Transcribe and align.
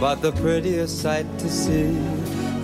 But 0.00 0.22
the 0.22 0.32
prettiest 0.32 1.02
sight 1.02 1.26
to 1.40 1.50
see 1.50 1.94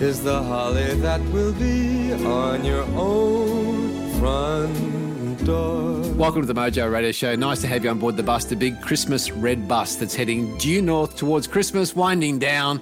is 0.03 0.23
the 0.23 0.41
holly 0.41 0.95
that 1.01 1.21
will 1.29 1.53
be 1.53 2.11
on 2.11 2.65
your 2.65 2.81
own 2.95 4.11
front 4.19 5.45
door. 5.45 6.01
Welcome 6.15 6.41
to 6.41 6.47
the 6.51 6.59
Mojo 6.59 6.91
Radio 6.91 7.11
Show. 7.11 7.35
Nice 7.35 7.61
to 7.61 7.67
have 7.67 7.83
you 7.83 7.91
on 7.91 7.99
board 7.99 8.17
the 8.17 8.23
bus, 8.23 8.45
the 8.45 8.55
big 8.55 8.81
Christmas 8.81 9.29
red 9.29 9.67
bus 9.67 9.97
that's 9.97 10.15
heading 10.15 10.57
due 10.57 10.81
north 10.81 11.15
towards 11.15 11.45
Christmas, 11.45 11.95
winding 11.95 12.39
down 12.39 12.81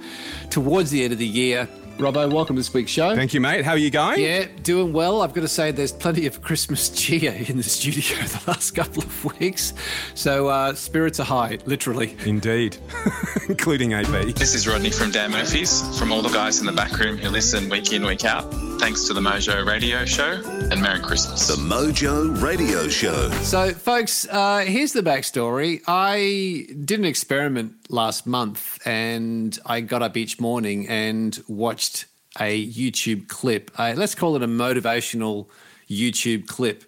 towards 0.49 0.90
the 0.90 1.04
end 1.04 1.12
of 1.12 1.20
the 1.20 1.27
year. 1.27 1.68
Robbo, 1.98 2.30
welcome 2.30 2.58
to 2.58 2.59
this 2.59 2.73
week's 2.73 2.91
show. 2.91 3.16
Thank 3.16 3.34
you, 3.34 3.40
mate. 3.40 3.63
How 3.63 3.72
are 3.72 3.77
you 3.77 3.90
going? 3.90 4.20
Yeah, 4.20 4.48
doing 4.63 4.91
well. 4.91 5.22
I've 5.22 5.34
got 5.34 5.41
to 5.41 5.48
say, 5.48 5.72
there's 5.72 5.94
plenty 5.94 6.27
of 6.27 6.41
Christmas 6.41 6.90
cheer 6.94 7.31
in 7.31 7.55
the 7.55 7.63
studio 7.63 8.18
the 8.26 8.44
last 8.48 8.71
couple 8.71 9.02
of 9.02 9.40
weeks. 9.40 9.73
So 10.13 10.49
uh, 10.49 10.73
spirits 10.73 11.21
are 11.21 11.26
high, 11.26 11.58
literally. 11.66 12.18
Indeed, 12.26 12.76
including 13.48 13.94
AB. 13.94 14.34
This 14.34 14.55
is 14.55 14.68
Rodney 14.68 14.90
from 14.90 15.12
Dan 15.12 15.31
Murphy's. 15.31 15.98
From 15.98 16.12
all 16.12 16.21
the 16.21 16.30
guys 16.34 16.59
in 16.59 16.66
the 16.66 16.73
back 16.73 16.99
room 16.99 17.18
who 17.18 17.29
listen 17.29 17.70
week 17.70 17.93
in, 17.93 18.05
week 18.05 18.26
out, 18.26 18.43
thanks 18.82 19.05
to 19.05 19.13
the 19.13 19.21
Mojo 19.21 19.65
Radio 19.65 20.04
Show 20.04 20.41
and 20.70 20.82
Merry 20.82 20.99
Christmas. 20.99 21.48
The 21.48 21.55
Mojo 21.55 22.41
Radio 22.41 22.90
Show. 22.90 23.30
So, 23.43 23.71
folks, 23.71 24.27
uh, 24.30 24.65
here's 24.68 24.91
the 24.91 25.02
backstory. 25.02 25.82
I 25.87 26.68
did 26.84 26.99
an 26.99 27.05
experiment 27.05 27.85
last 27.90 28.26
month 28.26 28.80
and 28.86 29.58
I 29.66 29.82
got 29.82 30.02
up 30.02 30.18
each 30.18 30.40
morning 30.40 30.88
and 30.88 31.41
watched 31.48 32.05
a 32.40 32.68
YouTube 32.68 33.27
clip. 33.27 33.72
Uh, 33.77 33.94
let's 33.96 34.16
call 34.16 34.36
it 34.36 34.44
a 34.44 34.48
motivational 34.48 35.48
YouTube 35.90 36.48
clip. 36.48 36.84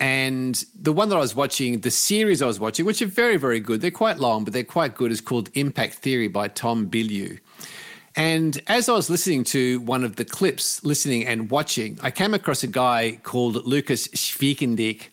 And 0.00 0.64
the 0.74 0.92
one 0.92 1.10
that 1.10 1.16
I 1.16 1.20
was 1.20 1.36
watching, 1.36 1.80
the 1.80 1.90
series 1.90 2.40
I 2.40 2.46
was 2.46 2.58
watching, 2.58 2.86
which 2.86 3.02
are 3.02 3.06
very, 3.06 3.36
very 3.36 3.60
good, 3.60 3.82
they're 3.82 3.90
quite 3.90 4.18
long, 4.18 4.44
but 4.44 4.54
they're 4.54 4.64
quite 4.64 4.94
good, 4.94 5.12
is 5.12 5.20
called 5.20 5.50
Impact 5.52 5.94
Theory 5.94 6.28
by 6.28 6.48
Tom 6.48 6.88
Bilyeu. 6.88 7.38
And 8.16 8.60
as 8.66 8.88
I 8.88 8.92
was 8.92 9.10
listening 9.10 9.44
to 9.44 9.80
one 9.80 10.02
of 10.02 10.16
the 10.16 10.24
clips, 10.24 10.82
listening 10.84 11.26
and 11.26 11.50
watching, 11.50 11.98
I 12.02 12.10
came 12.10 12.34
across 12.34 12.62
a 12.62 12.66
guy 12.66 13.20
called 13.22 13.66
Lukas 13.66 14.08
Schwekendiek. 14.08 15.08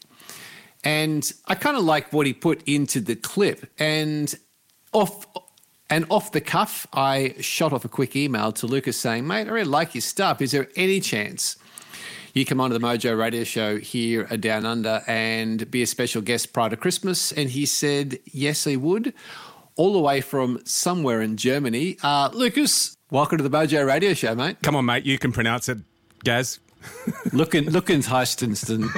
And 0.84 1.30
I 1.48 1.56
kind 1.56 1.76
of 1.76 1.84
like 1.84 2.14
what 2.14 2.26
he 2.26 2.34
put 2.34 2.64
into 2.66 3.02
the 3.02 3.16
clip. 3.16 3.70
And 3.78 4.34
off 4.94 5.26
and 5.90 6.06
off 6.10 6.32
the 6.32 6.42
cuff, 6.42 6.86
I 6.94 7.36
shot 7.40 7.72
off 7.74 7.86
a 7.86 7.90
quick 7.90 8.16
email 8.16 8.52
to 8.54 8.68
Lukas 8.68 8.98
saying, 8.98 9.26
mate, 9.26 9.48
I 9.48 9.52
really 9.52 9.70
like 9.70 9.96
your 9.96 10.02
stuff. 10.02 10.42
Is 10.42 10.52
there 10.52 10.68
any 10.76 11.00
chance 11.00 11.56
you 12.34 12.46
come 12.46 12.60
onto 12.60 12.78
the 12.78 12.86
Mojo 12.86 13.18
radio 13.18 13.44
show 13.44 13.78
here 13.78 14.28
at 14.30 14.42
Down 14.42 14.66
Under 14.66 15.02
and 15.08 15.70
be 15.72 15.82
a 15.82 15.88
special 15.88 16.22
guest 16.22 16.52
prior 16.54 16.70
to 16.70 16.78
Christmas? 16.78 17.32
And 17.32 17.50
he 17.50 17.66
said, 17.66 18.20
yes, 18.26 18.66
he 18.66 18.76
would, 18.76 19.14
all 19.78 19.94
the 19.94 20.00
way 20.00 20.20
from 20.22 20.60
somewhere 20.66 21.22
in 21.22 21.38
Germany. 21.38 21.98
Uh, 22.04 22.30
Lukas, 22.34 22.98
welcome 23.10 23.38
to 23.38 23.44
the 23.44 23.50
Mojo 23.50 23.86
radio 23.88 24.14
show, 24.14 24.36
mate. 24.36 24.58
Come 24.62 24.76
on, 24.76 24.86
mate. 24.86 25.06
You 25.06 25.18
can 25.18 25.32
pronounce 25.32 25.70
it, 25.70 25.78
Gaz. 26.24 26.60
looking, 27.32 27.70
looking 27.70 28.00
Heistensten. 28.02 28.90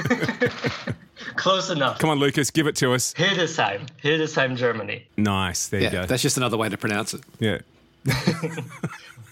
Close 1.36 1.70
enough. 1.70 1.98
Come 1.98 2.10
on, 2.10 2.18
Lukas, 2.18 2.50
give 2.50 2.66
it 2.66 2.76
to 2.76 2.92
us. 2.92 3.14
Hildesheim. 3.14 3.88
Hildesheim, 4.02 4.56
Germany. 4.56 5.06
Nice. 5.16 5.68
There 5.68 5.80
yeah, 5.80 5.86
you 5.86 5.92
go. 5.92 6.06
That's 6.06 6.22
just 6.22 6.36
another 6.36 6.56
way 6.56 6.68
to 6.68 6.76
pronounce 6.76 7.14
it. 7.14 7.22
Yeah. 7.38 7.58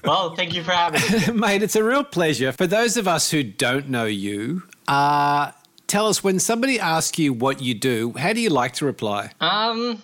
well, 0.05 0.35
thank 0.35 0.55
you 0.55 0.63
for 0.63 0.73
having 0.73 1.35
me. 1.35 1.41
Mate, 1.41 1.63
it's 1.63 1.77
a 1.77 1.85
real 1.85 2.05
pleasure. 2.05 2.53
For 2.53 2.67
those 2.67 2.97
of 2.97 3.09
us 3.09 3.31
who 3.31 3.43
don't 3.43 3.89
know 3.89 4.05
you, 4.05 4.63
uh, 4.87 5.53
tell 5.87 6.07
us 6.07 6.23
when 6.23 6.39
somebody 6.39 6.79
asks 6.79 7.19
you 7.19 7.33
what 7.33 7.63
you 7.63 7.75
do, 7.75 8.13
how 8.17 8.33
do 8.33 8.41
you 8.41 8.51
like 8.51 8.75
to 8.75 8.85
reply? 8.85 9.33
Um, 9.41 10.03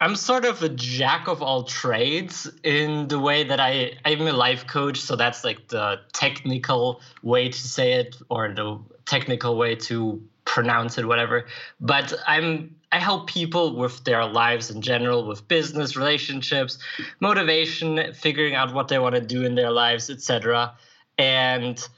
I'm 0.00 0.16
sort 0.16 0.44
of 0.44 0.62
a 0.62 0.68
jack 0.68 1.28
of 1.28 1.42
all 1.42 1.64
trades 1.64 2.50
in 2.62 3.08
the 3.08 3.18
way 3.18 3.44
that 3.44 3.60
I 3.60 3.92
I'm 4.04 4.20
a 4.22 4.32
life 4.32 4.66
coach, 4.66 5.00
so 5.00 5.16
that's 5.16 5.44
like 5.44 5.68
the 5.68 6.00
technical 6.12 7.00
way 7.22 7.48
to 7.48 7.58
say 7.58 7.94
it 7.94 8.16
or 8.28 8.52
the 8.52 8.80
technical 9.06 9.56
way 9.56 9.76
to 9.76 10.22
pronounce 10.44 10.98
it 10.98 11.06
whatever. 11.06 11.46
But 11.80 12.12
i'm 12.26 12.76
i 12.92 12.98
help 12.98 13.26
people 13.28 13.76
with 13.76 14.04
their 14.04 14.24
lives 14.24 14.70
in 14.70 14.82
general 14.82 15.26
with 15.26 15.48
business 15.48 15.96
relationships 15.96 16.78
motivation 17.20 18.12
figuring 18.14 18.54
out 18.54 18.72
what 18.72 18.88
they 18.88 18.98
want 18.98 19.14
to 19.14 19.20
do 19.20 19.44
in 19.44 19.54
their 19.56 19.70
lives 19.70 20.10
etc 20.10 20.74
and 21.18 21.88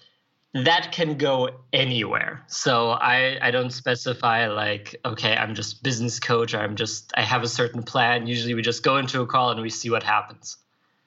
that 0.55 0.91
can 0.91 1.19
go 1.19 1.51
anywhere. 1.73 2.43
So 2.47 2.91
i 2.91 3.39
i 3.43 3.51
don't 3.51 3.71
specify 3.71 4.47
like 4.49 4.97
okay 5.05 5.37
i'm 5.37 5.55
just 5.55 5.83
business 5.83 6.19
coach 6.19 6.55
i'm 6.55 6.77
just 6.77 7.13
i 7.17 7.23
have 7.23 7.43
a 7.43 7.49
certain 7.49 7.83
plan. 7.83 8.27
Usually 8.27 8.55
we 8.55 8.63
just 8.63 8.83
go 8.83 8.97
into 8.97 9.21
a 9.21 9.27
call 9.27 9.51
and 9.51 9.61
we 9.61 9.71
see 9.71 9.91
what 9.91 10.03
happens 10.03 10.57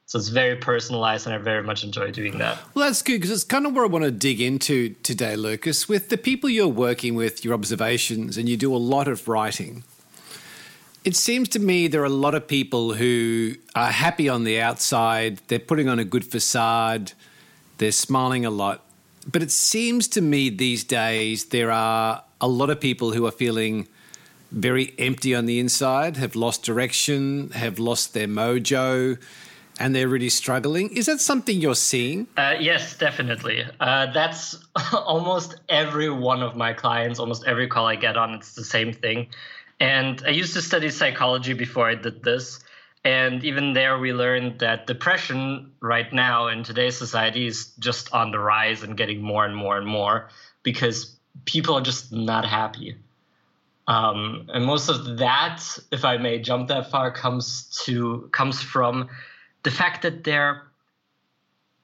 so 0.10 0.18
it's 0.18 0.30
very 0.30 0.56
personalized, 0.56 1.28
and 1.28 1.36
I 1.36 1.38
very 1.38 1.62
much 1.62 1.84
enjoy 1.84 2.10
doing 2.10 2.40
that. 2.40 2.58
Well, 2.74 2.88
that's 2.88 3.04
good 3.04 3.18
because 3.18 3.30
it's 3.30 3.44
kind 3.44 3.68
of 3.68 3.76
where 3.76 3.84
I 3.84 3.88
want 3.88 4.06
to 4.06 4.12
dig 4.12 4.42
into 4.42 4.96
today, 5.04 5.36
Lukas. 5.36 5.88
With 5.88 6.10
the 6.10 6.18
people 6.18 6.50
you're 6.50 6.68
working 6.68 7.14
with, 7.14 7.46
your 7.46 7.54
observations, 7.54 8.36
and 8.36 8.50
you 8.50 8.58
do 8.58 8.76
a 8.76 8.78
lot 8.78 9.08
of 9.08 9.28
writing. 9.28 9.84
It 11.06 11.16
seems 11.16 11.48
to 11.50 11.60
me 11.60 11.88
there 11.88 12.02
are 12.02 12.06
a 12.06 12.10
lot 12.10 12.34
of 12.34 12.48
people 12.48 12.96
who 12.96 13.54
are 13.76 13.92
happy 13.92 14.28
on 14.28 14.46
the 14.46 14.60
outside, 14.60 15.42
they're 15.48 15.60
putting 15.60 15.88
on 15.88 16.00
a 16.00 16.04
good 16.04 16.26
facade, 16.26 17.12
they're 17.78 17.92
smiling 17.92 18.48
a 18.48 18.50
lot. 18.50 18.84
But 19.32 19.44
it 19.44 19.52
seems 19.52 20.08
to 20.08 20.22
me 20.22 20.50
these 20.50 20.84
days 20.84 21.46
there 21.46 21.70
are 21.70 22.24
a 22.42 22.48
lot 22.48 22.72
of 22.72 22.80
people 22.80 23.12
who 23.12 23.28
are 23.28 23.32
feeling 23.32 23.88
very 24.52 24.96
empty 24.98 25.36
on 25.36 25.46
the 25.46 25.60
inside, 25.60 26.18
have 26.18 26.36
lost 26.36 26.64
direction, 26.64 27.52
have 27.52 27.78
lost 27.78 28.16
their 28.16 28.28
mojo 28.28 29.20
and 29.80 29.96
they're 29.96 30.08
really 30.08 30.30
struggling. 30.30 30.90
Is 30.96 31.06
that 31.08 31.22
something 31.22 31.60
you're 31.60 31.74
seeing? 31.74 32.28
Uh, 32.38 32.56
yes, 32.60 32.98
definitely. 32.98 33.64
Uh, 33.80 34.12
that's 34.12 34.58
almost 34.94 35.56
every 35.70 36.10
one 36.10 36.44
of 36.44 36.56
my 36.56 36.74
clients, 36.74 37.20
almost 37.20 37.46
every 37.48 37.68
call 37.68 37.88
I 37.88 37.96
get 37.96 38.18
on, 38.18 38.36
it's 38.36 38.54
the 38.54 38.64
same 38.64 38.94
thing. 38.94 39.28
And 39.80 40.22
I 40.28 40.32
used 40.32 40.54
to 40.54 40.62
study 40.62 40.90
psychology 40.90 41.54
before 41.54 41.88
I 41.88 41.96
did 41.96 42.22
this. 42.22 42.60
And 43.06 43.46
even 43.46 43.72
there, 43.72 43.98
we 43.98 44.12
learned 44.12 44.60
that 44.60 44.86
depression 44.86 45.72
right 45.80 46.12
now 46.12 46.50
in 46.50 46.64
today's 46.64 46.98
society 46.98 47.48
is 47.48 47.68
just 47.80 48.14
on 48.14 48.32
the 48.32 48.40
rise 48.40 48.84
and 48.84 48.98
getting 48.98 49.22
more 49.22 49.46
and 49.46 49.56
more 49.56 49.78
and 49.78 49.88
more 49.88 50.30
because 50.64 51.16
people 51.46 51.76
are 51.76 51.82
just 51.82 52.12
not 52.12 52.44
happy. 52.44 52.98
Um, 53.88 54.48
and 54.54 54.66
most 54.66 54.90
of 54.90 55.18
that, 55.18 55.64
if 55.92 56.04
I 56.04 56.18
may 56.18 56.40
jump 56.40 56.68
that 56.68 56.92
far, 56.92 57.10
comes 57.10 57.70
to 57.86 58.30
comes 58.34 58.62
from 58.62 59.10
the 59.64 59.72
fact 59.72 60.02
that 60.04 60.24
they're 60.24 60.64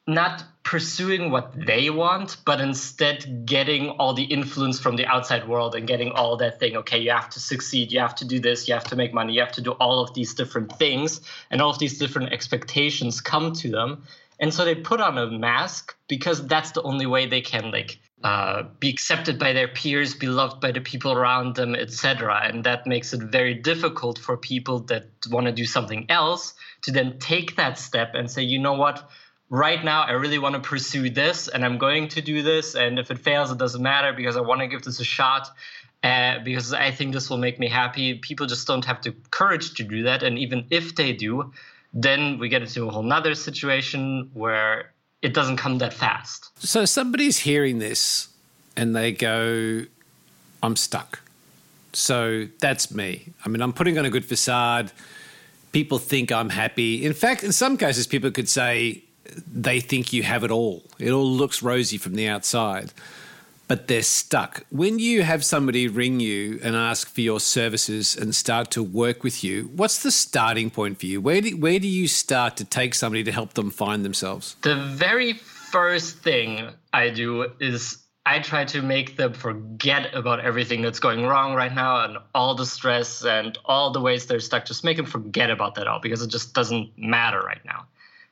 not 0.07 0.43
pursuing 0.63 1.31
what 1.31 1.53
they 1.65 1.89
want, 1.89 2.37
but 2.45 2.61
instead 2.61 3.45
getting 3.45 3.89
all 3.89 4.13
the 4.13 4.23
influence 4.23 4.79
from 4.79 4.95
the 4.95 5.05
outside 5.05 5.47
world 5.47 5.75
and 5.75 5.87
getting 5.87 6.11
all 6.11 6.37
that 6.37 6.59
thing. 6.59 6.75
Okay, 6.77 6.99
you 6.99 7.11
have 7.11 7.29
to 7.29 7.39
succeed, 7.39 7.91
you 7.91 7.99
have 7.99 8.15
to 8.15 8.25
do 8.25 8.39
this, 8.39 8.67
you 8.67 8.73
have 8.73 8.83
to 8.83 8.95
make 8.95 9.13
money, 9.13 9.33
you 9.33 9.39
have 9.39 9.51
to 9.53 9.61
do 9.61 9.71
all 9.73 10.01
of 10.01 10.13
these 10.13 10.33
different 10.33 10.71
things, 10.77 11.21
and 11.49 11.61
all 11.61 11.69
of 11.69 11.79
these 11.79 11.97
different 11.97 12.33
expectations 12.33 13.21
come 13.21 13.53
to 13.53 13.69
them. 13.69 14.03
And 14.39 14.53
so 14.53 14.65
they 14.65 14.75
put 14.75 15.01
on 15.01 15.17
a 15.17 15.27
mask 15.27 15.95
because 16.07 16.45
that's 16.45 16.71
the 16.71 16.81
only 16.83 17.05
way 17.05 17.25
they 17.25 17.41
can 17.41 17.71
like 17.71 17.99
uh, 18.25 18.63
be 18.79 18.89
accepted 18.89 19.37
by 19.37 19.53
their 19.53 19.67
peers, 19.67 20.15
be 20.15 20.25
loved 20.25 20.59
by 20.59 20.71
the 20.71 20.81
people 20.81 21.11
around 21.11 21.55
them, 21.55 21.75
etc. 21.75 22.41
And 22.43 22.63
that 22.63 22.87
makes 22.87 23.13
it 23.13 23.21
very 23.21 23.53
difficult 23.53 24.17
for 24.17 24.35
people 24.35 24.79
that 24.85 25.09
want 25.29 25.45
to 25.45 25.51
do 25.51 25.63
something 25.63 26.07
else 26.09 26.55
to 26.85 26.91
then 26.91 27.19
take 27.19 27.55
that 27.57 27.77
step 27.77 28.15
and 28.15 28.31
say, 28.31 28.41
you 28.41 28.57
know 28.57 28.73
what, 28.73 29.07
right 29.51 29.85
now 29.85 30.01
I 30.01 30.13
really 30.13 30.39
want 30.39 30.55
to 30.55 30.59
pursue 30.59 31.07
this 31.11 31.47
and 31.47 31.63
I'm 31.63 31.77
going 31.77 32.07
to 32.07 32.21
do 32.23 32.41
this. 32.41 32.73
And 32.73 32.97
if 32.97 33.11
it 33.11 33.19
fails, 33.19 33.51
it 33.51 33.59
doesn't 33.59 33.83
matter 33.83 34.11
because 34.11 34.37
I 34.37 34.41
want 34.41 34.61
to 34.61 34.67
give 34.67 34.81
this 34.81 34.99
a 34.99 35.03
shot. 35.03 35.51
Uh, 36.01 36.39
because 36.43 36.73
I 36.73 36.89
think 36.89 37.13
this 37.13 37.29
will 37.29 37.37
make 37.37 37.59
me 37.59 37.67
happy. 37.67 38.15
People 38.15 38.47
just 38.47 38.65
don't 38.65 38.85
have 38.85 39.03
the 39.03 39.13
courage 39.29 39.75
to 39.75 39.83
do 39.83 40.01
that. 40.01 40.23
And 40.23 40.39
even 40.39 40.65
if 40.71 40.95
they 40.95 41.13
do, 41.13 41.51
then 41.93 42.39
we 42.39 42.49
get 42.49 42.63
into 42.63 42.87
a 42.87 42.91
whole 42.91 43.03
nother 43.03 43.35
situation 43.35 44.31
where 44.33 44.94
it 45.25 45.33
doesn't 45.33 45.57
come 45.57 45.77
that 45.79 45.93
fast. 45.93 46.51
So 46.59 46.85
somebody's 46.85 47.39
hearing 47.39 47.79
this 47.79 48.29
and 48.77 48.95
they 48.95 49.11
go, 49.11 49.85
I'm 50.63 50.75
stuck. 50.75 51.19
So 51.93 52.47
that's 52.59 52.93
me. 52.93 53.33
I 53.45 53.49
mean, 53.49 53.61
I'm 53.61 53.73
putting 53.73 53.97
on 53.97 54.05
a 54.05 54.09
good 54.09 54.25
facade 54.25 54.91
people 55.75 55.99
think 55.99 56.31
I'm 56.31 56.51
happy. 56.51 57.03
In 57.03 57.11
fact, 57.11 57.43
in 57.43 57.51
some 57.51 57.75
cases, 57.75 58.07
people 58.07 58.31
could 58.31 58.47
say 58.47 59.03
they 59.45 59.81
think 59.81 60.13
you 60.13 60.23
have 60.23 60.45
it 60.45 60.49
all. 60.49 60.83
It 60.99 61.11
all 61.11 61.29
looks 61.29 61.61
rosy 61.61 61.97
from 61.97 62.15
the 62.15 62.29
outside, 62.29 62.93
but 63.67 63.87
they're 63.87 64.03
stuck. 64.03 64.63
When 64.69 64.99
you 64.99 65.23
have 65.23 65.43
somebody 65.43 65.87
ring 65.87 66.19
you 66.19 66.59
and 66.63 66.75
ask 66.75 67.09
for 67.09 67.21
your 67.21 67.39
services 67.39 68.15
and 68.15 68.35
start 68.35 68.71
to 68.71 68.83
work 68.83 69.23
with 69.23 69.43
you, 69.43 69.71
what's 69.75 70.03
the 70.03 70.11
starting 70.11 70.69
point 70.69 70.99
for 70.99 71.05
you? 71.07 71.21
Where 71.21 71.41
do, 71.41 71.57
where 71.57 71.79
do 71.79 71.87
you 71.87 72.07
start 72.07 72.57
to 72.57 72.65
take 72.65 72.93
somebody 72.93 73.23
to 73.23 73.31
help 73.31 73.53
them 73.53 73.71
find 73.71 74.05
themselves? 74.05 74.55
The 74.61 74.75
very 74.75 75.33
first 75.33 76.19
thing 76.19 76.69
I 76.93 77.09
do 77.09 77.51
is 77.59 77.97
I 78.27 78.39
try 78.39 78.65
to 78.65 78.81
make 78.81 79.17
them 79.17 79.33
forget 79.33 80.13
about 80.15 80.39
everything 80.39 80.81
that's 80.81 80.99
going 80.99 81.25
wrong 81.25 81.53
right 81.53 81.73
now 81.73 82.05
and 82.05 82.17
all 82.33 82.55
the 82.55 82.65
stress 82.65 83.23
and 83.23 83.57
all 83.65 83.91
the 83.91 84.01
ways 84.01 84.25
they're 84.25 84.39
stuck. 84.39 84.65
Just 84.65 84.83
make 84.83 84.97
them 84.97 85.05
forget 85.05 85.51
about 85.51 85.75
that 85.75 85.87
all 85.87 85.99
because 85.99 86.23
it 86.23 86.31
just 86.31 86.53
doesn't 86.53 86.97
matter 86.97 87.39
right 87.41 87.63
now. 87.65 87.85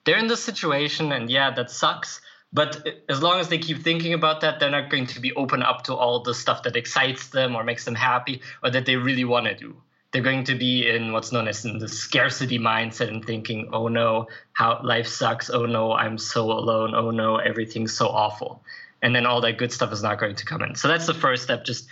They're 0.05 0.17
in 0.17 0.27
this 0.27 0.43
situation, 0.43 1.11
and 1.11 1.29
yeah, 1.29 1.51
that 1.51 1.71
sucks. 1.71 2.21
But 2.53 2.87
as 3.09 3.21
long 3.21 3.39
as 3.39 3.49
they 3.49 3.57
keep 3.57 3.81
thinking 3.81 4.13
about 4.13 4.41
that, 4.41 4.59
they're 4.59 4.69
not 4.69 4.89
going 4.89 5.07
to 5.07 5.19
be 5.19 5.33
open 5.33 5.63
up 5.63 5.83
to 5.85 5.95
all 5.95 6.21
the 6.21 6.35
stuff 6.35 6.63
that 6.63 6.75
excites 6.75 7.29
them 7.29 7.55
or 7.55 7.63
makes 7.63 7.83
them 7.83 7.95
happy 7.95 8.41
or 8.63 8.69
that 8.69 8.85
they 8.85 8.95
really 8.95 9.25
want 9.25 9.47
to 9.47 9.55
do. 9.55 9.75
They're 10.11 10.21
going 10.21 10.43
to 10.43 10.55
be 10.55 10.87
in 10.87 11.11
what's 11.11 11.31
known 11.31 11.47
as 11.47 11.65
in 11.65 11.79
the 11.79 11.87
scarcity 11.87 12.59
mindset 12.59 13.07
and 13.07 13.25
thinking, 13.25 13.69
oh 13.73 13.87
no, 13.87 14.27
how 14.51 14.79
life 14.83 15.07
sucks. 15.07 15.49
Oh 15.49 15.65
no, 15.65 15.93
I'm 15.93 16.19
so 16.19 16.51
alone. 16.51 16.93
Oh 16.93 17.09
no, 17.09 17.37
everything's 17.37 17.93
so 17.93 18.07
awful 18.07 18.63
and 19.03 19.13
then 19.13 19.25
all 19.25 19.41
that 19.41 19.57
good 19.57 19.71
stuff 19.71 19.91
is 19.91 20.01
not 20.01 20.17
going 20.17 20.35
to 20.35 20.45
come 20.45 20.63
in. 20.63 20.75
So 20.75 20.87
that's 20.87 21.05
the 21.05 21.13
first 21.13 21.43
step, 21.43 21.65
just 21.65 21.87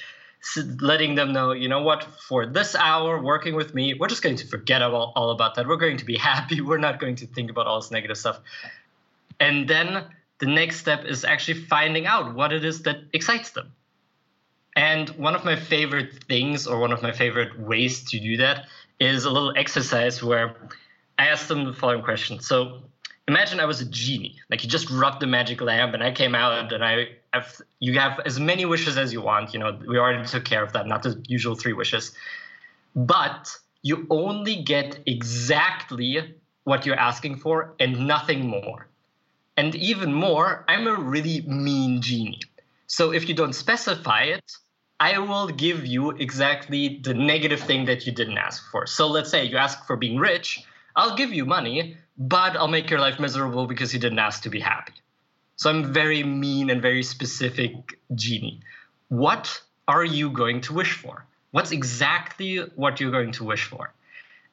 letting 0.79 1.13
them 1.13 1.33
know, 1.33 1.51
you 1.51 1.67
know 1.67 1.83
what, 1.83 2.03
for 2.03 2.47
this 2.47 2.73
hour 2.73 3.21
working 3.21 3.53
with 3.53 3.75
me, 3.75 3.93
we're 3.93 4.07
just 4.07 4.23
going 4.23 4.37
to 4.37 4.47
forget 4.47 4.81
about, 4.81 5.11
all 5.15 5.29
about 5.29 5.55
that. 5.55 5.67
We're 5.67 5.75
going 5.75 5.97
to 5.97 6.05
be 6.05 6.17
happy. 6.31 6.61
We're 6.61 6.79
not 6.79 6.99
going 6.99 7.17
to 7.17 7.27
think 7.27 7.51
about 7.51 7.67
all 7.67 7.79
this 7.79 7.91
negative 7.91 8.17
stuff. 8.17 8.39
And 9.39 9.67
then 9.67 10.05
the 10.41 10.47
next 10.47 10.77
step 10.79 11.05
is 11.05 11.23
actually 11.23 11.61
finding 11.61 12.07
out 12.07 12.33
what 12.33 12.51
it 12.51 12.65
is 12.65 12.81
that 12.81 12.97
excites 13.13 13.51
them. 13.51 13.71
And 14.75 15.09
one 15.11 15.35
of 15.35 15.45
my 15.45 15.55
favorite 15.55 16.23
things, 16.23 16.65
or 16.65 16.79
one 16.79 16.91
of 16.91 17.01
my 17.03 17.11
favorite 17.11 17.59
ways 17.59 18.03
to 18.09 18.19
do 18.19 18.37
that, 18.37 18.65
is 18.99 19.25
a 19.25 19.29
little 19.29 19.53
exercise 19.55 20.23
where 20.23 20.55
I 21.19 21.27
ask 21.27 21.47
them 21.47 21.65
the 21.65 21.73
following 21.73 22.01
question. 22.01 22.39
So, 22.39 22.81
imagine 23.27 23.59
I 23.59 23.65
was 23.65 23.81
a 23.81 23.85
genie. 23.85 24.37
Like 24.49 24.63
you 24.63 24.69
just 24.69 24.89
rubbed 24.89 25.21
the 25.21 25.27
magic 25.27 25.61
lamp, 25.61 25.93
and 25.93 26.01
I 26.01 26.11
came 26.11 26.33
out, 26.33 26.73
and 26.73 26.83
I 26.83 27.09
have 27.33 27.61
you 27.79 27.99
have 27.99 28.19
as 28.25 28.39
many 28.39 28.65
wishes 28.65 28.97
as 28.97 29.13
you 29.13 29.21
want. 29.21 29.53
You 29.53 29.59
know, 29.59 29.79
we 29.87 29.99
already 29.99 30.25
took 30.25 30.45
care 30.45 30.63
of 30.63 30.73
that, 30.73 30.87
not 30.87 31.03
the 31.03 31.21
usual 31.27 31.53
three 31.53 31.73
wishes, 31.73 32.13
but 32.95 33.55
you 33.83 34.07
only 34.09 34.63
get 34.63 34.99
exactly 35.05 36.35
what 36.63 36.85
you're 36.85 36.99
asking 36.99 37.37
for 37.37 37.75
and 37.79 38.07
nothing 38.07 38.47
more. 38.47 38.87
And 39.57 39.75
even 39.75 40.13
more, 40.13 40.65
I'm 40.67 40.87
a 40.87 40.95
really 40.95 41.41
mean 41.41 42.01
genie. 42.01 42.39
So 42.87 43.11
if 43.11 43.27
you 43.27 43.35
don't 43.35 43.53
specify 43.53 44.23
it, 44.23 44.51
I 44.99 45.17
will 45.17 45.47
give 45.47 45.85
you 45.85 46.11
exactly 46.11 46.99
the 47.03 47.13
negative 47.13 47.59
thing 47.59 47.85
that 47.85 48.05
you 48.05 48.11
didn't 48.11 48.37
ask 48.37 48.69
for. 48.71 48.85
So 48.85 49.07
let's 49.07 49.29
say 49.29 49.45
you 49.45 49.57
ask 49.57 49.85
for 49.87 49.97
being 49.97 50.17
rich, 50.17 50.63
I'll 50.95 51.15
give 51.15 51.33
you 51.33 51.45
money, 51.45 51.97
but 52.17 52.55
I'll 52.55 52.67
make 52.67 52.89
your 52.89 52.99
life 52.99 53.19
miserable 53.19 53.65
because 53.65 53.93
you 53.93 53.99
didn't 53.99 54.19
ask 54.19 54.43
to 54.43 54.49
be 54.49 54.59
happy. 54.59 54.93
So 55.55 55.69
I'm 55.69 55.93
very 55.93 56.23
mean 56.23 56.69
and 56.69 56.81
very 56.81 57.03
specific 57.03 57.99
genie. 58.13 58.61
What 59.09 59.61
are 59.87 60.05
you 60.05 60.29
going 60.29 60.61
to 60.61 60.73
wish 60.73 60.93
for? 60.93 61.25
What's 61.51 61.71
exactly 61.71 62.57
what 62.75 62.99
you're 62.99 63.11
going 63.11 63.31
to 63.33 63.43
wish 63.43 63.65
for? 63.65 63.93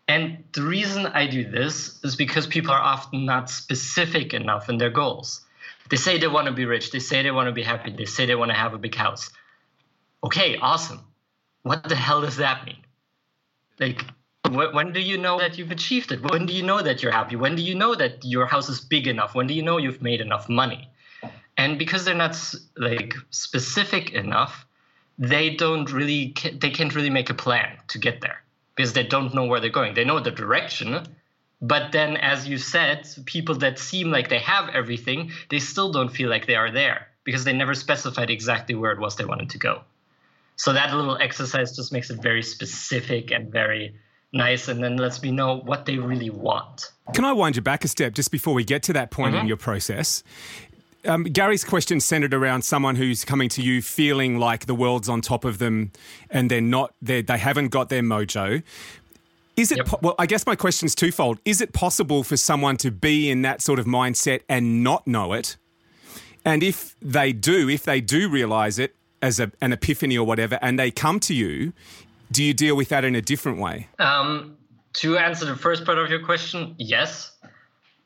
And 0.09 0.43
the 0.53 0.63
reason 0.63 1.05
I 1.05 1.27
do 1.27 1.45
this 1.45 2.03
is 2.03 2.17
because 2.17 2.47
people 2.47 2.73
are 2.73 2.81
often 2.81 3.27
not 3.27 3.51
specific 3.51 4.33
enough 4.33 4.71
in 4.71 4.79
their 4.79 4.91
goals. 4.91 5.43
They 5.91 5.97
say 5.97 6.19
they 6.19 6.29
want 6.29 6.47
to 6.47 6.53
be 6.53 6.65
rich, 6.65 6.91
they 6.91 6.99
say 6.99 7.23
they 7.23 7.31
want 7.31 7.47
to 7.49 7.53
be 7.53 7.63
happy, 7.63 7.93
they 7.93 8.07
say 8.07 8.25
they 8.25 8.35
want 8.35 8.51
to 8.51 8.57
have 8.57 8.73
a 8.73 8.79
big 8.79 8.95
house. 8.95 9.31
Okay, 10.25 10.57
awesome. 10.57 11.01
What 11.63 11.89
the 11.89 11.95
hell 11.95 12.23
does 12.23 12.37
that 12.37 12.65
mean? 12.65 12.83
Like, 13.79 14.03
when 14.51 14.93
do 14.93 15.01
you 15.01 15.19
know 15.19 15.39
that 15.39 15.59
you've 15.59 15.71
achieved 15.71 16.11
it? 16.11 16.23
When 16.23 16.47
do 16.47 16.55
you 16.55 16.63
know 16.63 16.81
that 16.83 17.03
you're 17.03 17.13
happy? 17.13 17.37
When 17.37 17.55
do 17.55 17.63
you 17.63 17.75
know 17.75 17.95
that 17.95 18.25
your 18.25 18.47
house 18.47 18.71
is 18.71 18.81
big 18.81 19.07
enough? 19.07 19.35
When 19.35 19.47
do 19.47 19.53
you 19.53 19.63
know 19.63 19.77
you've 19.77 20.03
made 20.03 20.23
enough 20.23 20.49
money? 20.49 20.91
And 21.59 21.79
because 21.79 22.05
they're 22.05 22.15
not 22.15 22.37
like 22.77 23.15
specific 23.31 24.13
enough, 24.13 24.65
they 25.19 25.55
don't 25.55 25.93
really 25.93 26.35
they 26.55 26.71
can't 26.71 26.95
really 26.95 27.11
make 27.11 27.29
a 27.29 27.35
plan 27.35 27.77
to 27.89 27.99
get 27.99 28.21
there 28.21 28.43
because 28.79 28.93
they 28.93 29.03
don't 29.03 29.35
know 29.35 29.45
where 29.45 29.59
they're 29.59 29.71
going. 29.71 29.95
They 29.95 30.05
know 30.05 30.21
the 30.21 30.31
direction, 30.31 31.05
but 31.61 31.91
then 31.91 32.17
as 32.17 32.47
you 32.47 32.59
said, 32.59 33.09
people 33.27 33.57
that 33.57 33.77
seem 33.77 34.13
like 34.13 34.29
they 34.29 34.39
have 34.39 34.69
everything, 34.69 35.33
they 35.51 35.59
still 35.59 35.91
don't 35.91 36.11
feel 36.11 36.31
like 36.31 36.47
they 36.47 36.55
are 36.55 36.71
there 36.71 37.09
because 37.25 37.43
they 37.43 37.53
never 37.53 37.75
specified 37.75 38.31
exactly 38.31 38.77
where 38.77 38.93
it 38.93 39.01
was 39.01 39.17
they 39.17 39.25
wanted 39.25 39.51
to 39.51 39.59
go. 39.59 39.81
So 40.55 40.73
that 40.75 40.95
little 40.95 41.17
exercise 41.17 41.75
just 41.75 41.93
makes 41.93 42.09
it 42.11 42.23
very 42.23 42.45
specific 42.45 43.33
and 43.33 43.51
very 43.51 43.97
nice 44.33 44.69
and 44.69 44.81
then 44.81 44.97
lets 44.97 45.21
me 45.23 45.33
know 45.33 45.57
what 45.57 45.85
they 45.85 45.99
really 45.99 46.31
want. 46.31 46.93
Can 47.15 47.25
I 47.25 47.33
wind 47.33 47.57
you 47.57 47.63
back 47.63 47.85
a 47.85 47.89
step 47.89 48.13
just 48.13 48.31
before 48.31 48.55
we 48.55 48.63
get 48.63 48.85
to 48.85 48.93
that 48.93 49.11
point 49.11 49.33
mm-hmm. 49.35 49.43
in 49.43 49.49
your 49.49 49.57
process? 49.57 50.23
Um, 51.05 51.25
Gary's 51.25 51.65
question 51.65 52.01
centered 52.01 52.35
around 52.35 52.63
someone 52.63 52.97
who's 52.97 53.25
coming 53.25 53.49
to 53.51 53.63
you 53.63 53.83
feeling 53.83 54.39
like 54.39 54.67
the 54.67 54.75
world's 54.75 55.09
on 55.09 55.21
top 55.21 55.45
of 55.45 55.59
them 55.59 55.93
and 56.29 56.51
they're 56.51 56.61
not, 56.61 56.93
they're, 57.01 57.23
they 57.23 57.39
haven't 57.39 57.69
got 57.69 57.89
their 57.89 58.03
mojo. 58.03 58.63
Is 59.57 59.73
it, 59.73 59.79
yep. 59.79 59.87
po- 59.87 59.99
well, 60.03 60.15
I 60.19 60.27
guess 60.27 60.47
my 60.47 60.57
question 60.57 60.87
is 60.87 60.95
twofold. 60.95 61.39
Is 61.45 61.61
it 61.61 61.73
possible 61.73 62.23
for 62.23 62.37
someone 62.37 62.77
to 62.79 62.91
be 62.91 63.31
in 63.31 63.43
that 63.43 63.63
sort 63.63 63.79
of 63.79 63.87
mindset 63.87 64.43
and 64.49 64.83
not 64.85 65.07
know 65.07 65.33
it? 65.33 65.57
And 66.45 66.63
if 66.63 66.97
they 67.01 67.33
do, 67.33 67.69
if 67.69 67.85
they 67.85 68.01
do 68.01 68.29
realize 68.29 68.79
it 68.79 68.95
as 69.21 69.41
a, 69.41 69.51
an 69.61 69.73
epiphany 69.73 70.17
or 70.17 70.27
whatever, 70.27 70.59
and 70.63 70.79
they 70.79 70.91
come 70.91 71.19
to 71.21 71.35
you, 71.35 71.73
do 72.31 72.43
you 72.45 72.55
deal 72.55 72.77
with 72.77 72.89
that 72.91 73.05
in 73.05 73.15
a 73.15 73.23
different 73.23 73.59
way? 73.59 73.89
Um, 73.99 74.57
to 74.95 75.19
answer 75.19 75.45
the 75.45 75.57
first 75.57 75.85
part 75.85 75.99
of 75.99 76.11
your 76.11 76.25
question, 76.25 76.75
yes. 76.79 77.33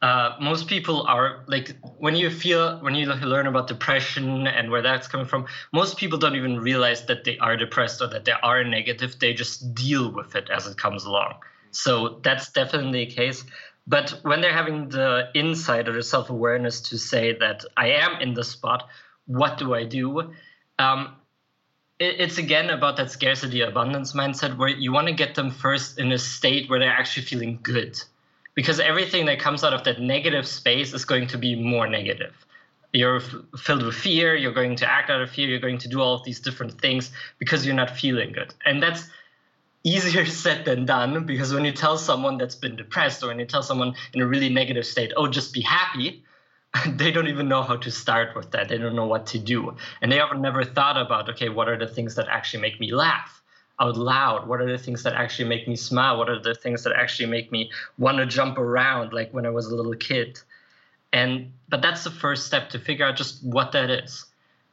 Uh, 0.03 0.37
most 0.41 0.67
people 0.67 1.07
are 1.07 1.45
like 1.47 1.77
when 1.99 2.17
you 2.17 2.29
feel 2.29 2.77
when 2.81 2.93
you 2.93 3.07
learn 3.07 3.47
about 3.47 3.69
depression 3.69 4.49
and 4.49 4.69
where 4.69 4.83
that's 4.83 5.07
coming 5.07 5.27
from 5.27 5.47
most 5.73 5.97
people 5.97 6.19
don't 6.19 6.35
even 6.35 6.59
realize 6.59 7.07
that 7.07 7.23
they 7.23 7.39
are 7.39 7.57
depressed 7.57 8.03
or 8.03 8.09
that 8.09 8.25
they 8.25 8.33
are 8.43 8.65
negative. 8.65 9.17
They 9.21 9.33
just 9.33 9.75
deal 9.77 10.11
with 10.11 10.35
it 10.35 10.51
as 10.51 10.67
it 10.67 10.77
comes 10.77 11.05
along. 11.05 11.35
So 11.71 12.21
that's 12.25 12.51
definitely 12.51 13.03
a 13.03 13.11
case. 13.11 13.45
But 13.87 14.19
when 14.23 14.41
they're 14.41 14.53
having 14.53 14.89
the 14.89 15.29
insight 15.35 15.89
or 15.89 15.93
the 15.93 16.03
self-awareness 16.03 16.81
to 16.83 16.99
say 16.99 17.37
that 17.39 17.65
i 17.77 17.89
am 17.89 18.21
in 18.21 18.35
the 18.35 18.45
spot 18.45 18.89
what 19.27 19.57
do 19.57 19.75
i 19.75 19.85
do? 19.85 20.33
Um, 20.79 21.15
it's 22.01 22.39
again 22.39 22.71
about 22.71 22.97
that 22.97 23.13
scarcity 23.13 23.61
abundance 23.61 24.15
mindset 24.15 24.57
where 24.57 24.69
you 24.69 24.93
want 24.93 25.07
to 25.07 25.15
get 25.15 25.37
them 25.37 25.53
first 25.53 26.01
in 26.01 26.11
a 26.11 26.19
state 26.19 26.69
where 26.69 26.81
they're 26.81 26.91
actually 26.91 27.25
feeling 27.25 27.61
good 27.63 28.03
because 28.55 28.81
everything 28.81 29.27
that 29.27 29.39
comes 29.39 29.65
out 29.65 29.73
of 29.73 29.85
that 29.85 30.01
negative 30.01 30.47
space 30.47 30.93
is 30.93 31.05
going 31.05 31.27
to 31.27 31.39
be 31.39 31.55
more 31.55 31.87
negative 31.87 32.35
you're 32.93 33.17
f- 33.17 33.35
filled 33.59 33.83
with 33.83 33.95
fear 33.95 34.35
you're 34.35 34.53
going 34.53 34.77
to 34.77 34.91
act 34.91 35.11
out 35.11 35.21
of 35.21 35.31
fear 35.31 35.49
you're 35.49 35.59
going 35.59 35.79
to 35.79 35.89
do 35.89 36.01
all 36.01 36.15
of 36.15 36.25
these 36.25 36.41
different 36.41 36.81
things 36.81 37.11
because 37.39 37.65
you're 37.65 37.75
not 37.75 37.91
feeling 37.91 38.33
good 38.33 38.55
and 38.65 38.83
that's 38.83 39.09
easier 39.85 40.25
said 40.43 40.65
than 40.65 40.85
done 40.85 41.25
because 41.25 41.53
when 41.53 41.65
you 41.65 41.73
tell 41.73 41.97
someone 41.99 42.39
that's 42.39 42.55
been 42.55 42.77
depressed 42.77 43.23
or 43.23 43.29
when 43.29 43.39
you 43.39 43.47
tell 43.47 43.63
someone 43.63 43.95
in 44.13 44.21
a 44.21 44.27
really 44.27 44.49
negative 44.49 44.87
state 44.87 45.13
oh 45.17 45.27
just 45.27 45.53
be 45.53 45.61
happy 45.61 46.23
they 46.97 47.11
don't 47.11 47.29
even 47.29 47.49
know 47.49 47.63
how 47.63 47.77
to 47.77 47.91
start 47.91 48.35
with 48.35 48.51
that. 48.53 48.69
They 48.69 48.79
don't 48.79 48.97
know 48.97 49.07
what 49.07 49.27
to 49.29 49.39
do. 49.39 49.77
And 50.01 50.11
they 50.11 50.17
have 50.17 50.37
never 50.39 50.65
thought 50.65 50.97
about, 50.97 51.29
okay, 51.31 51.49
what 51.49 51.69
are 51.69 51.79
the 51.79 51.87
things 51.87 52.15
that 52.15 52.29
actually 52.29 52.63
make 52.63 52.81
me 52.81 52.93
laugh 52.93 53.42
out 53.83 53.97
loud? 53.97 54.47
What 54.47 54.61
are 54.61 54.71
the 54.71 54.79
things 54.79 55.03
that 55.03 55.15
actually 55.15 55.49
make 55.49 55.67
me 55.67 55.77
smile? 55.77 56.17
What 56.17 56.29
are 56.29 56.41
the 56.41 56.55
things 56.55 56.85
that 56.85 56.93
actually 56.93 57.27
make 57.27 57.51
me 57.51 57.71
want 57.99 58.19
to 58.19 58.27
jump 58.27 58.57
around 58.59 59.13
like 59.13 59.35
when 59.35 59.45
I 59.45 59.51
was 59.51 59.67
a 59.67 59.75
little 59.75 59.95
kid? 59.95 60.41
And 61.13 61.53
but 61.69 61.83
that's 61.83 62.05
the 62.05 62.11
first 62.11 62.47
step 62.47 62.71
to 62.71 62.79
figure 62.79 63.05
out 63.05 63.17
just 63.17 63.45
what 63.45 63.73
that 63.73 63.91
is. 63.91 64.27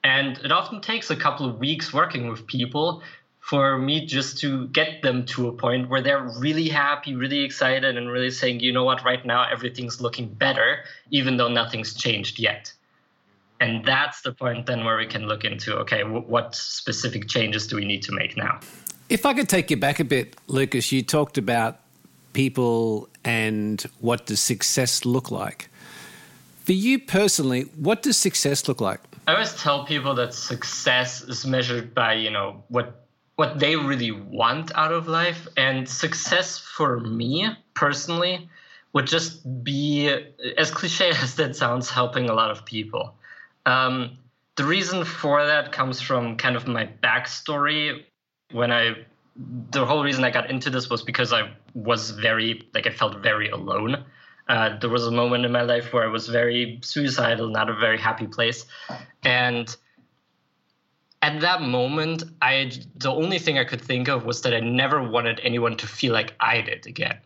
And 0.04 0.38
it 0.40 0.52
often 0.52 0.80
takes 0.80 1.10
a 1.10 1.16
couple 1.16 1.50
of 1.50 1.60
weeks 1.60 1.94
working 1.94 2.30
with 2.30 2.48
people 2.48 3.02
for 3.42 3.78
me 3.78 4.06
just 4.06 4.38
to 4.40 4.68
get 4.68 5.02
them 5.02 5.26
to 5.26 5.48
a 5.48 5.52
point 5.52 5.90
where 5.90 6.02
they're 6.02 6.32
really 6.38 6.70
happy, 6.70 7.16
really 7.16 7.42
excited, 7.42 7.98
and 7.98 8.10
really 8.10 8.30
saying, 8.30 8.60
you 8.60 8.72
know 8.72 8.84
what, 8.84 9.04
right 9.04 9.26
now 9.26 9.50
everything's 9.50 10.00
looking 10.00 10.28
better, 10.28 10.84
even 11.10 11.36
though 11.38 11.50
nothing's 11.50 11.94
changed 11.94 12.38
yet. 12.38 12.72
And 13.60 13.84
that's 13.84 14.22
the 14.22 14.32
point 14.32 14.68
then 14.68 14.86
where 14.86 14.98
we 14.98 15.08
can 15.08 15.26
look 15.26 15.44
into 15.44 15.78
okay, 15.80 16.04
what 16.04 16.56
specific 16.56 17.28
changes 17.28 17.68
do 17.68 17.76
we 17.76 17.86
need 17.86 18.04
to 18.04 18.14
make 18.14 18.38
now? 18.38 18.60
If 19.10 19.26
I 19.26 19.34
could 19.34 19.50
take 19.50 19.72
you 19.72 19.78
back 19.78 20.00
a 20.00 20.04
bit, 20.04 20.36
Lukas, 20.48 20.92
you 20.92 21.02
talked 21.02 21.40
about 21.40 21.80
people 22.34 23.10
and 23.24 23.82
what 24.00 24.28
does 24.28 24.40
success 24.40 25.04
look 25.04 25.32
like. 25.32 25.70
For 26.64 26.74
you 26.74 27.00
personally, 27.00 27.64
what 27.76 28.04
does 28.04 28.18
success 28.18 28.68
look 28.68 28.80
like? 28.80 29.00
I 29.28 29.34
always 29.34 29.56
tell 29.56 29.86
people 29.86 30.14
that 30.16 30.36
success 30.36 31.22
is 31.24 31.46
measured 31.46 31.96
by, 31.96 32.14
you 32.14 32.30
know, 32.30 32.64
what 32.68 33.06
what 33.36 33.58
they 33.58 33.78
really 33.78 34.12
want 34.12 34.70
out 34.76 34.92
of 34.92 35.08
life. 35.08 35.48
And 35.56 35.88
success 35.88 36.60
for 36.60 37.00
me 37.00 37.48
personally 37.74 38.50
would 38.92 39.08
just 39.08 39.64
be, 39.64 40.14
as 40.58 40.72
cliche 40.72 41.10
as 41.24 41.36
that 41.36 41.56
sounds, 41.56 41.90
helping 41.90 42.30
a 42.30 42.34
lot 42.34 42.52
of 42.52 42.66
people. 42.66 43.16
Um, 43.66 44.18
the 44.58 44.66
reason 44.66 45.06
for 45.06 45.46
that 45.46 45.72
comes 45.72 46.02
from 46.02 46.36
kind 46.36 46.58
of 46.58 46.68
my 46.68 46.90
backstory. 47.02 48.04
When 48.52 48.72
I, 48.72 49.06
the 49.36 49.86
whole 49.86 50.04
reason 50.04 50.24
I 50.24 50.32
got 50.32 50.50
into 50.50 50.70
this 50.70 50.90
was 50.90 51.04
because 51.04 51.34
I 51.34 51.52
was 51.74 52.12
very, 52.12 52.68
like, 52.74 52.88
I 52.88 52.92
felt 52.92 53.18
very 53.18 53.50
alone. 53.50 54.06
Uh, 54.48 54.78
there 54.80 54.90
was 54.90 55.06
a 55.06 55.12
moment 55.12 55.46
in 55.46 55.52
my 55.52 55.62
life 55.62 55.94
where 55.94 56.04
I 56.04 56.08
was 56.08 56.28
very 56.28 56.80
suicidal, 56.82 57.50
not 57.50 57.70
a 57.70 57.76
very 57.76 58.00
happy 58.00 58.26
place. 58.26 58.66
And 59.24 59.76
at 61.22 61.42
that 61.42 61.62
moment, 61.62 62.24
I 62.42 62.72
the 62.96 63.12
only 63.12 63.40
thing 63.40 63.60
I 63.60 63.64
could 63.64 63.82
think 63.82 64.08
of 64.08 64.26
was 64.26 64.42
that 64.42 64.54
I 64.54 64.60
never 64.60 65.04
wanted 65.04 65.40
anyone 65.44 65.76
to 65.78 65.88
feel 65.88 66.14
like 66.14 66.34
I 66.40 66.62
did 66.62 66.88
again. 66.88 67.20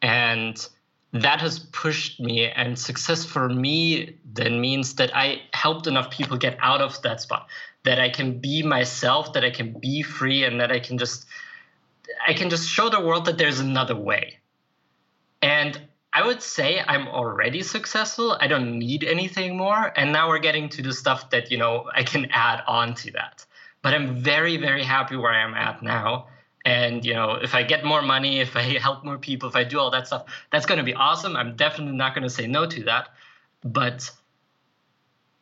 And 0.00 0.66
that 1.12 1.40
has 1.40 1.58
pushed 1.58 2.20
me 2.20 2.48
and 2.48 2.78
success 2.78 3.24
for 3.24 3.48
me 3.48 4.16
then 4.32 4.60
means 4.60 4.94
that 4.94 5.14
i 5.14 5.42
helped 5.52 5.86
enough 5.86 6.10
people 6.10 6.36
get 6.36 6.56
out 6.60 6.80
of 6.80 7.00
that 7.02 7.20
spot 7.20 7.48
that 7.84 7.98
i 7.98 8.08
can 8.08 8.38
be 8.38 8.62
myself 8.62 9.32
that 9.32 9.44
i 9.44 9.50
can 9.50 9.72
be 9.78 10.02
free 10.02 10.44
and 10.44 10.60
that 10.60 10.72
i 10.72 10.78
can 10.78 10.96
just 10.96 11.26
i 12.26 12.32
can 12.32 12.50
just 12.50 12.68
show 12.68 12.88
the 12.88 13.00
world 13.00 13.24
that 13.26 13.38
there's 13.38 13.60
another 13.60 13.96
way. 13.96 14.38
And 15.40 15.80
i 16.12 16.24
would 16.24 16.42
say 16.42 16.80
i'm 16.86 17.08
already 17.08 17.62
successful. 17.62 18.36
I 18.40 18.46
don't 18.46 18.78
need 18.78 19.04
anything 19.04 19.56
more. 19.56 19.92
And 19.96 20.12
now 20.12 20.28
we're 20.28 20.38
getting 20.38 20.68
to 20.70 20.82
the 20.82 20.92
stuff 20.92 21.30
that 21.30 21.50
you 21.50 21.58
know 21.58 21.90
i 21.94 22.02
can 22.02 22.26
add 22.30 22.62
on 22.66 22.94
to 22.96 23.10
that. 23.12 23.44
But 23.82 23.94
i'm 23.94 24.16
very 24.16 24.56
very 24.56 24.84
happy 24.84 25.16
where 25.16 25.32
i 25.32 25.42
am 25.42 25.54
at 25.54 25.82
now 25.82 26.26
and 26.64 27.04
you 27.04 27.12
know 27.12 27.32
if 27.34 27.54
i 27.54 27.62
get 27.62 27.84
more 27.84 28.02
money 28.02 28.40
if 28.46 28.56
i 28.56 28.62
help 28.62 29.04
more 29.04 29.18
people 29.18 29.48
if 29.48 29.56
i 29.56 29.64
do 29.64 29.78
all 29.78 29.90
that 29.90 30.06
stuff 30.06 30.24
that's 30.50 30.66
going 30.66 30.78
to 30.78 30.84
be 30.84 30.94
awesome. 30.94 31.36
I'm 31.36 31.56
definitely 31.56 31.96
not 31.96 32.14
going 32.14 32.22
to 32.22 32.30
say 32.30 32.46
no 32.46 32.66
to 32.66 32.84
that. 32.84 33.08
But 33.64 34.10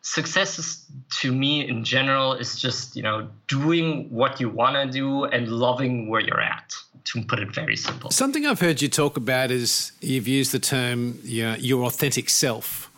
success 0.02 0.58
is, 0.58 0.86
to 1.20 1.32
me 1.32 1.66
in 1.66 1.84
general 1.84 2.34
is 2.34 2.58
just 2.58 2.96
you 2.96 3.02
know 3.02 3.28
doing 3.48 4.08
what 4.10 4.40
you 4.40 4.48
want 4.48 4.74
to 4.76 4.90
do 4.90 5.24
and 5.24 5.48
loving 5.48 6.08
where 6.08 6.20
you're 6.20 6.40
at 6.40 6.74
to 7.04 7.22
put 7.24 7.38
it 7.38 7.54
very 7.54 7.76
simple. 7.76 8.10
Something 8.10 8.46
i've 8.46 8.60
heard 8.60 8.80
you 8.80 8.88
talk 8.88 9.16
about 9.16 9.50
is 9.50 9.92
you've 10.00 10.28
used 10.28 10.52
the 10.52 10.58
term 10.58 11.18
you 11.24 11.44
know, 11.44 11.54
your 11.56 11.84
authentic 11.84 12.28
self. 12.30 12.90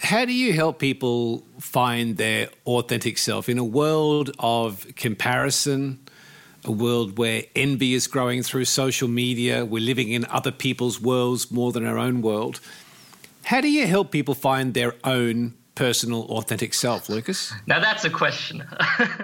How 0.00 0.24
do 0.24 0.32
you 0.32 0.52
help 0.52 0.78
people 0.78 1.44
find 1.58 2.16
their 2.16 2.50
authentic 2.66 3.18
self? 3.18 3.48
In 3.48 3.58
a 3.58 3.64
world 3.64 4.30
of 4.38 4.86
comparison 4.94 5.98
a 6.68 6.72
world 6.72 7.18
where 7.18 7.44
envy 7.56 7.94
is 7.94 8.06
growing 8.06 8.42
through 8.42 8.66
social 8.66 9.08
media. 9.08 9.64
We're 9.64 9.82
living 9.82 10.10
in 10.10 10.24
other 10.26 10.52
people's 10.52 11.00
worlds 11.00 11.50
more 11.50 11.72
than 11.72 11.86
our 11.86 11.98
own 11.98 12.22
world. 12.22 12.60
How 13.44 13.60
do 13.60 13.68
you 13.68 13.86
help 13.86 14.10
people 14.10 14.34
find 14.34 14.74
their 14.74 14.94
own 15.04 15.54
personal, 15.74 16.24
authentic 16.26 16.74
self, 16.74 17.08
Lukas? 17.08 17.52
Now, 17.66 17.80
that's 17.80 18.04
a 18.04 18.10
question. 18.10 18.64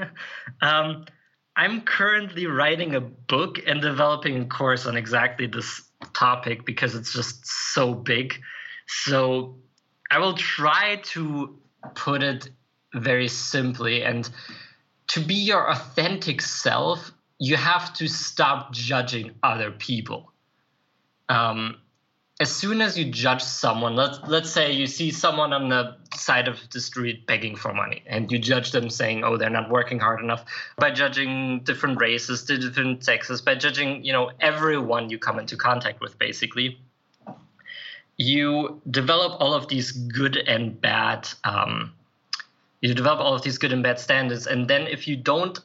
um, 0.63 1.05
I'm 1.57 1.83
currently 1.83 2.47
writing 2.47 2.95
a 2.95 3.01
book 3.01 3.61
and 3.67 3.81
developing 3.81 4.41
a 4.41 4.47
course 4.47 4.87
on 4.87 4.97
exactly 4.97 5.47
this 5.47 5.83
topic 6.15 6.65
because 6.65 6.95
it's 6.95 7.13
just 7.13 7.47
so 7.47 7.95
big. 7.95 8.41
So 8.87 9.57
I 10.11 10.19
will 10.19 10.35
try 10.35 11.01
to 11.05 11.59
put 11.95 12.23
it 12.23 12.49
very 12.95 13.29
simply 13.29 14.03
and 14.03 14.29
to 15.09 15.21
be 15.21 15.35
your 15.35 15.71
authentic 15.71 16.41
self 16.41 17.13
you 17.39 17.57
have 17.57 17.93
to 17.95 18.09
stop 18.09 18.73
judging 18.73 19.33
other 19.43 19.71
people. 19.71 20.33
Um, 21.29 21.79
as 22.41 22.51
soon 22.51 22.81
as 22.81 22.99
you 22.99 23.11
judge 23.11 23.43
someone, 23.43 23.95
let's 23.95 24.19
let's 24.27 24.51
say 24.51 24.73
you 24.73 24.87
see 24.87 25.11
someone 25.13 25.53
on 25.53 25.69
the 25.69 25.97
side 26.15 26.49
of 26.49 26.59
the 26.71 26.81
street 26.81 27.27
begging 27.27 27.55
for 27.55 27.73
money, 27.73 28.03
and 28.07 28.31
you 28.31 28.39
judge 28.39 28.73
them 28.73 28.91
saying, 28.91 29.23
"Oh, 29.23 29.37
they're 29.37 29.51
not 29.51 29.71
working 29.71 30.01
hard 30.01 30.21
enough," 30.21 30.45
by 30.77 30.91
judging 30.91 31.61
different 31.61 32.01
races, 32.01 32.45
different 32.45 33.05
sexes, 33.05 33.41
by 33.41 33.55
judging 33.55 34.05
you 34.05 34.13
know 34.13 34.33
everyone 34.41 35.11
you 35.11 35.19
come 35.19 35.39
into 35.39 35.57
contact 35.57 36.01
with, 36.01 36.19
basically. 36.19 36.81
You 38.17 38.81
develop 38.91 39.41
all 39.41 39.55
of 39.55 39.69
these 39.69 39.93
good 39.93 40.37
and 40.37 40.81
bad. 40.81 41.29
Um, 41.45 41.93
you 42.81 42.95
develop 42.95 43.21
all 43.21 43.35
of 43.35 43.43
these 43.43 43.59
good 43.59 43.73
and 43.73 43.83
bad 43.83 43.99
standards, 44.01 44.47
and 44.47 44.69
then 44.69 44.89
if 44.89 45.07
you 45.07 45.17
don't 45.17 45.59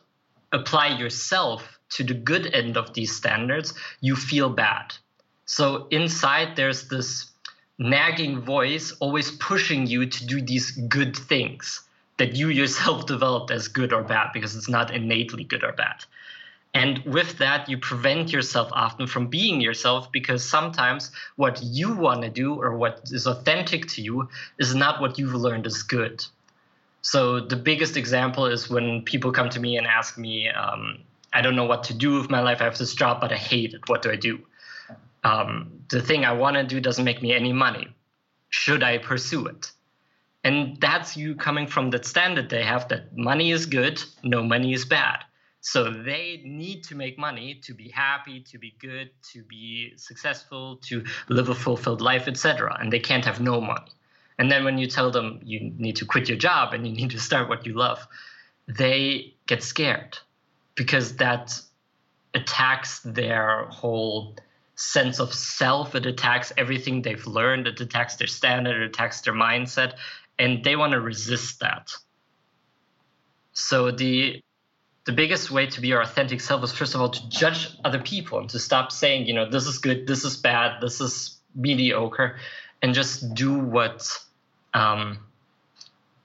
apply 0.52 0.98
yourself 0.98 1.80
to 1.90 2.04
the 2.04 2.14
good 2.14 2.54
end 2.54 2.78
of 2.78 2.94
these 2.94 3.16
standards, 3.16 3.74
you 4.02 4.16
feel 4.16 4.50
bad. 4.50 4.94
So 5.46 5.88
inside, 5.90 6.56
there's 6.56 6.88
this 6.88 7.32
nagging 7.80 8.42
voice 8.42 8.92
always 9.00 9.32
pushing 9.32 9.88
you 9.88 10.06
to 10.06 10.26
do 10.26 10.42
these 10.42 10.72
good 10.72 11.16
things 11.16 11.82
that 12.18 12.36
you 12.36 12.50
yourself 12.50 13.06
developed 13.08 13.50
as 13.50 13.68
good 13.68 13.94
or 13.94 14.04
bad 14.04 14.28
because 14.34 14.56
it's 14.56 14.70
not 14.70 14.94
innately 14.94 15.44
good 15.44 15.64
or 15.64 15.72
bad. 15.72 16.06
And 16.74 17.00
with 17.00 17.40
that, 17.40 17.68
you 17.68 17.80
prevent 17.80 18.32
yourself 18.32 18.70
often 18.74 19.08
from 19.08 19.28
being 19.28 19.60
yourself 19.60 20.12
because 20.12 20.48
sometimes 20.48 21.12
what 21.36 21.64
you 21.64 21.96
want 21.96 22.22
to 22.22 22.30
do 22.30 22.62
or 22.62 22.78
what 22.78 23.02
is 23.12 23.26
authentic 23.26 23.88
to 23.88 24.04
you 24.04 24.30
is 24.60 24.76
not 24.76 25.02
what 25.02 25.18
you've 25.18 25.34
learned 25.34 25.66
is 25.66 25.82
good. 25.82 26.24
So 27.02 27.40
the 27.40 27.56
biggest 27.56 27.98
example 27.98 28.46
is 28.46 28.70
when 28.70 29.04
people 29.04 29.32
come 29.32 29.50
to 29.50 29.60
me 29.60 29.78
and 29.78 29.88
ask 29.88 30.18
me, 30.18 30.50
um, 30.50 31.00
I 31.32 31.42
don't 31.42 31.56
know 31.56 31.66
what 31.66 31.84
to 31.86 31.94
do 31.94 32.20
with 32.20 32.30
my 32.30 32.42
life. 32.42 32.62
I 32.62 32.66
have 32.66 32.78
this 32.78 32.94
job, 32.94 33.22
but 33.22 33.32
I 33.32 33.38
hate 33.38 33.74
it. 33.74 33.88
What 33.88 34.02
do 34.02 34.12
I 34.12 34.16
do? 34.16 34.40
Um, 35.24 35.84
the 35.90 36.02
thing 36.02 36.26
I 36.26 36.34
want 36.34 36.56
to 36.56 36.64
do 36.64 36.80
doesn't 36.80 37.06
make 37.06 37.22
me 37.22 37.34
any 37.34 37.54
money. 37.54 37.88
Should 38.50 38.84
I 38.84 38.98
pursue 38.98 39.46
it? 39.48 39.72
And 40.44 40.78
that's 40.80 41.18
you 41.18 41.36
coming 41.36 41.68
from 41.68 41.90
that 41.92 42.06
standard 42.06 42.50
they 42.50 42.64
have 42.64 42.88
that 42.88 43.16
money 43.18 43.52
is 43.52 43.66
good, 43.66 44.02
no 44.24 44.42
money 44.42 44.74
is 44.74 44.86
bad. 44.86 45.20
So 45.62 45.92
they 45.92 46.42
need 46.46 46.86
to 46.86 46.96
make 46.96 47.20
money 47.20 47.56
to 47.64 47.74
be 47.74 47.90
happy, 47.90 48.40
to 48.50 48.58
be 48.58 48.74
good, 48.80 49.12
to 49.34 49.44
be 49.44 49.94
successful, 49.98 50.78
to 50.84 51.04
live 51.28 51.50
a 51.50 51.56
fulfilled 51.56 52.02
life, 52.02 52.30
etc. 52.30 52.78
And 52.80 52.94
they 52.94 53.00
can't 53.00 53.26
have 53.26 53.42
no 53.42 53.60
money. 53.60 53.92
And 54.40 54.50
then 54.50 54.64
when 54.64 54.78
you 54.78 54.88
tell 54.88 55.12
them 55.12 55.42
you 55.44 55.60
need 55.78 55.98
to 55.98 56.06
quit 56.06 56.30
your 56.30 56.38
job 56.38 56.74
and 56.74 56.88
you 56.88 56.94
need 56.94 57.12
to 57.12 57.20
start 57.20 57.50
what 57.50 57.66
you 57.66 57.74
love, 57.74 58.08
they 58.68 59.36
get 59.48 59.62
scared 59.62 60.18
because 60.76 61.18
that 61.18 61.62
attacks 62.34 63.02
their 63.02 63.66
whole 63.66 64.38
sense 64.76 65.20
of 65.20 65.34
self. 65.34 65.94
It 65.94 66.06
attacks 66.06 66.54
everything 66.58 67.02
they've 67.02 67.28
learned. 67.28 67.68
It 67.68 67.82
attacks 67.82 68.16
their 68.16 68.28
standard. 68.28 68.82
It 68.82 68.86
attacks 68.86 69.20
their 69.22 69.34
mindset. 69.34 69.96
And 70.40 70.64
they 70.64 70.78
want 70.78 70.94
to 70.94 71.02
resist 71.02 71.60
that. 71.60 71.92
So 73.52 73.92
the 73.92 74.42
the 75.06 75.12
biggest 75.12 75.50
way 75.52 75.66
to 75.66 75.82
be 75.82 75.88
your 75.90 76.02
authentic 76.02 76.40
self 76.40 76.64
is 76.64 76.72
first 76.72 76.94
of 76.96 77.02
all 77.02 77.10
to 77.10 77.30
judge 77.30 77.76
other 77.84 78.00
people 78.00 78.40
and 78.40 78.50
to 78.52 78.60
stop 78.60 78.92
saying, 78.92 79.26
you 79.26 79.34
know, 79.34 79.50
this 79.50 79.66
is 79.66 79.80
good, 79.80 80.06
this 80.08 80.24
is 80.24 80.38
bad, 80.38 80.80
this 80.82 81.02
is 81.02 81.40
mediocre, 81.56 82.38
and 82.82 82.94
just 82.94 83.34
do 83.34 83.58
what 83.58 84.08
um, 84.74 85.20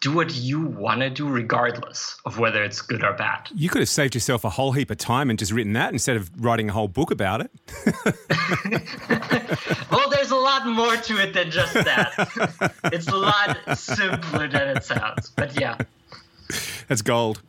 do 0.04 0.12
what 0.12 0.34
you 0.34 0.60
want 0.60 1.00
to 1.00 1.08
do 1.08 1.26
regardless 1.26 2.20
of 2.26 2.38
whether 2.38 2.62
it's 2.62 2.82
good 2.82 3.02
or 3.02 3.14
bad. 3.14 3.48
You 3.54 3.70
could 3.70 3.80
have 3.80 3.88
saved 3.88 4.14
yourself 4.14 4.44
a 4.44 4.50
whole 4.50 4.72
heap 4.72 4.90
of 4.90 4.98
time 4.98 5.30
and 5.30 5.38
just 5.38 5.50
written 5.50 5.72
that 5.72 5.94
instead 5.94 6.16
of 6.16 6.30
writing 6.44 6.68
a 6.68 6.74
whole 6.74 6.88
book 6.88 7.10
about 7.10 7.40
it. 7.40 7.50
well, 9.90 10.10
there's 10.10 10.30
a 10.30 10.36
lot 10.36 10.66
more 10.66 10.94
to 10.94 11.22
it 11.22 11.32
than 11.32 11.50
just 11.50 11.72
that. 11.72 12.12
it's 12.92 13.08
a 13.08 13.16
lot 13.16 13.78
simpler 13.78 14.46
than 14.46 14.76
it 14.76 14.84
sounds. 14.84 15.30
But 15.30 15.58
yeah. 15.58 15.78
That's 16.86 17.00
gold. 17.00 17.40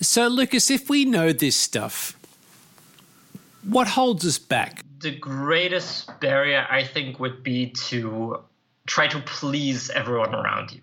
So, 0.00 0.26
Lukas, 0.26 0.72
if 0.72 0.90
we 0.90 1.04
know 1.04 1.32
this 1.32 1.54
stuff, 1.54 2.18
what 3.62 3.86
holds 3.86 4.26
us 4.26 4.38
back? 4.38 4.82
The 4.98 5.12
greatest 5.12 6.18
barrier, 6.18 6.66
I 6.68 6.82
think, 6.82 7.20
would 7.20 7.44
be 7.44 7.70
to 7.88 8.40
try 8.86 9.08
to 9.08 9.20
please 9.20 9.90
everyone 9.90 10.34
around 10.34 10.72
you. 10.72 10.80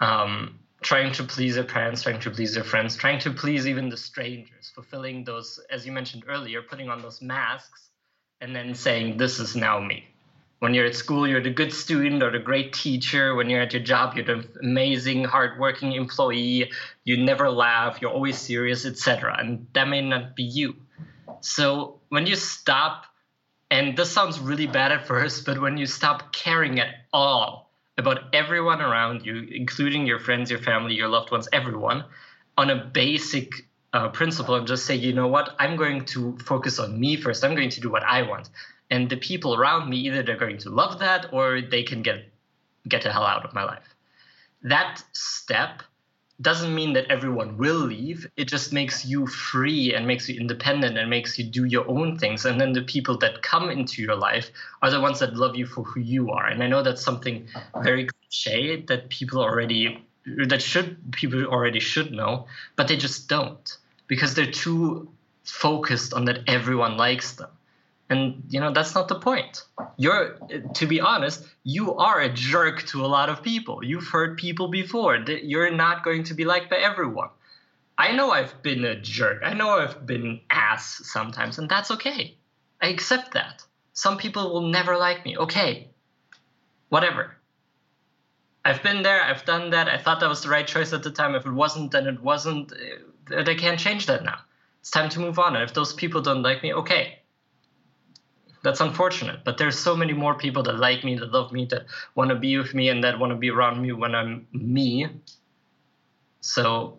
Um, 0.00 0.58
trying 0.82 1.12
to 1.12 1.24
please 1.24 1.54
their 1.54 1.64
parents, 1.64 2.02
trying 2.02 2.20
to 2.20 2.30
please 2.30 2.54
their 2.54 2.64
friends, 2.64 2.94
trying 2.94 3.18
to 3.18 3.30
please 3.30 3.66
even 3.66 3.88
the 3.88 3.96
strangers, 3.96 4.70
fulfilling 4.74 5.24
those, 5.24 5.58
as 5.70 5.86
you 5.86 5.92
mentioned 5.92 6.24
earlier, 6.28 6.62
putting 6.62 6.88
on 6.88 7.00
those 7.00 7.22
masks 7.22 7.90
and 8.40 8.54
then 8.54 8.74
saying, 8.74 9.16
This 9.16 9.40
is 9.40 9.56
now 9.56 9.80
me. 9.80 10.06
When 10.58 10.72
you're 10.72 10.86
at 10.86 10.94
school, 10.94 11.26
you're 11.26 11.42
the 11.42 11.50
good 11.50 11.72
student 11.72 12.22
or 12.22 12.30
the 12.30 12.38
great 12.38 12.72
teacher. 12.72 13.34
When 13.34 13.50
you're 13.50 13.60
at 13.60 13.72
your 13.72 13.82
job, 13.82 14.16
you're 14.16 14.24
the 14.24 14.48
amazing, 14.62 15.24
hardworking 15.24 15.92
employee. 15.92 16.70
You 17.04 17.22
never 17.22 17.50
laugh, 17.50 17.98
you're 18.00 18.10
always 18.10 18.38
serious, 18.38 18.86
etc. 18.86 19.36
And 19.38 19.66
that 19.74 19.88
may 19.88 20.00
not 20.00 20.36
be 20.36 20.42
you. 20.42 20.76
So 21.40 22.00
when 22.08 22.26
you 22.26 22.36
stop 22.36 23.06
and 23.74 23.96
this 23.96 24.10
sounds 24.10 24.38
really 24.38 24.68
bad 24.68 24.92
at 24.92 25.06
first, 25.06 25.44
but 25.44 25.60
when 25.60 25.76
you 25.76 25.86
stop 25.86 26.32
caring 26.32 26.78
at 26.78 26.90
all 27.12 27.46
about 27.98 28.18
everyone 28.32 28.80
around 28.80 29.26
you, 29.26 29.36
including 29.50 30.06
your 30.06 30.20
friends, 30.20 30.50
your 30.50 30.60
family, 30.60 30.94
your 30.94 31.08
loved 31.08 31.30
ones, 31.30 31.48
everyone, 31.52 32.04
on 32.56 32.70
a 32.70 32.76
basic 32.76 33.66
uh, 33.92 34.08
principle 34.08 34.54
and 34.54 34.66
just 34.66 34.86
say, 34.86 34.94
you 34.94 35.12
know 35.12 35.26
what, 35.26 35.56
I'm 35.58 35.76
going 35.76 36.04
to 36.14 36.38
focus 36.38 36.78
on 36.78 36.98
me 36.98 37.16
first. 37.16 37.44
I'm 37.44 37.54
going 37.54 37.70
to 37.70 37.80
do 37.80 37.90
what 37.90 38.04
I 38.04 38.22
want. 38.22 38.48
and 38.90 39.08
the 39.10 39.16
people 39.16 39.54
around 39.54 39.88
me 39.90 39.96
either 40.06 40.22
they're 40.22 40.36
going 40.46 40.58
to 40.58 40.70
love 40.70 40.98
that 41.00 41.32
or 41.32 41.60
they 41.60 41.82
can 41.82 42.02
get 42.02 42.18
get 42.86 43.02
the 43.02 43.12
hell 43.12 43.24
out 43.24 43.44
of 43.44 43.54
my 43.54 43.64
life. 43.64 43.88
That 44.62 45.02
step 45.12 45.82
doesn't 46.40 46.74
mean 46.74 46.94
that 46.94 47.06
everyone 47.10 47.56
will 47.56 47.78
leave. 47.78 48.26
It 48.36 48.46
just 48.46 48.72
makes 48.72 49.04
you 49.04 49.26
free 49.26 49.94
and 49.94 50.06
makes 50.06 50.28
you 50.28 50.40
independent 50.40 50.98
and 50.98 51.08
makes 51.08 51.38
you 51.38 51.44
do 51.44 51.64
your 51.64 51.88
own 51.88 52.18
things. 52.18 52.44
And 52.44 52.60
then 52.60 52.72
the 52.72 52.82
people 52.82 53.18
that 53.18 53.42
come 53.42 53.70
into 53.70 54.02
your 54.02 54.16
life 54.16 54.50
are 54.82 54.90
the 54.90 55.00
ones 55.00 55.20
that 55.20 55.34
love 55.34 55.54
you 55.56 55.66
for 55.66 55.84
who 55.84 56.00
you 56.00 56.30
are. 56.30 56.46
And 56.46 56.62
I 56.62 56.66
know 56.66 56.82
that's 56.82 57.02
something 57.02 57.46
very 57.82 58.08
cliche 58.08 58.82
that 58.82 59.08
people 59.10 59.40
already 59.40 60.04
that 60.46 60.62
should 60.62 61.12
people 61.12 61.44
already 61.44 61.80
should 61.80 62.10
know, 62.10 62.46
but 62.76 62.88
they 62.88 62.96
just 62.96 63.28
don't 63.28 63.76
because 64.06 64.34
they're 64.34 64.50
too 64.50 65.08
focused 65.44 66.14
on 66.14 66.24
that 66.24 66.40
everyone 66.48 66.96
likes 66.96 67.32
them 67.32 67.50
and 68.10 68.42
you 68.48 68.60
know 68.60 68.72
that's 68.72 68.94
not 68.94 69.08
the 69.08 69.18
point. 69.18 69.62
You're 69.96 70.38
to 70.74 70.86
be 70.86 71.00
honest 71.00 71.44
you 71.62 71.94
are 71.94 72.20
a 72.20 72.28
jerk 72.32 72.82
to 72.88 73.04
a 73.04 73.08
lot 73.08 73.28
of 73.28 73.42
people. 73.42 73.84
You've 73.84 74.08
hurt 74.08 74.38
people 74.38 74.68
before 74.68 75.16
you're 75.16 75.70
not 75.70 76.04
going 76.04 76.24
to 76.24 76.34
be 76.34 76.44
liked 76.44 76.70
by 76.70 76.76
everyone. 76.76 77.30
I 77.96 78.12
know 78.12 78.30
i've 78.30 78.62
been 78.62 78.84
a 78.84 79.00
jerk. 79.00 79.42
I 79.44 79.54
know 79.54 79.70
i've 79.70 80.06
been 80.06 80.26
an 80.26 80.40
ass 80.50 81.00
sometimes 81.04 81.58
and 81.58 81.68
that's 81.68 81.90
okay. 81.92 82.36
I 82.82 82.88
accept 82.88 83.34
that. 83.34 83.62
Some 83.92 84.18
people 84.18 84.52
will 84.52 84.68
never 84.68 84.96
like 84.96 85.24
me. 85.24 85.36
Okay 85.36 85.88
whatever. 86.90 87.34
I've 88.64 88.82
been 88.82 89.02
there. 89.02 89.20
I've 89.20 89.44
done 89.44 89.70
that. 89.70 89.88
I 89.88 89.98
thought 89.98 90.20
that 90.20 90.28
was 90.28 90.42
the 90.42 90.48
right 90.48 90.66
choice 90.66 90.92
at 90.92 91.02
the 91.02 91.10
time. 91.10 91.34
If 91.34 91.44
it 91.44 91.52
wasn't 91.52 91.90
then 91.90 92.06
it 92.06 92.22
wasn't. 92.22 92.72
Uh, 92.72 93.42
they 93.42 93.54
can't 93.54 93.80
change 93.80 94.06
that 94.06 94.22
now. 94.22 94.38
It's 94.80 94.90
time 94.90 95.08
to 95.10 95.20
move 95.20 95.38
on. 95.38 95.56
And 95.56 95.64
if 95.64 95.74
those 95.74 95.92
people 95.94 96.20
don't 96.20 96.42
like 96.42 96.62
me 96.62 96.74
okay 96.74 97.18
that's 98.64 98.80
unfortunate 98.80 99.44
but 99.44 99.58
there's 99.58 99.78
so 99.78 99.94
many 99.94 100.14
more 100.14 100.34
people 100.34 100.62
that 100.62 100.78
like 100.78 101.04
me 101.04 101.16
that 101.16 101.30
love 101.30 101.52
me 101.52 101.66
that 101.66 101.84
want 102.14 102.30
to 102.30 102.34
be 102.34 102.56
with 102.56 102.74
me 102.74 102.88
and 102.88 103.04
that 103.04 103.18
want 103.18 103.30
to 103.30 103.36
be 103.36 103.50
around 103.50 103.80
me 103.80 103.92
when 103.92 104.14
i'm 104.14 104.46
me. 104.52 105.06
So 106.40 106.98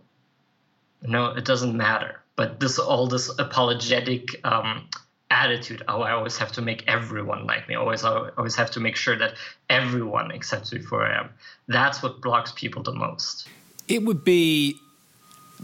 no 1.02 1.32
it 1.32 1.44
doesn't 1.44 1.76
matter. 1.76 2.22
But 2.36 2.60
this 2.60 2.80
all 2.80 3.08
this 3.08 3.30
apologetic 3.40 4.30
um, 4.44 4.88
attitude 5.32 5.82
oh 5.88 6.02
i 6.02 6.12
always 6.12 6.38
have 6.38 6.52
to 6.52 6.62
make 6.62 6.84
everyone 6.88 7.46
like 7.48 7.68
me. 7.68 7.76
Always 7.76 8.04
I 8.04 8.30
always 8.38 8.56
have 8.56 8.72
to 8.72 8.80
make 8.80 8.96
sure 8.96 9.18
that 9.18 9.34
everyone 9.70 10.32
accepts 10.32 10.72
me 10.72 10.80
for 10.80 11.06
i 11.06 11.20
am. 11.20 11.30
That's 11.68 12.04
what 12.04 12.22
blocks 12.22 12.54
people 12.56 12.84
the 12.84 12.94
most. 12.94 13.48
It 13.88 14.04
would 14.04 14.24
be 14.24 14.78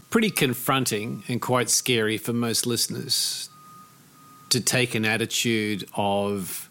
pretty 0.10 0.31
confronting 0.31 1.24
and 1.27 1.41
quite 1.41 1.70
scary 1.70 2.17
for 2.17 2.34
most 2.34 2.65
listeners 2.65 3.50
to 4.51 4.62
take 4.62 4.96
an 4.96 5.05
attitude 5.05 5.88
of 5.96 6.70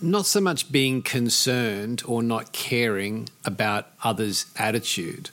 not 0.00 0.26
so 0.26 0.40
much 0.40 0.70
being 0.70 1.02
concerned 1.02 2.02
or 2.06 2.22
not 2.22 2.52
caring 2.52 3.28
about 3.44 3.88
others' 4.02 4.46
attitude. 4.56 5.30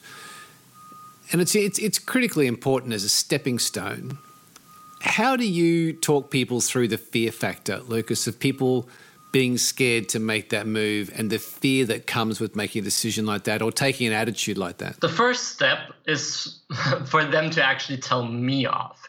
And 1.32 1.40
it's, 1.40 1.54
it's, 1.54 1.78
it's 1.78 1.98
critically 1.98 2.46
important 2.46 2.92
as 2.92 3.04
a 3.04 3.08
stepping 3.08 3.58
stone. 3.58 4.18
How 5.00 5.36
do 5.36 5.46
you 5.46 5.92
talk 5.92 6.30
people 6.30 6.60
through 6.60 6.88
the 6.88 6.98
fear 6.98 7.30
factor, 7.30 7.80
Lukas, 7.80 8.26
of 8.26 8.38
people 8.38 8.88
being 9.30 9.58
scared 9.58 10.08
to 10.08 10.18
make 10.18 10.48
that 10.50 10.66
move 10.66 11.10
and 11.14 11.30
the 11.30 11.38
fear 11.38 11.84
that 11.84 12.06
comes 12.06 12.40
with 12.40 12.56
making 12.56 12.80
a 12.80 12.84
decision 12.84 13.26
like 13.26 13.44
that 13.44 13.60
or 13.60 13.70
taking 13.70 14.06
an 14.06 14.12
attitude 14.12 14.56
like 14.56 14.78
that? 14.78 15.00
The 15.00 15.08
first 15.08 15.48
step 15.48 15.92
is 16.06 16.60
for 17.06 17.24
them 17.24 17.50
to 17.50 17.62
actually 17.62 17.98
tell 17.98 18.24
me 18.24 18.66
off. 18.66 19.07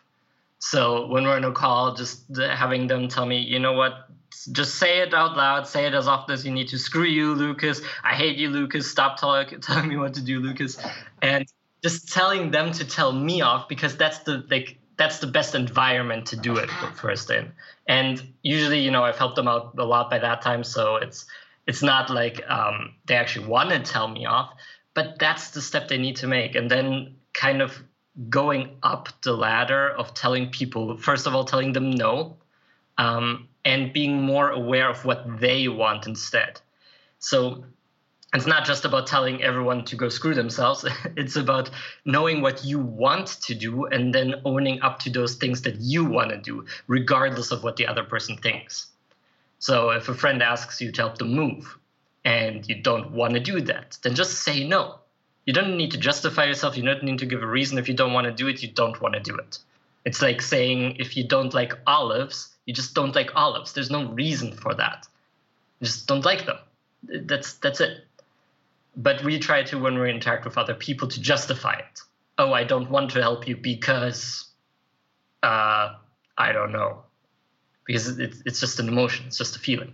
So 0.60 1.08
when 1.08 1.24
we're 1.24 1.38
in 1.38 1.46
a 1.46 1.52
call, 1.52 1.96
just 1.96 2.26
having 2.38 2.88
them 2.88 3.08
tell 3.08 3.26
me, 3.26 3.40
you 3.40 3.60
know 3.60 3.74
what, 3.74 4.10
just 4.52 4.76
say 4.76 5.00
it 5.00 5.14
out 5.14 5.36
loud, 5.36 5.68
say 5.68 5.86
it 5.86 5.94
as 5.94 6.08
often 6.08 6.34
as 6.34 6.46
you 6.46 6.52
need 6.52 6.68
to. 6.70 6.78
Screw 6.78 7.06
you, 7.06 7.34
Lukas. 7.34 7.82
I 8.04 8.14
hate 8.14 8.38
you, 8.38 8.50
Lukas. 8.50 8.90
Stop 8.90 9.20
talk, 9.20 9.54
telling 9.62 9.88
me 9.88 9.98
what 9.98 10.14
to 10.16 10.22
do, 10.22 10.40
Lukas. 10.40 10.78
And 11.22 11.46
just 11.82 12.12
telling 12.12 12.52
them 12.52 12.72
to 12.74 12.86
tell 12.86 13.12
me 13.12 13.42
off 13.42 13.70
because 13.70 13.96
that's 13.96 14.20
the 14.20 14.46
like 14.50 14.78
that's 14.98 15.20
the 15.20 15.28
best 15.28 15.56
environment 15.56 16.26
to 16.28 16.36
do 16.36 16.58
it 16.58 16.70
first 16.96 17.32
in. 17.32 17.52
And 17.88 18.22
usually, 18.44 18.80
you 18.80 18.92
know, 18.92 19.04
I've 19.04 19.18
helped 19.18 19.38
them 19.38 19.48
out 19.48 19.74
a 19.78 19.86
lot 19.86 20.10
by 20.10 20.20
that 20.20 20.42
time, 20.42 20.64
so 20.64 20.98
it's 20.98 21.26
it's 21.68 21.82
not 21.82 22.10
like 22.10 22.42
um, 22.50 22.96
they 23.06 23.16
actually 23.16 23.48
want 23.48 23.70
to 23.70 23.80
tell 23.80 24.08
me 24.08 24.26
off, 24.26 24.52
but 24.94 25.20
that's 25.20 25.52
the 25.52 25.62
step 25.62 25.88
they 25.88 25.98
need 25.98 26.18
to 26.18 26.28
make, 26.28 26.56
and 26.56 26.70
then 26.70 27.16
kind 27.34 27.62
of 27.62 27.82
going 28.28 28.78
up 28.84 29.10
the 29.22 29.34
ladder 29.34 29.90
of 29.92 30.14
telling 30.14 30.50
people, 30.50 30.98
first 30.98 31.26
of 31.28 31.36
all, 31.36 31.46
telling 31.46 31.72
them 31.72 31.92
no, 31.92 32.36
um, 32.98 33.48
and 33.64 33.94
being 33.94 34.22
more 34.22 34.50
aware 34.50 34.90
of 34.90 35.06
what 35.06 35.40
they 35.40 35.68
want 35.68 36.06
instead. 36.06 36.60
So 37.20 37.64
it's 38.34 38.46
not 38.46 38.66
just 38.66 38.86
about 38.86 39.08
telling 39.08 39.42
everyone 39.42 39.86
to 39.86 39.96
go 39.96 40.10
screw 40.10 40.34
themselves. 40.34 40.86
it's 41.18 41.36
about 41.36 41.70
knowing 42.06 42.42
what 42.42 42.66
you 42.66 42.80
want 42.80 43.28
to 43.44 43.56
do 43.56 43.86
and 43.86 44.14
then 44.14 44.36
owning 44.44 44.82
up 44.82 45.00
to 45.00 45.10
those 45.10 45.36
things 45.36 45.62
that 45.62 45.78
you 45.80 46.04
want 46.04 46.32
to 46.32 46.38
do, 46.38 46.66
regardless 46.88 47.52
of 47.52 47.64
what 47.64 47.78
the 47.78 47.88
other 47.88 48.04
person 48.04 48.38
thinks. 48.38 48.88
So 49.60 49.92
if 49.92 50.10
a 50.10 50.14
friend 50.14 50.44
asks 50.44 50.82
you 50.82 50.92
to 50.92 51.02
help 51.02 51.18
them 51.18 51.34
move 51.34 51.78
and 52.26 52.68
you 52.68 52.82
don't 52.82 53.12
want 53.12 53.34
to 53.34 53.40
do 53.40 53.62
that, 53.62 53.98
then 54.04 54.16
just 54.16 54.42
say 54.44 54.68
no 54.68 55.00
you 55.46 55.54
don't 55.54 55.78
need 55.78 55.92
to 55.92 55.98
justify 55.98 56.46
yourself. 56.46 56.78
You 56.78 56.84
don't 56.84 57.04
need 57.04 57.20
to 57.20 57.26
give 57.26 57.42
a 57.42 57.48
reason. 57.48 57.78
If 57.78 57.88
you 57.88 57.96
don't 57.96 58.14
want 58.14 58.26
to 58.26 58.32
do 58.32 58.48
it, 58.48 58.62
you 58.62 58.70
don't 58.70 59.00
want 59.02 59.16
to 59.16 59.20
do 59.20 59.36
it. 59.36 59.60
It's 60.06 60.22
like 60.22 60.42
saying 60.42 60.98
if 61.00 61.18
you 61.18 61.28
don't 61.28 61.54
like 61.54 61.74
olives, 61.86 62.56
you 62.66 62.74
just 62.74 62.94
don't 62.94 63.16
like 63.16 63.36
olives. 63.36 63.74
There's 63.74 63.92
no 63.92 64.06
reason 64.12 64.54
for 64.54 64.74
that. 64.76 65.08
You 65.80 65.86
just 65.86 66.08
don't 66.08 66.26
like 66.26 66.46
them. 66.46 66.58
That's 67.04 67.54
that's 67.54 67.82
it. 67.82 68.06
But 68.96 69.24
we 69.24 69.40
try 69.40 69.64
to 69.64 69.80
when 69.80 69.98
we 69.98 70.10
interact 70.10 70.46
with 70.46 70.58
other 70.58 70.74
people 70.76 71.08
to 71.08 71.22
justify 71.22 71.74
it. 71.74 72.02
Oh, 72.38 72.54
I 72.54 72.64
don't 72.64 72.90
want 72.90 73.12
to 73.12 73.22
help 73.22 73.48
you 73.48 73.56
because 73.56 74.46
uh, 75.44 75.96
I 76.38 76.52
don't 76.52 76.72
know. 76.72 77.04
Because 77.86 78.20
it's 78.20 78.42
it's 78.46 78.60
just 78.60 78.80
an 78.80 78.88
emotion. 78.88 79.26
It's 79.28 79.38
just 79.38 79.56
a 79.56 79.60
feeling. 79.60 79.94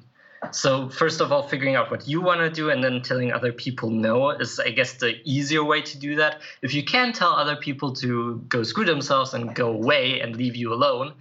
So 0.51 0.89
first 0.89 1.21
of 1.21 1.31
all, 1.31 1.47
figuring 1.47 1.75
out 1.75 1.91
what 1.91 2.07
you 2.07 2.21
want 2.21 2.39
to 2.41 2.49
do 2.49 2.69
and 2.69 2.83
then 2.83 3.01
telling 3.01 3.31
other 3.31 3.51
people 3.51 3.89
no 3.89 4.29
is, 4.29 4.59
I 4.59 4.69
guess, 4.69 4.93
the 4.93 5.15
easier 5.23 5.63
way 5.63 5.81
to 5.81 5.97
do 5.97 6.15
that. 6.17 6.41
If 6.61 6.73
you 6.73 6.83
can 6.83 7.13
tell 7.13 7.31
other 7.31 7.55
people 7.55 7.93
to 7.95 8.43
go 8.47 8.63
screw 8.63 8.85
themselves 8.85 9.33
and 9.33 9.55
go 9.55 9.71
away 9.71 10.19
and 10.21 10.35
leave 10.35 10.55
you 10.55 10.73
alone, 10.73 11.13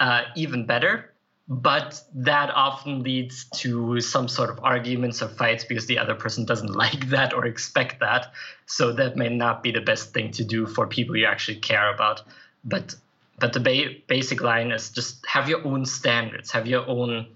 uh, 0.00 0.22
even 0.36 0.66
better. 0.66 1.12
But 1.50 2.02
that 2.14 2.50
often 2.54 3.02
leads 3.02 3.46
to 3.60 4.00
some 4.02 4.28
sort 4.28 4.50
of 4.50 4.60
arguments 4.62 5.22
or 5.22 5.28
fights 5.28 5.64
because 5.64 5.86
the 5.86 5.98
other 5.98 6.14
person 6.14 6.44
doesn't 6.44 6.74
like 6.84 7.08
that 7.08 7.32
or 7.32 7.46
expect 7.46 8.00
that. 8.00 8.32
So 8.66 8.92
that 8.92 9.16
may 9.16 9.30
not 9.30 9.62
be 9.62 9.72
the 9.72 9.80
best 9.80 10.12
thing 10.12 10.30
to 10.32 10.44
do 10.44 10.66
for 10.66 10.86
people 10.86 11.16
you 11.16 11.26
actually 11.26 11.56
care 11.56 11.92
about. 11.92 12.22
But 12.64 12.94
but 13.40 13.52
the 13.52 13.60
ba- 13.60 13.94
basic 14.08 14.42
line 14.42 14.72
is 14.72 14.90
just 14.90 15.24
have 15.26 15.48
your 15.48 15.64
own 15.64 15.86
standards, 15.86 16.50
have 16.50 16.66
your 16.66 16.86
own 16.88 17.28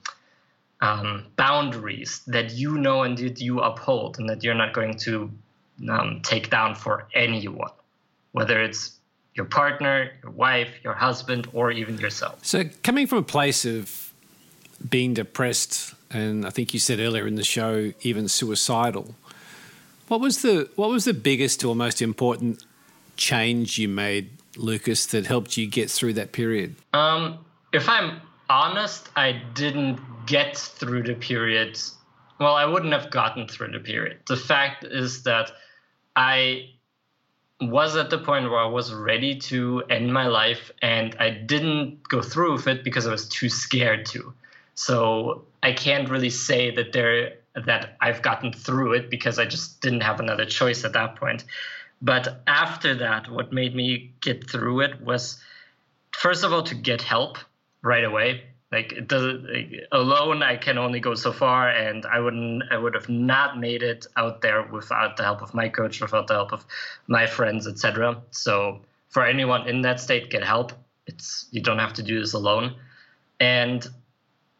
um, 0.82 1.24
boundaries 1.36 2.20
that 2.26 2.52
you 2.52 2.76
know 2.76 3.04
and 3.04 3.16
that 3.16 3.40
you 3.40 3.60
uphold 3.60 4.18
and 4.18 4.28
that 4.28 4.42
you're 4.42 4.54
not 4.54 4.74
going 4.74 4.98
to 4.98 5.30
um, 5.88 6.20
take 6.22 6.50
down 6.50 6.74
for 6.74 7.08
anyone, 7.14 7.70
whether 8.32 8.60
it's 8.60 8.98
your 9.34 9.46
partner, 9.46 10.10
your 10.22 10.32
wife, 10.32 10.68
your 10.82 10.92
husband, 10.92 11.48
or 11.54 11.70
even 11.70 11.96
yourself. 11.98 12.44
So, 12.44 12.64
coming 12.82 13.06
from 13.06 13.18
a 13.18 13.22
place 13.22 13.64
of 13.64 14.12
being 14.90 15.14
depressed, 15.14 15.94
and 16.10 16.44
I 16.44 16.50
think 16.50 16.74
you 16.74 16.80
said 16.80 16.98
earlier 16.98 17.26
in 17.26 17.36
the 17.36 17.44
show, 17.44 17.92
even 18.02 18.28
suicidal. 18.28 19.14
What 20.08 20.20
was 20.20 20.42
the 20.42 20.68
what 20.76 20.90
was 20.90 21.04
the 21.04 21.14
biggest 21.14 21.64
or 21.64 21.74
most 21.76 22.02
important 22.02 22.64
change 23.16 23.78
you 23.78 23.88
made, 23.88 24.30
Lukas, 24.56 25.06
that 25.06 25.26
helped 25.26 25.56
you 25.56 25.66
get 25.66 25.90
through 25.90 26.14
that 26.14 26.32
period? 26.32 26.74
Um, 26.92 27.38
if 27.72 27.88
I'm 27.88 28.20
honest, 28.52 29.08
I 29.16 29.32
didn't 29.54 29.98
get 30.26 30.56
through 30.56 31.04
the 31.04 31.14
period. 31.14 31.78
Well, 32.38 32.54
I 32.54 32.66
wouldn't 32.66 32.92
have 32.92 33.10
gotten 33.10 33.48
through 33.48 33.72
the 33.72 33.80
period. 33.80 34.18
The 34.28 34.36
fact 34.36 34.84
is 34.84 35.22
that 35.22 35.52
I 36.14 36.70
was 37.60 37.96
at 37.96 38.10
the 38.10 38.18
point 38.18 38.50
where 38.50 38.58
I 38.58 38.66
was 38.66 38.92
ready 38.92 39.38
to 39.38 39.82
end 39.88 40.12
my 40.12 40.26
life 40.26 40.70
and 40.82 41.16
I 41.18 41.30
didn't 41.30 42.06
go 42.08 42.20
through 42.20 42.52
with 42.52 42.66
it 42.66 42.84
because 42.84 43.06
I 43.06 43.10
was 43.10 43.28
too 43.28 43.48
scared 43.48 44.04
to. 44.06 44.34
So 44.74 45.44
I 45.62 45.72
can't 45.72 46.10
really 46.10 46.30
say 46.30 46.74
that 46.74 46.92
there 46.92 47.34
that 47.54 47.96
I've 48.00 48.22
gotten 48.22 48.52
through 48.52 48.94
it 48.94 49.10
because 49.10 49.38
I 49.38 49.44
just 49.44 49.80
didn't 49.80 50.00
have 50.00 50.20
another 50.20 50.46
choice 50.46 50.84
at 50.84 50.94
that 50.94 51.16
point. 51.16 51.44
But 52.00 52.42
after 52.46 52.94
that, 52.96 53.30
what 53.30 53.52
made 53.52 53.74
me 53.74 54.12
get 54.20 54.50
through 54.50 54.80
it 54.80 55.00
was 55.00 55.38
first 56.12 56.44
of 56.44 56.52
all 56.52 56.62
to 56.64 56.74
get 56.74 57.00
help 57.00 57.38
right 57.82 58.04
away. 58.04 58.44
Like 58.70 58.92
it 58.92 59.06
doesn't 59.06 59.52
like, 59.52 59.86
alone 59.92 60.42
i 60.42 60.56
can 60.56 60.78
only 60.78 60.98
go 60.98 61.14
so 61.14 61.30
far 61.30 61.68
and 61.68 62.06
i 62.06 62.18
wouldn't 62.18 62.62
i 62.70 62.78
would 62.78 62.94
have 62.94 63.06
not 63.06 63.58
made 63.58 63.82
it 63.82 64.06
out 64.16 64.40
there 64.40 64.62
without 64.62 65.18
the 65.18 65.24
help 65.24 65.42
of 65.42 65.52
my 65.52 65.68
coach 65.68 66.00
without 66.00 66.26
the 66.26 66.32
help 66.32 66.52
of 66.52 66.64
my 67.06 67.26
friends 67.26 67.68
etc 67.68 68.22
so 68.30 68.80
for 69.12 69.26
anyone 69.26 69.68
in 69.68 69.82
that 69.82 70.00
state 70.00 70.30
get 70.30 70.42
help. 70.42 70.72
It's 71.06 71.46
you 71.50 71.60
don't 71.60 71.78
have 71.78 71.92
to 71.94 72.02
do 72.02 72.18
this 72.18 72.32
alone. 72.32 72.76
And 73.38 73.86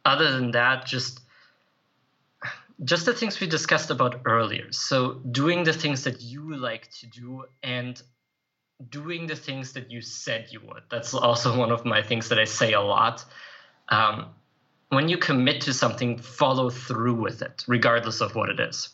other 0.05 0.31
than 0.33 0.51
that, 0.53 0.87
just 0.87 1.21
just 2.85 3.07
the 3.07 3.15
things 3.15 3.41
we 3.41 3.47
discussed 3.47 3.91
about 3.91 4.21
earlier. 4.27 4.71
So 4.73 5.15
doing 5.31 5.65
the 5.65 5.73
things 5.73 6.05
that 6.05 6.21
you 6.21 6.57
like 6.57 6.91
to 7.01 7.07
do 7.07 7.45
and 7.63 8.01
doing 8.90 9.27
the 9.27 9.37
things 9.37 9.73
that 9.73 9.90
you 9.90 10.01
said 10.01 10.47
you 10.51 10.61
would. 10.68 10.83
That's 10.90 11.14
also 11.14 11.57
one 11.57 11.71
of 11.71 11.85
my 11.85 12.03
things 12.03 12.29
that 12.29 12.38
I 12.38 12.45
say 12.45 12.73
a 12.73 12.81
lot. 12.81 13.25
Um, 13.88 14.27
when 14.88 15.09
you 15.09 15.16
commit 15.16 15.62
to 15.62 15.73
something, 15.73 16.18
follow 16.18 16.71
through 16.71 17.14
with 17.14 17.42
it, 17.42 17.64
regardless 17.66 18.21
of 18.21 18.35
what 18.35 18.51
it 18.51 18.61
is. 18.61 18.90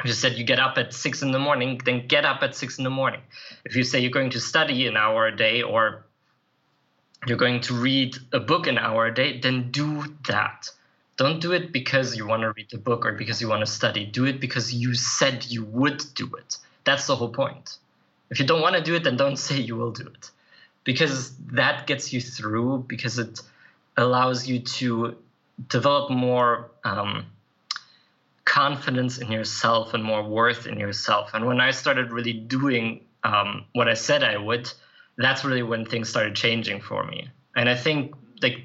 If 0.00 0.06
you 0.06 0.12
said 0.12 0.34
you 0.34 0.44
get 0.44 0.58
up 0.58 0.78
at 0.78 0.92
six 0.92 1.22
in 1.22 1.30
the 1.30 1.38
morning, 1.38 1.80
then 1.84 2.06
get 2.06 2.24
up 2.24 2.42
at 2.42 2.56
six 2.56 2.78
in 2.78 2.84
the 2.84 2.90
morning. 2.90 3.20
If 3.64 3.76
you 3.76 3.84
say 3.84 4.00
you're 4.00 4.10
going 4.10 4.30
to 4.30 4.40
study 4.40 4.86
an 4.86 4.96
hour 4.96 5.26
a 5.26 5.36
day 5.36 5.62
or 5.62 6.04
you're 7.26 7.38
going 7.38 7.60
to 7.62 7.74
read 7.74 8.16
a 8.32 8.40
book 8.40 8.66
an 8.66 8.78
hour 8.78 9.06
a 9.06 9.14
day, 9.14 9.38
then 9.38 9.70
do 9.70 10.04
that. 10.26 10.68
Don't 11.16 11.40
do 11.40 11.52
it 11.52 11.72
because 11.72 12.16
you 12.16 12.26
want 12.26 12.42
to 12.42 12.52
read 12.52 12.68
the 12.70 12.78
book 12.78 13.06
or 13.06 13.12
because 13.12 13.40
you 13.40 13.48
want 13.48 13.60
to 13.60 13.70
study. 13.70 14.04
Do 14.04 14.24
it 14.24 14.40
because 14.40 14.74
you 14.74 14.94
said 14.94 15.46
you 15.46 15.64
would 15.66 16.02
do 16.14 16.34
it. 16.34 16.56
That's 16.84 17.06
the 17.06 17.14
whole 17.14 17.32
point. 17.32 17.78
If 18.32 18.40
you 18.40 18.46
don't 18.46 18.62
want 18.62 18.76
to 18.76 18.82
do 18.82 18.94
it, 18.94 19.04
then 19.04 19.18
don't 19.18 19.36
say 19.36 19.58
you 19.58 19.76
will 19.76 19.90
do 19.92 20.06
it. 20.06 20.30
Because 20.84 21.36
that 21.52 21.86
gets 21.86 22.14
you 22.14 22.20
through, 22.22 22.86
because 22.88 23.18
it 23.18 23.40
allows 23.98 24.48
you 24.48 24.60
to 24.60 25.16
develop 25.68 26.10
more 26.10 26.70
um, 26.82 27.26
confidence 28.46 29.18
in 29.18 29.30
yourself 29.30 29.92
and 29.92 30.02
more 30.02 30.22
worth 30.22 30.66
in 30.66 30.80
yourself. 30.80 31.34
And 31.34 31.44
when 31.44 31.60
I 31.60 31.72
started 31.72 32.10
really 32.10 32.32
doing 32.32 33.04
um, 33.22 33.66
what 33.74 33.86
I 33.86 33.92
said 33.92 34.24
I 34.24 34.38
would, 34.38 34.72
that's 35.18 35.44
really 35.44 35.62
when 35.62 35.84
things 35.84 36.08
started 36.08 36.34
changing 36.34 36.80
for 36.80 37.04
me. 37.04 37.28
And 37.54 37.68
I 37.68 37.76
think 37.76 38.14
like 38.40 38.64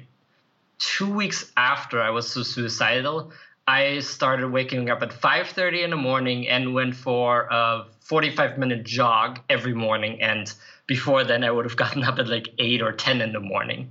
two 0.78 1.12
weeks 1.12 1.52
after 1.58 2.00
I 2.00 2.08
was 2.08 2.26
so 2.26 2.42
suicidal, 2.42 3.32
I 3.68 3.98
started 3.98 4.48
waking 4.48 4.88
up 4.88 5.02
at 5.02 5.12
5:30 5.12 5.84
in 5.84 5.90
the 5.90 5.96
morning 5.96 6.48
and 6.48 6.72
went 6.72 6.96
for 6.96 7.46
a 7.50 7.84
45 8.00 8.56
minute 8.56 8.82
jog 8.82 9.40
every 9.50 9.74
morning. 9.74 10.22
And 10.22 10.50
before 10.86 11.22
then, 11.22 11.44
I 11.44 11.50
would 11.50 11.66
have 11.66 11.76
gotten 11.84 12.02
up 12.02 12.18
at 12.18 12.28
like 12.28 12.48
8 12.58 12.80
or 12.80 12.92
10 12.92 13.20
in 13.20 13.32
the 13.32 13.40
morning. 13.40 13.90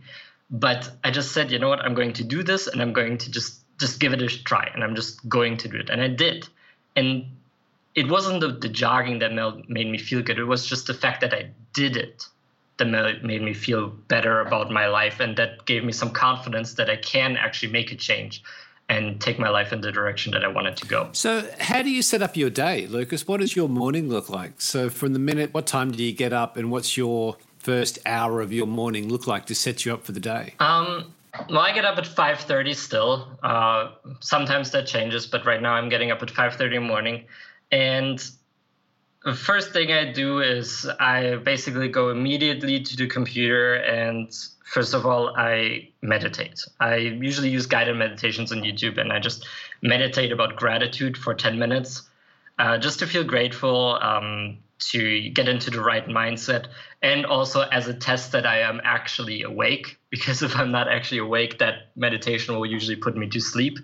But 0.49 0.89
I 1.03 1.11
just 1.11 1.31
said, 1.31 1.51
you 1.51 1.59
know 1.59 1.69
what, 1.69 1.85
I'm 1.85 1.93
going 1.93 2.13
to 2.13 2.23
do 2.23 2.41
this, 2.41 2.65
and 2.65 2.81
I'm 2.81 2.91
going 2.91 3.19
to 3.19 3.29
just 3.29 3.61
just 3.79 3.99
give 3.99 4.13
it 4.13 4.21
a 4.23 4.27
try, 4.27 4.67
and 4.73 4.83
I'm 4.83 4.95
just 4.95 5.29
going 5.29 5.57
to 5.57 5.67
do 5.67 5.77
it, 5.77 5.91
and 5.91 6.01
I 6.01 6.07
did. 6.07 6.49
And 6.95 7.25
it 7.93 8.09
wasn't 8.09 8.41
the, 8.41 8.53
the 8.53 8.69
jogging 8.69 9.19
that 9.19 9.31
made 9.69 9.91
me 9.91 9.99
feel 9.99 10.23
good; 10.23 10.39
it 10.39 10.45
was 10.45 10.65
just 10.65 10.87
the 10.87 10.95
fact 10.95 11.21
that 11.21 11.35
I 11.35 11.51
did 11.73 11.97
it 11.97 12.25
that 12.77 12.87
made 13.23 13.43
me 13.43 13.53
feel 13.53 13.87
better 13.87 14.41
about 14.41 14.71
my 14.71 14.87
life 14.87 15.19
and 15.19 15.35
that 15.37 15.65
gave 15.65 15.83
me 15.83 15.91
some 15.91 16.11
confidence 16.11 16.75
that 16.75 16.89
I 16.91 16.95
can 16.95 17.35
actually 17.35 17.71
make 17.71 17.91
a 17.91 17.95
change 17.95 18.43
and 18.89 19.19
take 19.19 19.37
my 19.37 19.49
life 19.49 19.73
in 19.73 19.81
the 19.81 19.91
direction 19.91 20.31
that 20.31 20.43
I 20.43 20.47
wanted 20.47 20.77
to 20.77 20.87
go. 20.87 21.09
So, 21.11 21.49
how 21.59 21.81
do 21.81 21.89
you 21.89 22.01
set 22.01 22.21
up 22.21 22.37
your 22.37 22.49
day, 22.49 22.87
Lukas? 22.87 23.27
What 23.27 23.41
does 23.41 23.55
your 23.55 23.67
morning 23.67 24.09
look 24.09 24.29
like? 24.29 24.61
So, 24.61 24.89
from 24.89 25.13
the 25.13 25.19
minute, 25.19 25.53
what 25.53 25.67
time 25.67 25.91
do 25.91 26.03
you 26.03 26.13
get 26.13 26.33
up, 26.33 26.57
and 26.57 26.71
what's 26.71 26.95
your 26.95 27.37
first 27.59 27.99
hour 28.05 28.41
of 28.41 28.53
your 28.53 28.67
morning 28.67 29.09
look 29.09 29.27
like 29.27 29.45
to 29.47 29.55
set 29.55 29.85
you 29.85 29.93
up 29.93 30.05
for 30.05 30.13
the 30.13 30.19
day? 30.19 30.53
Um, 30.59 31.13
well, 31.49 31.59
I 31.59 31.73
get 31.73 31.85
up 31.85 31.97
at 31.97 32.05
5:30 32.05 32.73
still. 32.73 33.27
Uh, 33.43 33.89
sometimes 34.21 34.71
that 34.71 34.87
changes, 34.87 35.27
but 35.27 35.45
right 35.45 35.61
now 35.61 35.73
I'm 35.73 35.89
getting 35.89 36.11
up 36.11 36.21
at 36.23 36.29
5:30 36.29 36.77
in 36.77 36.83
the 36.83 36.87
morning, 36.87 37.25
and 37.71 38.23
the 39.27 39.33
first 39.33 39.73
thing 39.73 39.91
I 39.91 40.09
do 40.09 40.39
is 40.39 40.89
I 41.01 41.35
basically 41.35 41.89
go 41.89 42.11
immediately 42.11 42.79
to 42.79 42.95
the 42.95 43.07
computer 43.07 43.73
and 43.73 44.33
first 44.63 44.93
of 44.93 45.05
all 45.05 45.35
I 45.35 45.89
meditate. 46.01 46.63
I 46.79 46.95
usually 46.95 47.49
use 47.49 47.65
guided 47.65 47.97
meditations 47.97 48.53
on 48.53 48.59
YouTube 48.59 48.97
and 48.97 49.11
I 49.11 49.19
just 49.19 49.45
meditate 49.81 50.31
about 50.31 50.55
gratitude 50.55 51.17
for 51.17 51.33
10 51.33 51.59
minutes 51.59 52.03
uh, 52.57 52.77
just 52.77 52.99
to 52.99 53.05
feel 53.05 53.25
grateful, 53.25 53.99
um, 54.01 54.59
to 54.79 55.29
get 55.31 55.49
into 55.49 55.71
the 55.71 55.81
right 55.81 56.07
mindset, 56.07 56.67
and 57.01 57.25
also 57.25 57.61
as 57.61 57.89
a 57.89 57.93
test 57.93 58.31
that 58.31 58.45
I 58.45 58.59
am 58.59 58.79
actually 58.83 59.43
awake. 59.43 59.99
Because 60.09 60.41
if 60.41 60.55
I'm 60.55 60.71
not 60.71 60.87
actually 60.87 61.17
awake, 61.17 61.59
that 61.59 61.89
meditation 61.97 62.55
will 62.55 62.65
usually 62.65 62.95
put 62.95 63.17
me 63.17 63.27
to 63.27 63.41
sleep 63.41 63.77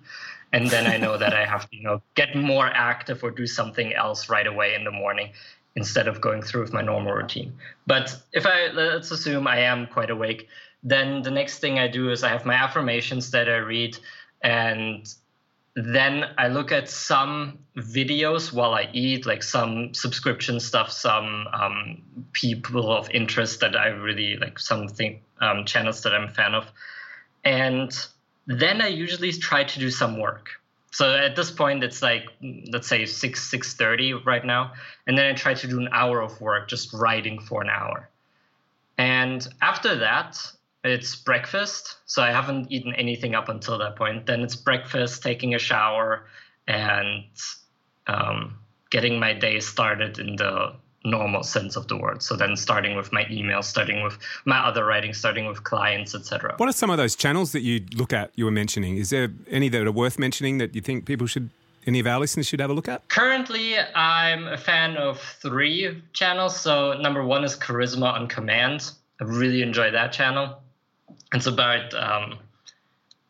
and 0.54 0.70
then 0.70 0.88
I 0.88 0.98
know 0.98 1.18
that 1.18 1.34
I 1.34 1.46
have 1.46 1.70
to, 1.70 1.76
you 1.76 1.84
know, 1.84 2.02
get 2.16 2.36
more 2.36 2.68
active 2.68 3.24
or 3.24 3.32
do 3.32 3.48
something 3.48 3.94
else 3.94 4.30
right 4.30 4.48
away 4.48 4.76
in 4.76 4.84
the 4.84 4.92
morning 4.92 5.32
instead 5.76 6.08
of 6.08 6.22
going 6.22 6.44
through 6.44 6.62
with 6.62 6.72
my 6.72 6.82
normal 6.82 7.12
routine. 7.12 7.52
But 7.88 8.16
if 8.32 8.46
I 8.46 8.68
let's 8.68 9.12
assume 9.12 9.48
I 9.48 9.60
am 9.60 9.88
quite 9.88 10.12
awake, 10.12 10.48
then 10.84 11.24
the 11.24 11.32
next 11.32 11.60
thing 11.60 11.80
I 11.80 11.88
do 11.88 12.12
is 12.12 12.24
I 12.24 12.30
have 12.30 12.46
my 12.46 12.54
affirmations 12.54 13.32
that 13.32 13.50
I 13.50 13.58
read 13.58 13.98
and 14.44 15.12
then 15.76 16.26
I 16.38 16.50
look 16.50 16.72
at 16.72 16.88
some 16.88 17.58
videos 17.76 18.54
while 18.54 18.76
I 18.76 18.90
eat, 18.94 19.26
like 19.26 19.42
some 19.42 19.92
subscription 19.96 20.60
stuff, 20.60 20.92
some 20.92 21.48
um, 21.52 22.04
people 22.32 22.96
of 22.96 23.10
interest 23.10 23.60
that 23.62 23.76
I 23.76 23.88
really 23.88 24.38
like, 24.38 24.60
something 24.60 25.20
um, 25.42 25.66
channels 25.66 26.04
that 26.04 26.14
I'm 26.14 26.26
a 26.26 26.30
fan 26.30 26.54
of, 26.54 26.72
and 27.44 27.92
then 28.48 28.82
I 28.82 28.88
usually 28.88 29.32
try 29.32 29.64
to 29.64 29.80
do 29.80 29.90
some 29.90 30.20
work. 30.20 30.50
So 30.92 31.16
at 31.16 31.36
this 31.36 31.50
point, 31.50 31.84
it's 31.84 32.02
like 32.02 32.30
let's 32.72 32.88
say 32.88 33.06
six 33.06 33.50
six 33.50 33.74
thirty 33.74 34.14
right 34.14 34.46
now, 34.46 34.74
and 35.08 35.18
then 35.18 35.26
I 35.26 35.34
try 35.34 35.56
to 35.56 35.68
do 35.68 35.80
an 35.80 35.90
hour 35.92 36.22
of 36.22 36.40
work, 36.40 36.68
just 36.68 36.94
writing 36.94 37.40
for 37.40 37.64
an 37.64 37.70
hour. 37.70 38.10
And 38.98 39.48
after 39.62 39.96
that, 39.96 40.38
it's 40.84 41.16
breakfast. 41.16 41.98
So 42.06 42.22
I 42.22 42.32
haven't 42.32 42.72
eaten 42.72 42.94
anything 42.94 43.34
up 43.34 43.50
until 43.50 43.80
that 43.80 43.96
point. 43.96 44.28
Then 44.28 44.42
it's 44.42 44.56
breakfast, 44.56 45.24
taking 45.24 45.56
a 45.56 45.60
shower, 45.60 46.26
and 46.68 47.26
um, 48.06 48.60
getting 48.92 49.20
my 49.20 49.34
day 49.34 49.60
started 49.60 50.20
in 50.20 50.36
the 50.36 50.76
normal 51.06 51.44
sense 51.44 51.76
of 51.76 51.88
the 51.88 51.98
word. 51.98 52.24
So 52.24 52.36
then 52.36 52.56
starting 52.56 52.96
with 52.96 53.12
my 53.12 53.26
email, 53.30 53.62
starting 53.62 54.04
with 54.04 54.18
my 54.46 54.60
other 54.60 54.86
writing, 54.86 55.14
starting 55.14 55.48
with 55.48 55.64
clients, 55.64 56.16
etc. 56.16 56.56
What 56.58 56.70
are 56.70 56.74
some 56.74 56.90
of 56.90 56.98
those 56.98 57.16
channels 57.16 57.52
that 57.52 57.62
you 57.62 57.86
look 57.96 58.14
at 58.14 58.32
you 58.36 58.46
were 58.46 58.52
mentioning? 58.52 58.98
Is 58.98 59.10
there 59.10 59.30
any 59.50 59.70
that 59.70 59.86
are 59.86 59.92
worth 59.92 60.18
mentioning 60.18 60.58
that 60.60 60.76
you 60.76 60.82
think 60.82 61.06
people 61.06 61.28
should 61.28 61.50
any 61.86 62.00
of 62.00 62.08
our 62.08 62.20
listeners 62.20 62.48
should 62.48 62.62
have 62.62 62.70
a 62.70 62.74
look 62.74 62.88
at? 62.88 63.08
Currently, 63.10 63.78
I'm 63.96 64.48
a 64.48 64.58
fan 64.58 64.96
of 64.96 65.20
three 65.42 66.02
channels. 66.14 66.58
So 66.58 66.94
number 66.94 67.26
one 67.26 67.44
is 67.44 67.58
Charisma 67.58 68.14
on 68.14 68.28
Command. 68.28 68.92
I 69.20 69.26
really 69.26 69.62
enjoy 69.62 69.92
that 69.92 70.14
channel. 70.14 70.62
It's 71.34 71.48
about 71.48 71.94
um, 71.94 72.40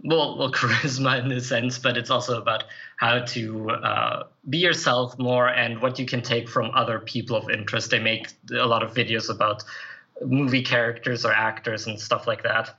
well, 0.04 0.38
well, 0.38 0.52
charisma 0.52 1.24
in 1.24 1.32
a 1.32 1.42
sense, 1.42 1.80
but 1.80 1.98
it's 1.98 2.10
also 2.10 2.40
about 2.40 2.66
how 2.98 3.20
to 3.20 3.70
uh, 3.70 4.24
be 4.50 4.58
yourself 4.58 5.18
more 5.18 5.48
and 5.48 5.82
what 5.82 5.98
you 5.98 6.06
can 6.06 6.22
take 6.22 6.50
from 6.50 6.72
other 6.76 7.00
people 7.00 7.36
of 7.36 7.50
interest. 7.50 7.92
They 7.92 8.00
make 8.00 8.28
a 8.52 8.66
lot 8.66 8.84
of 8.84 8.94
videos 8.94 9.30
about 9.30 9.64
movie 10.22 10.62
characters 10.62 11.26
or 11.26 11.32
actors 11.32 11.88
and 11.88 12.00
stuff 12.00 12.28
like 12.28 12.44
that, 12.44 12.76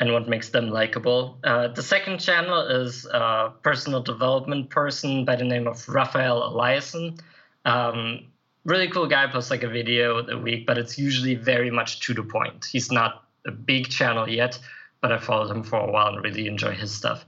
and 0.00 0.12
what 0.12 0.28
makes 0.28 0.48
them 0.48 0.70
likable. 0.70 1.38
Uh, 1.44 1.68
the 1.68 1.82
second 1.82 2.18
channel 2.18 2.66
is 2.66 3.06
a 3.06 3.52
personal 3.62 4.02
development 4.02 4.70
person 4.70 5.24
by 5.24 5.36
the 5.36 5.44
name 5.44 5.66
of 5.66 5.86
Raphael 5.88 6.40
Eliason. 6.52 7.20
Um, 7.64 8.26
really 8.64 8.88
cool 8.88 9.06
guy, 9.06 9.26
posts 9.26 9.50
like 9.50 9.62
a 9.62 9.68
video 9.68 10.26
a 10.26 10.38
week, 10.38 10.66
but 10.66 10.78
it's 10.78 10.98
usually 10.98 11.34
very 11.34 11.70
much 11.70 12.00
to 12.00 12.14
the 12.14 12.22
point. 12.22 12.64
He's 12.64 12.90
not 12.90 13.24
a 13.46 13.50
big 13.52 13.88
channel 13.88 14.28
yet 14.28 14.58
but 15.00 15.12
I 15.12 15.18
followed 15.18 15.50
him 15.50 15.62
for 15.62 15.78
a 15.78 15.90
while 15.90 16.08
and 16.08 16.24
really 16.24 16.46
enjoy 16.46 16.72
his 16.72 16.92
stuff. 16.92 17.24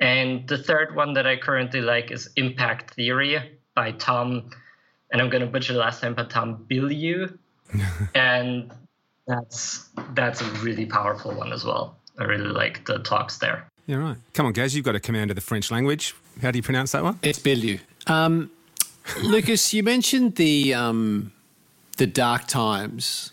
And 0.00 0.46
the 0.48 0.58
third 0.58 0.94
one 0.94 1.14
that 1.14 1.26
I 1.26 1.36
currently 1.36 1.80
like 1.80 2.10
is 2.10 2.30
Impact 2.36 2.94
Theory 2.94 3.58
by 3.74 3.92
Tom, 3.92 4.50
and 5.12 5.20
I'm 5.20 5.28
going 5.28 5.40
to 5.40 5.46
butcher 5.46 5.72
the 5.72 5.78
last 5.78 6.02
name, 6.02 6.14
but 6.14 6.30
Tom 6.30 6.64
Bilyeu. 6.70 7.36
and 8.14 8.72
that's 9.26 9.90
that's 10.14 10.40
a 10.40 10.44
really 10.62 10.86
powerful 10.86 11.34
one 11.34 11.52
as 11.52 11.64
well. 11.64 11.98
I 12.18 12.24
really 12.24 12.48
like 12.48 12.86
the 12.86 12.98
talks 13.00 13.38
there. 13.38 13.68
Yeah, 13.86 13.96
right. 13.96 14.16
Come 14.34 14.46
on, 14.46 14.52
Gaz, 14.52 14.74
you've 14.74 14.84
got 14.84 14.94
a 14.94 15.00
command 15.00 15.30
of 15.30 15.34
the 15.34 15.40
French 15.40 15.70
language. 15.70 16.14
How 16.42 16.50
do 16.50 16.58
you 16.58 16.62
pronounce 16.62 16.92
that 16.92 17.02
one? 17.02 17.18
It's 17.22 17.38
Bilyeu. 17.38 17.80
Um, 18.06 18.50
Lukas, 19.22 19.72
you 19.72 19.82
mentioned 19.82 20.36
the 20.36 20.74
um, 20.74 21.32
the 21.96 22.06
dark 22.06 22.46
times 22.46 23.32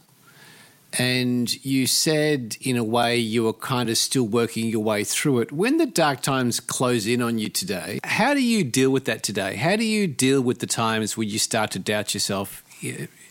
and 0.98 1.64
you 1.66 1.88
said 1.88 2.58
in 2.62 2.78
a 2.78 2.84
way 2.84 3.18
you 3.18 3.44
were 3.44 3.54
kind 3.54 3.90
of 3.90 3.98
still 3.98 4.28
working 4.28 4.68
your 4.68 4.84
way 4.84 5.04
through 5.04 5.40
it. 5.40 5.52
When 5.52 5.78
the 5.78 5.86
dark 5.86 6.22
times 6.22 6.60
close 6.60 7.06
in 7.08 7.22
on 7.22 7.38
you 7.38 7.50
today, 7.50 8.00
how 8.04 8.34
do 8.34 8.42
you 8.42 8.64
deal 8.64 8.90
with 8.90 9.06
that 9.06 9.24
today? 9.24 9.56
How 9.56 9.76
do 9.76 9.84
you 9.84 10.08
deal 10.08 10.42
with 10.42 10.60
the 10.60 10.68
times 10.68 11.18
where 11.18 11.28
you 11.28 11.40
start 11.40 11.72
to 11.72 11.80
doubt 11.80 12.14
yourself 12.14 12.64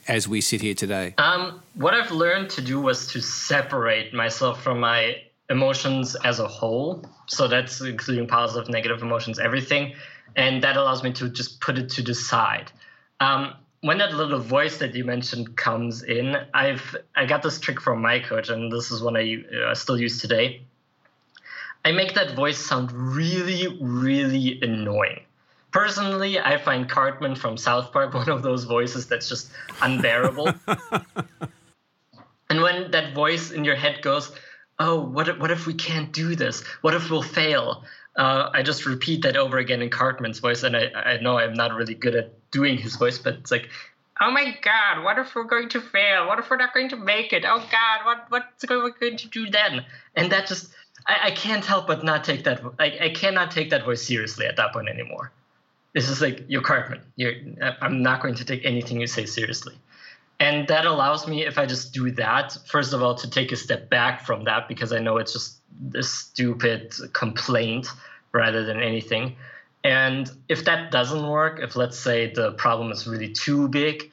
as 0.09 0.29
we 0.29 0.41
sit 0.41 0.61
here 0.61 0.75
today? 0.75 1.15
Um, 1.19 1.61
what 1.75 1.95
I've 1.95 2.11
learned 2.11 2.51
to 2.51 2.61
do 2.61 2.81
was 2.81 3.07
to 3.09 3.21
separate 3.21 4.13
myself 4.13 4.63
from 4.63 4.81
my 4.81 5.17
emotions 5.51 6.17
as 6.25 6.41
a 6.41 6.49
whole. 6.49 7.05
So 7.27 7.49
that's 7.49 7.81
including 7.81 8.27
positive, 8.27 8.69
negative 8.69 9.03
emotions, 9.03 9.39
everything. 9.39 9.95
And 10.37 10.63
that 10.63 10.77
allows 10.77 11.03
me 11.03 11.13
to 11.15 11.29
just 11.29 11.61
put 11.61 11.79
it 11.79 11.91
to 11.91 12.03
the 12.03 12.15
side. 12.15 12.73
Um, 13.21 13.55
when 13.85 13.99
that 13.99 14.15
little 14.15 14.39
voice 14.39 14.79
that 14.79 14.95
you 14.95 15.05
mentioned 15.05 15.59
comes 15.59 16.03
in, 16.03 16.39
I've 16.55 16.97
I 17.15 17.27
got 17.27 17.43
this 17.43 17.61
trick 17.61 17.83
from 17.83 18.01
my 18.01 18.19
coach, 18.19 18.49
and 18.49 18.73
this 18.73 18.91
is 18.91 19.03
one 19.03 19.15
I 19.15 19.45
uh, 19.67 19.75
still 19.75 20.01
use 20.01 20.23
today. 20.23 20.63
I 21.85 21.93
make 21.93 22.15
that 22.15 22.35
voice 22.35 22.57
sound 22.57 22.93
really, 22.93 23.77
really 23.83 24.59
annoying. 24.63 25.21
Personally, 25.71 26.41
I 26.41 26.57
find 26.57 26.89
Cartman 26.89 27.35
from 27.37 27.59
South 27.59 27.93
Park 27.93 28.15
one 28.23 28.31
of 28.31 28.43
those 28.43 28.65
voices 28.65 29.07
that's 29.07 29.29
just 29.29 29.51
unbearable. 29.83 30.49
and 32.49 32.63
when 32.63 32.91
that 32.93 33.13
voice 33.13 33.51
in 33.51 33.65
your 33.65 33.77
head 33.77 34.01
goes, 34.01 34.33
"Oh, 34.79 34.99
what 34.99 35.29
if, 35.29 35.39
what 35.39 35.51
if 35.51 35.67
we 35.67 35.75
can't 35.75 36.11
do 36.11 36.35
this? 36.35 36.65
What 36.81 36.95
if 36.95 37.11
we'll 37.11 37.21
fail?" 37.21 37.85
Uh, 38.17 38.51
I 38.53 38.63
just 38.63 38.87
repeat 38.87 39.23
that 39.23 39.37
over 39.37 39.59
again 39.59 39.83
in 39.83 39.91
Cartman's 39.91 40.39
voice, 40.39 40.63
and 40.63 40.77
I, 40.77 40.91
I 40.95 41.21
know 41.21 41.39
I'm 41.39 41.55
not 41.55 41.75
really 41.75 41.95
good 41.95 42.15
at 42.15 42.51
doing 42.51 42.79
his 42.79 42.97
voice, 42.97 43.19
but 43.19 43.35
it's 43.35 43.51
like, 43.51 43.69
"Oh 44.21 44.31
my 44.31 44.57
God, 44.63 45.03
what 45.03 45.19
if 45.19 45.35
we're 45.35 45.45
going 45.45 45.69
to 45.71 45.81
fail? 45.81 46.29
What 46.29 46.39
if 46.39 46.49
we're 46.49 46.57
not 46.57 46.73
going 46.73 46.89
to 46.91 46.97
make 46.97 47.33
it? 47.33 47.45
Oh 47.45 47.59
God, 47.71 48.05
what 48.05 48.27
what's 48.29 48.63
we 48.63 48.93
going 49.01 49.17
to 49.17 49.29
do 49.29 49.51
then?" 49.51 49.85
And 50.15 50.31
that 50.31 50.47
just 50.47 50.73
I, 51.07 51.19
I 51.25 51.31
can't 51.33 51.65
help 51.65 51.87
but 51.87 52.05
not 52.05 52.25
take 52.25 52.45
that. 52.45 52.63
I, 52.79 52.99
I 53.01 53.09
cannot 53.11 53.51
take 53.51 53.71
that 53.71 53.85
voice 53.85 54.07
seriously 54.07 54.47
at 54.47 54.57
that 54.57 54.73
point 54.73 54.89
anymore. 54.89 55.33
This 55.93 56.09
is 56.09 56.21
like 56.21 56.45
you're 56.49 56.63
Cartman. 56.63 57.01
You're, 57.17 57.35
I'm 57.81 58.03
not 58.03 58.21
going 58.23 58.35
to 58.37 58.45
take 58.45 58.65
anything 58.65 59.01
you 59.01 59.07
say 59.07 59.27
seriously. 59.27 59.75
And 60.41 60.67
that 60.69 60.85
allows 60.85 61.29
me, 61.29 61.45
if 61.45 61.59
I 61.59 61.67
just 61.67 61.93
do 61.93 62.11
that, 62.13 62.57
first 62.67 62.93
of 62.93 63.03
all, 63.03 63.15
to 63.15 63.31
take 63.31 63.53
a 63.53 63.57
step 63.57 63.89
back 63.89 64.27
from 64.27 64.45
that 64.45 64.69
because 64.69 64.93
I 64.93 64.99
know 64.99 65.17
it's 65.19 65.33
just 65.33 65.59
a 65.95 66.03
stupid 66.03 66.95
complaint 67.13 67.89
rather 68.33 68.65
than 68.65 68.83
anything. 68.83 69.37
And 69.85 70.31
if 70.49 70.65
that 70.65 70.91
doesn't 70.91 71.27
work, 71.29 71.61
if 71.61 71.77
let's 71.77 71.99
say 71.99 72.33
the 72.33 72.53
problem 72.53 72.91
is 72.91 73.07
really 73.07 73.33
too 73.33 73.69
big, 73.69 74.11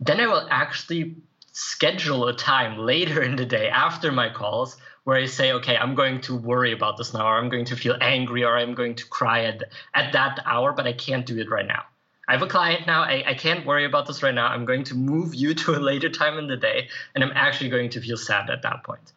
then 0.00 0.20
I 0.20 0.26
will 0.26 0.46
actually 0.50 1.14
schedule 1.52 2.26
a 2.26 2.34
time 2.34 2.78
later 2.78 3.22
in 3.22 3.36
the 3.36 3.46
day 3.46 3.68
after 3.68 4.10
my 4.10 4.28
calls 4.28 4.76
where 5.04 5.16
I 5.18 5.26
say, 5.26 5.52
okay, 5.52 5.76
I'm 5.76 5.94
going 5.94 6.20
to 6.22 6.34
worry 6.34 6.72
about 6.72 6.96
this 6.96 7.12
now, 7.12 7.26
or 7.26 7.36
I'm 7.36 7.50
going 7.50 7.66
to 7.66 7.76
feel 7.76 7.96
angry, 8.00 8.42
or 8.42 8.56
I'm 8.56 8.74
going 8.74 8.94
to 8.96 9.06
cry 9.06 9.44
at, 9.44 9.62
at 9.92 10.12
that 10.14 10.40
hour, 10.46 10.72
but 10.72 10.86
I 10.86 10.94
can't 10.94 11.26
do 11.26 11.38
it 11.38 11.50
right 11.50 11.66
now. 11.66 11.84
I 12.28 12.32
have 12.32 12.42
a 12.42 12.46
client 12.46 12.86
now. 12.86 13.02
I, 13.02 13.22
I 13.26 13.34
can't 13.34 13.66
worry 13.66 13.84
about 13.84 14.06
this 14.06 14.22
right 14.22 14.34
now. 14.34 14.46
I'm 14.46 14.64
going 14.64 14.84
to 14.84 14.94
move 14.94 15.34
you 15.34 15.54
to 15.54 15.72
a 15.72 15.78
later 15.78 16.08
time 16.08 16.38
in 16.38 16.46
the 16.46 16.56
day, 16.56 16.88
and 17.14 17.22
I'm 17.22 17.32
actually 17.34 17.70
going 17.70 17.90
to 17.90 18.00
feel 18.00 18.16
sad 18.16 18.50
at 18.50 18.62
that 18.62 18.84
point. 18.84 19.12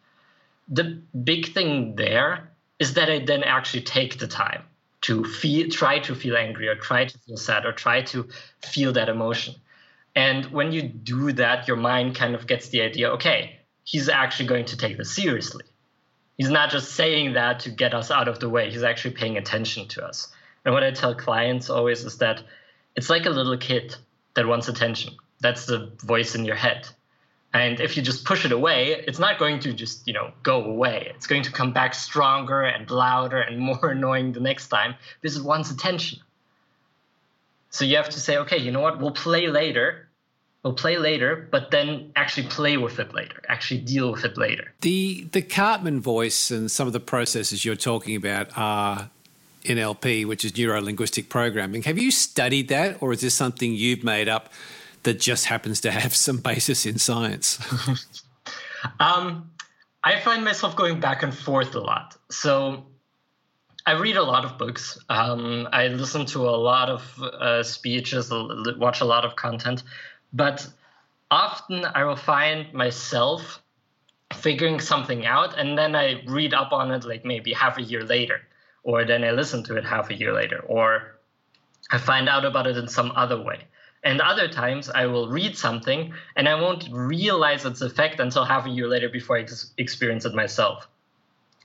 The 0.68 1.00
big 1.24 1.52
thing 1.54 1.96
there 1.96 2.50
is 2.78 2.94
that 2.94 3.10
I 3.10 3.20
then 3.20 3.42
actually 3.42 3.82
take 3.82 4.18
the 4.18 4.26
time 4.26 4.62
to 5.02 5.24
feel, 5.24 5.68
try 5.70 6.00
to 6.00 6.14
feel 6.14 6.36
angry, 6.36 6.68
or 6.68 6.74
try 6.74 7.06
to 7.06 7.18
feel 7.18 7.36
sad, 7.36 7.64
or 7.64 7.72
try 7.72 8.02
to 8.02 8.28
feel 8.62 8.92
that 8.92 9.08
emotion. 9.08 9.54
And 10.14 10.46
when 10.46 10.72
you 10.72 10.82
do 10.82 11.32
that, 11.32 11.68
your 11.68 11.76
mind 11.76 12.16
kind 12.16 12.34
of 12.34 12.46
gets 12.46 12.68
the 12.68 12.82
idea 12.82 13.10
okay, 13.12 13.60
he's 13.84 14.08
actually 14.08 14.48
going 14.48 14.66
to 14.66 14.76
take 14.76 14.98
this 14.98 15.14
seriously 15.14 15.64
he's 16.38 16.48
not 16.48 16.70
just 16.70 16.94
saying 16.94 17.34
that 17.34 17.60
to 17.60 17.70
get 17.70 17.92
us 17.92 18.10
out 18.10 18.28
of 18.28 18.38
the 18.38 18.48
way. 18.48 18.70
He's 18.70 18.84
actually 18.84 19.14
paying 19.14 19.36
attention 19.36 19.88
to 19.88 20.06
us. 20.06 20.28
And 20.64 20.72
what 20.72 20.82
I 20.82 20.92
tell 20.92 21.14
clients 21.14 21.68
always 21.68 22.04
is 22.04 22.18
that 22.18 22.42
it's 22.98 23.08
like 23.08 23.26
a 23.26 23.30
little 23.30 23.56
kid 23.56 23.94
that 24.34 24.44
wants 24.48 24.66
attention. 24.66 25.14
That's 25.38 25.66
the 25.66 25.92
voice 26.00 26.34
in 26.34 26.44
your 26.44 26.56
head. 26.56 26.88
And 27.54 27.78
if 27.78 27.96
you 27.96 28.02
just 28.02 28.24
push 28.24 28.44
it 28.44 28.50
away, 28.50 29.04
it's 29.06 29.20
not 29.20 29.38
going 29.38 29.60
to 29.60 29.72
just, 29.72 30.04
you 30.08 30.12
know, 30.12 30.32
go 30.42 30.64
away. 30.64 31.12
It's 31.14 31.28
going 31.28 31.44
to 31.44 31.52
come 31.52 31.72
back 31.72 31.94
stronger 31.94 32.62
and 32.62 32.90
louder 32.90 33.40
and 33.40 33.60
more 33.70 33.92
annoying 33.92 34.32
the 34.32 34.40
next 34.40 34.66
time 34.66 34.96
because 35.20 35.36
it 35.36 35.44
wants 35.44 35.70
attention. 35.70 36.18
So 37.70 37.84
you 37.84 37.94
have 37.98 38.08
to 38.08 38.18
say, 38.18 38.38
okay, 38.38 38.58
you 38.58 38.72
know 38.72 38.80
what? 38.80 38.98
We'll 38.98 39.12
play 39.12 39.46
later 39.46 40.08
we'll 40.64 40.74
play 40.74 40.98
later, 40.98 41.48
but 41.50 41.70
then 41.70 42.12
actually 42.16 42.46
play 42.48 42.76
with 42.76 42.98
it 42.98 43.14
later, 43.14 43.40
actually 43.48 43.80
deal 43.80 44.12
with 44.12 44.24
it 44.24 44.36
later. 44.36 44.74
The 44.80 45.26
the 45.32 45.42
Cartman 45.42 46.00
voice 46.00 46.50
and 46.50 46.70
some 46.70 46.86
of 46.86 46.92
the 46.92 47.00
processes 47.00 47.64
you're 47.64 47.76
talking 47.76 48.16
about 48.16 48.50
are 48.56 49.10
NLP, 49.64 50.26
which 50.26 50.44
is 50.44 50.56
neuro 50.56 50.80
linguistic 50.80 51.28
programming. 51.28 51.82
Have 51.82 51.98
you 51.98 52.10
studied 52.10 52.68
that, 52.68 53.02
or 53.02 53.12
is 53.12 53.20
this 53.20 53.34
something 53.34 53.74
you've 53.74 54.04
made 54.04 54.28
up 54.28 54.52
that 55.02 55.20
just 55.20 55.46
happens 55.46 55.80
to 55.82 55.90
have 55.90 56.14
some 56.14 56.38
basis 56.38 56.86
in 56.86 56.98
science? 56.98 57.58
um, 59.00 59.50
I 60.04 60.20
find 60.20 60.44
myself 60.44 60.76
going 60.76 61.00
back 61.00 61.22
and 61.22 61.36
forth 61.36 61.74
a 61.74 61.80
lot. 61.80 62.16
So 62.30 62.86
I 63.86 63.92
read 63.92 64.16
a 64.16 64.22
lot 64.22 64.44
of 64.44 64.58
books. 64.58 64.98
Um, 65.08 65.68
I 65.72 65.88
listen 65.88 66.26
to 66.26 66.48
a 66.48 66.56
lot 66.56 66.88
of 66.88 67.22
uh, 67.22 67.62
speeches, 67.62 68.30
watch 68.30 69.00
a 69.00 69.04
lot 69.04 69.24
of 69.24 69.36
content. 69.36 69.82
But 70.32 70.68
often 71.30 71.84
I 71.84 72.04
will 72.04 72.16
find 72.16 72.72
myself 72.72 73.62
figuring 74.34 74.78
something 74.78 75.24
out 75.26 75.58
and 75.58 75.76
then 75.78 75.96
I 75.96 76.22
read 76.26 76.52
up 76.52 76.72
on 76.72 76.90
it 76.90 77.04
like 77.04 77.24
maybe 77.24 77.52
half 77.52 77.78
a 77.78 77.82
year 77.82 78.04
later, 78.04 78.42
or 78.88 79.04
then 79.04 79.22
I 79.22 79.32
listen 79.32 79.62
to 79.64 79.76
it 79.76 79.84
half 79.84 80.08
a 80.10 80.14
year 80.14 80.32
later, 80.32 80.60
or 80.66 81.18
I 81.90 81.98
find 81.98 82.28
out 82.28 82.44
about 82.44 82.66
it 82.66 82.78
in 82.78 82.88
some 82.88 83.12
other 83.14 83.40
way. 83.40 83.60
And 84.02 84.20
other 84.20 84.48
times 84.48 84.88
I 84.88 85.06
will 85.06 85.28
read 85.28 85.56
something 85.58 86.14
and 86.36 86.48
I 86.48 86.54
won't 86.54 86.88
realize 86.90 87.64
its 87.64 87.82
effect 87.82 88.20
until 88.20 88.44
half 88.44 88.64
a 88.64 88.70
year 88.70 88.88
later 88.88 89.08
before 89.08 89.36
I 89.36 89.40
ex- 89.42 89.72
experience 89.76 90.24
it 90.24 90.34
myself. 90.34 90.88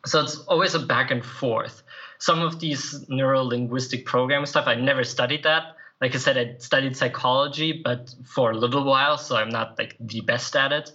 So 0.05 0.19
it's 0.19 0.37
always 0.51 0.75
a 0.75 0.79
back 0.79 1.11
and 1.11 1.23
forth. 1.23 1.83
Some 2.17 2.41
of 2.41 2.59
these 2.59 3.05
neuro 3.07 3.41
linguistic 3.43 4.05
program 4.05 4.45
stuff, 4.45 4.67
I 4.67 4.75
never 4.75 5.03
studied 5.03 5.43
that 5.43 5.75
like 6.03 6.15
I 6.15 6.17
said, 6.17 6.37
I 6.37 6.55
studied 6.57 6.97
psychology, 6.97 7.81
but 7.81 8.13
for 8.25 8.51
a 8.51 8.57
little 8.57 8.83
while, 8.83 9.17
so 9.17 9.37
I'm 9.37 9.47
not 9.47 9.77
like 9.77 9.95
the 10.01 10.19
best 10.19 10.53
at 10.53 10.73
it. 10.73 10.91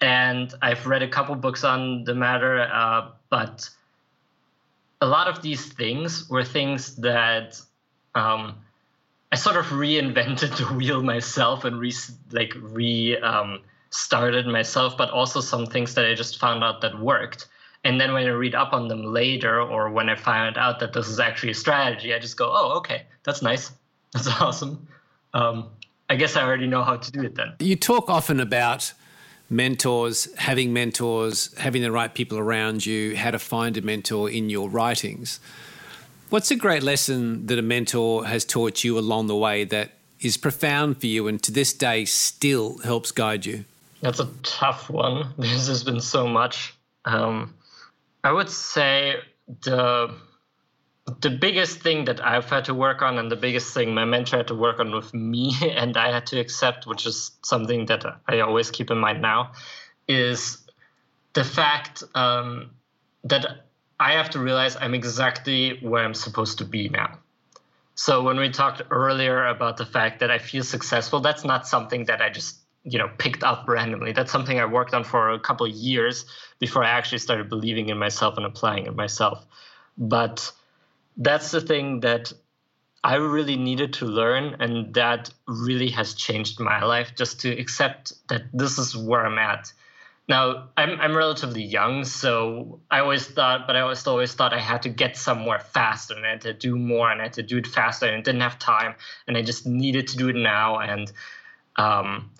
And 0.00 0.54
I've 0.62 0.86
read 0.86 1.02
a 1.02 1.08
couple 1.08 1.34
books 1.34 1.64
on 1.64 2.04
the 2.04 2.14
matter, 2.14 2.60
uh, 2.62 3.10
but 3.28 3.68
a 5.00 5.06
lot 5.06 5.28
of 5.28 5.42
these 5.42 5.66
things 5.72 6.28
were 6.28 6.44
things 6.44 6.96
that 6.96 7.60
um, 8.14 8.56
I 9.30 9.36
sort 9.36 9.56
of 9.56 9.66
reinvented 9.66 10.56
the 10.58 10.74
wheel 10.74 11.02
myself 11.02 11.64
and 11.64 11.78
re 11.78 11.92
like 12.32 12.54
re 12.60 13.16
um, 13.18 13.60
started 13.90 14.46
myself, 14.46 14.96
but 14.96 15.10
also 15.10 15.40
some 15.40 15.66
things 15.66 15.94
that 15.94 16.04
I 16.04 16.14
just 16.14 16.38
found 16.38 16.64
out 16.64 16.80
that 16.82 16.98
worked. 16.98 17.46
And 17.84 18.00
then 18.00 18.12
when 18.12 18.26
I 18.26 18.30
read 18.30 18.54
up 18.54 18.72
on 18.72 18.88
them 18.88 19.04
later, 19.04 19.62
or 19.62 19.88
when 19.90 20.08
I 20.08 20.16
find 20.16 20.58
out 20.58 20.80
that 20.80 20.92
this 20.92 21.08
is 21.08 21.20
actually 21.20 21.52
a 21.52 21.54
strategy, 21.54 22.12
I 22.12 22.18
just 22.18 22.36
go, 22.36 22.50
"Oh, 22.52 22.76
okay, 22.78 23.04
that's 23.22 23.40
nice. 23.40 23.70
That's 24.12 24.28
awesome. 24.40 24.88
Um, 25.32 25.70
I 26.10 26.16
guess 26.16 26.36
I 26.36 26.42
already 26.42 26.66
know 26.66 26.82
how 26.82 26.96
to 26.96 27.12
do 27.12 27.22
it 27.22 27.34
then. 27.34 27.54
You 27.60 27.76
talk 27.76 28.08
often 28.10 28.40
about 28.40 28.92
mentors, 29.50 30.32
having 30.36 30.72
mentors, 30.72 31.54
having 31.58 31.82
the 31.82 31.92
right 31.92 32.14
people 32.14 32.38
around 32.38 32.84
you, 32.84 33.16
how 33.16 33.30
to 33.30 33.38
find 33.38 33.76
a 33.76 33.82
mentor 33.82 34.30
in 34.30 34.50
your 34.50 34.68
writings. 34.68 35.40
What's 36.30 36.50
a 36.50 36.56
great 36.56 36.82
lesson 36.82 37.46
that 37.46 37.58
a 37.58 37.62
mentor 37.62 38.26
has 38.26 38.44
taught 38.44 38.84
you 38.84 38.98
along 38.98 39.28
the 39.28 39.36
way 39.36 39.64
that 39.64 39.92
is 40.20 40.36
profound 40.36 41.00
for 41.00 41.06
you 41.06 41.26
and 41.26 41.42
to 41.42 41.52
this 41.52 41.72
day 41.72 42.04
still 42.04 42.78
helps 42.78 43.12
guide 43.12 43.46
you? 43.46 43.64
That's 44.02 44.20
a 44.20 44.28
tough 44.42 44.90
one. 44.90 45.32
This 45.38 45.68
has 45.68 45.82
been 45.82 46.00
so 46.00 46.26
much. 46.26 46.74
Um, 47.04 47.54
I 48.22 48.32
would 48.32 48.50
say 48.50 49.16
the 49.62 50.14
the 51.20 51.30
biggest 51.30 51.80
thing 51.80 52.04
that 52.04 52.24
I've 52.24 52.48
had 52.48 52.64
to 52.66 52.74
work 52.74 53.02
on, 53.02 53.18
and 53.18 53.30
the 53.30 53.36
biggest 53.36 53.72
thing 53.72 53.94
my 53.94 54.04
mentor 54.04 54.38
had 54.38 54.48
to 54.48 54.54
work 54.54 54.80
on 54.80 54.92
with 54.92 55.12
me, 55.14 55.54
and 55.62 55.96
I 55.96 56.12
had 56.12 56.26
to 56.26 56.40
accept, 56.40 56.86
which 56.86 57.06
is 57.06 57.32
something 57.42 57.86
that 57.86 58.04
I 58.26 58.40
always 58.40 58.70
keep 58.70 58.90
in 58.90 58.98
mind 58.98 59.22
now, 59.22 59.52
is 60.06 60.58
the 61.32 61.44
fact 61.44 62.02
um, 62.14 62.70
that 63.24 63.64
I 64.00 64.12
have 64.12 64.30
to 64.30 64.38
realize 64.38 64.76
I'm 64.76 64.94
exactly 64.94 65.78
where 65.80 66.04
I'm 66.04 66.14
supposed 66.14 66.58
to 66.58 66.64
be 66.64 66.88
now. 66.88 67.18
So 67.94 68.22
when 68.22 68.36
we 68.38 68.50
talked 68.50 68.82
earlier 68.90 69.46
about 69.46 69.76
the 69.76 69.86
fact 69.86 70.20
that 70.20 70.30
I 70.30 70.38
feel 70.38 70.62
successful, 70.62 71.20
that's 71.20 71.44
not 71.44 71.66
something 71.66 72.04
that 72.04 72.22
I 72.22 72.30
just 72.30 72.58
you 72.84 72.98
know 72.98 73.10
picked 73.18 73.42
up 73.42 73.68
randomly. 73.68 74.12
That's 74.12 74.30
something 74.30 74.60
I 74.60 74.64
worked 74.64 74.94
on 74.94 75.04
for 75.04 75.30
a 75.30 75.40
couple 75.40 75.66
years 75.66 76.24
before 76.58 76.84
I 76.84 76.90
actually 76.90 77.18
started 77.18 77.48
believing 77.48 77.88
in 77.88 77.98
myself 77.98 78.36
and 78.36 78.46
applying 78.46 78.86
it 78.86 78.94
myself. 78.94 79.44
But 79.96 80.52
that's 81.18 81.50
the 81.50 81.60
thing 81.60 82.00
that 82.00 82.32
I 83.04 83.16
really 83.16 83.56
needed 83.56 83.92
to 83.94 84.06
learn, 84.06 84.56
and 84.60 84.94
that 84.94 85.30
really 85.46 85.90
has 85.90 86.14
changed 86.14 86.60
my 86.60 86.82
life 86.82 87.12
just 87.16 87.40
to 87.40 87.50
accept 87.50 88.12
that 88.28 88.42
this 88.52 88.78
is 88.78 88.96
where 88.96 89.26
I'm 89.26 89.38
at. 89.38 89.72
Now, 90.28 90.68
I'm, 90.76 91.00
I'm 91.00 91.16
relatively 91.16 91.62
young, 91.62 92.04
so 92.04 92.80
I 92.90 93.00
always 93.00 93.26
thought, 93.26 93.66
but 93.66 93.76
I 93.76 93.80
always 93.80 94.06
always 94.06 94.34
thought 94.34 94.52
I 94.52 94.58
had 94.60 94.82
to 94.82 94.90
get 94.90 95.16
somewhere 95.16 95.58
faster 95.58 96.14
and 96.14 96.26
I 96.26 96.30
had 96.30 96.42
to 96.42 96.52
do 96.52 96.76
more 96.76 97.10
and 97.10 97.20
I 97.20 97.24
had 97.24 97.32
to 97.34 97.42
do 97.42 97.56
it 97.56 97.66
faster 97.66 98.06
and 98.06 98.16
I 98.16 98.20
didn't 98.20 98.42
have 98.42 98.58
time 98.58 98.94
and 99.26 99.38
I 99.38 99.42
just 99.42 99.66
needed 99.66 100.08
to 100.08 100.18
do 100.18 100.28
it 100.28 100.36
now. 100.36 100.80
And 100.80 101.10
um, 101.76 102.30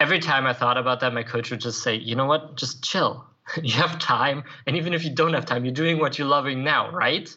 every 0.00 0.18
time 0.18 0.46
I 0.46 0.52
thought 0.52 0.78
about 0.78 0.98
that, 1.00 1.14
my 1.14 1.22
coach 1.22 1.52
would 1.52 1.60
just 1.60 1.80
say, 1.80 1.94
you 1.94 2.16
know 2.16 2.26
what, 2.26 2.56
just 2.56 2.82
chill. 2.82 3.24
you 3.62 3.72
have 3.72 3.98
time 3.98 4.44
and 4.66 4.76
even 4.76 4.94
if 4.94 5.04
you 5.04 5.14
don't 5.14 5.34
have 5.34 5.46
time 5.46 5.64
you're 5.64 5.74
doing 5.74 5.98
what 5.98 6.18
you're 6.18 6.28
loving 6.28 6.64
now 6.64 6.90
right? 6.90 7.34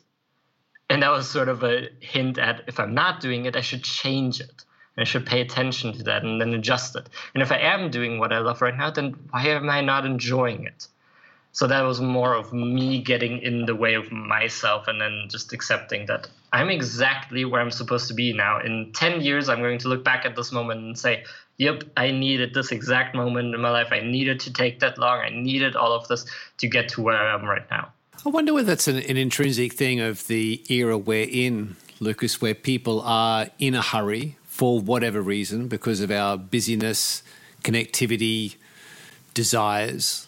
And 0.90 1.02
that 1.02 1.12
was 1.12 1.30
sort 1.30 1.50
of 1.50 1.64
a 1.64 1.90
hint 2.00 2.38
at 2.38 2.64
if 2.68 2.80
i'm 2.80 2.94
not 2.94 3.20
doing 3.20 3.46
it 3.46 3.56
i 3.56 3.62
should 3.62 3.84
change 3.84 4.40
it. 4.40 4.66
And 4.96 5.02
i 5.02 5.04
should 5.06 5.26
pay 5.26 5.42
attention 5.42 5.94
to 5.94 6.04
that 6.04 6.24
and 6.24 6.40
then 6.40 6.54
adjust 6.54 6.96
it. 6.96 7.10
And 7.34 7.42
if 7.42 7.52
i 7.52 7.58
am 7.58 7.90
doing 7.90 8.20
what 8.20 8.34
i 8.34 8.40
love 8.40 8.62
right 8.62 8.78
now 8.78 8.92
then 8.92 9.16
why 9.30 9.48
am 9.48 9.70
i 9.70 9.82
not 9.82 10.06
enjoying 10.06 10.66
it? 10.66 10.88
So 11.52 11.68
that 11.68 11.82
was 11.82 12.02
more 12.02 12.34
of 12.34 12.52
me 12.52 13.02
getting 13.02 13.40
in 13.40 13.68
the 13.68 13.76
way 13.76 13.94
of 13.94 14.12
myself 14.12 14.88
and 14.88 15.00
then 15.00 15.28
just 15.30 15.54
accepting 15.54 16.08
that 16.08 16.28
I'm 16.54 16.70
exactly 16.70 17.46
where 17.46 17.60
I'm 17.60 17.72
supposed 17.72 18.08
to 18.10 18.14
be 18.14 18.32
now. 18.32 18.60
In 18.60 18.92
10 18.94 19.22
years, 19.22 19.50
I'm 19.50 19.60
going 19.60 19.80
to 19.80 19.88
look 19.88 20.04
back 20.04 20.24
at 20.24 20.36
this 20.36 20.52
moment 20.52 20.82
and 20.82 20.98
say, 20.98 21.24
yep, 21.58 21.84
I 21.98 22.12
needed 22.12 22.54
this 22.54 22.72
exact 22.72 23.16
moment 23.16 23.56
in 23.56 23.60
my 23.60 23.72
life. 23.72 23.88
I 23.92 24.02
needed 24.02 24.40
to 24.42 24.54
take 24.54 24.80
that 24.80 25.00
long. 25.00 25.20
I 25.20 25.30
needed 25.30 25.76
all 25.76 25.94
of 25.94 26.08
this 26.08 26.26
to 26.60 26.68
get 26.68 26.90
to 26.90 27.02
where 27.02 27.18
I 27.18 27.34
am 27.34 27.46
right 27.46 27.70
now. 27.72 27.92
I 28.24 28.30
wonder 28.30 28.54
whether 28.54 28.68
that's 28.68 28.88
an, 28.88 28.98
an 28.98 29.18
intrinsic 29.18 29.74
thing 29.74 30.00
of 30.00 30.28
the 30.28 30.64
era 30.70 30.96
we're 30.96 31.28
in, 31.30 31.76
Lukas, 32.00 32.40
where 32.40 32.54
people 32.54 33.02
are 33.02 33.48
in 33.58 33.74
a 33.74 33.82
hurry 33.82 34.38
for 34.46 34.80
whatever 34.80 35.22
reason 35.22 35.68
because 35.68 36.02
of 36.02 36.12
our 36.12 36.38
busyness, 36.38 37.24
connectivity, 37.64 38.58
desires. 39.34 40.28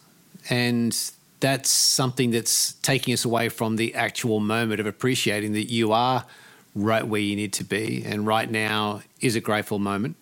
And 0.49 0.97
that's 1.45 1.69
something 1.69 2.31
that's 2.31 2.73
taking 2.73 3.13
us 3.13 3.23
away 3.23 3.49
from 3.49 3.75
the 3.75 3.93
actual 3.93 4.39
moment 4.39 4.79
of 4.79 4.88
appreciating 4.88 5.53
that 5.53 5.71
you 5.71 5.91
are 5.91 6.25
right 6.73 7.08
where 7.08 7.21
you 7.21 7.36
need 7.36 7.53
to 7.53 7.63
be. 7.63 8.03
And 8.03 8.25
right 8.25 8.49
now 8.49 9.01
is 9.21 9.36
a 9.36 9.41
grateful 9.41 9.77
moment. 9.77 10.17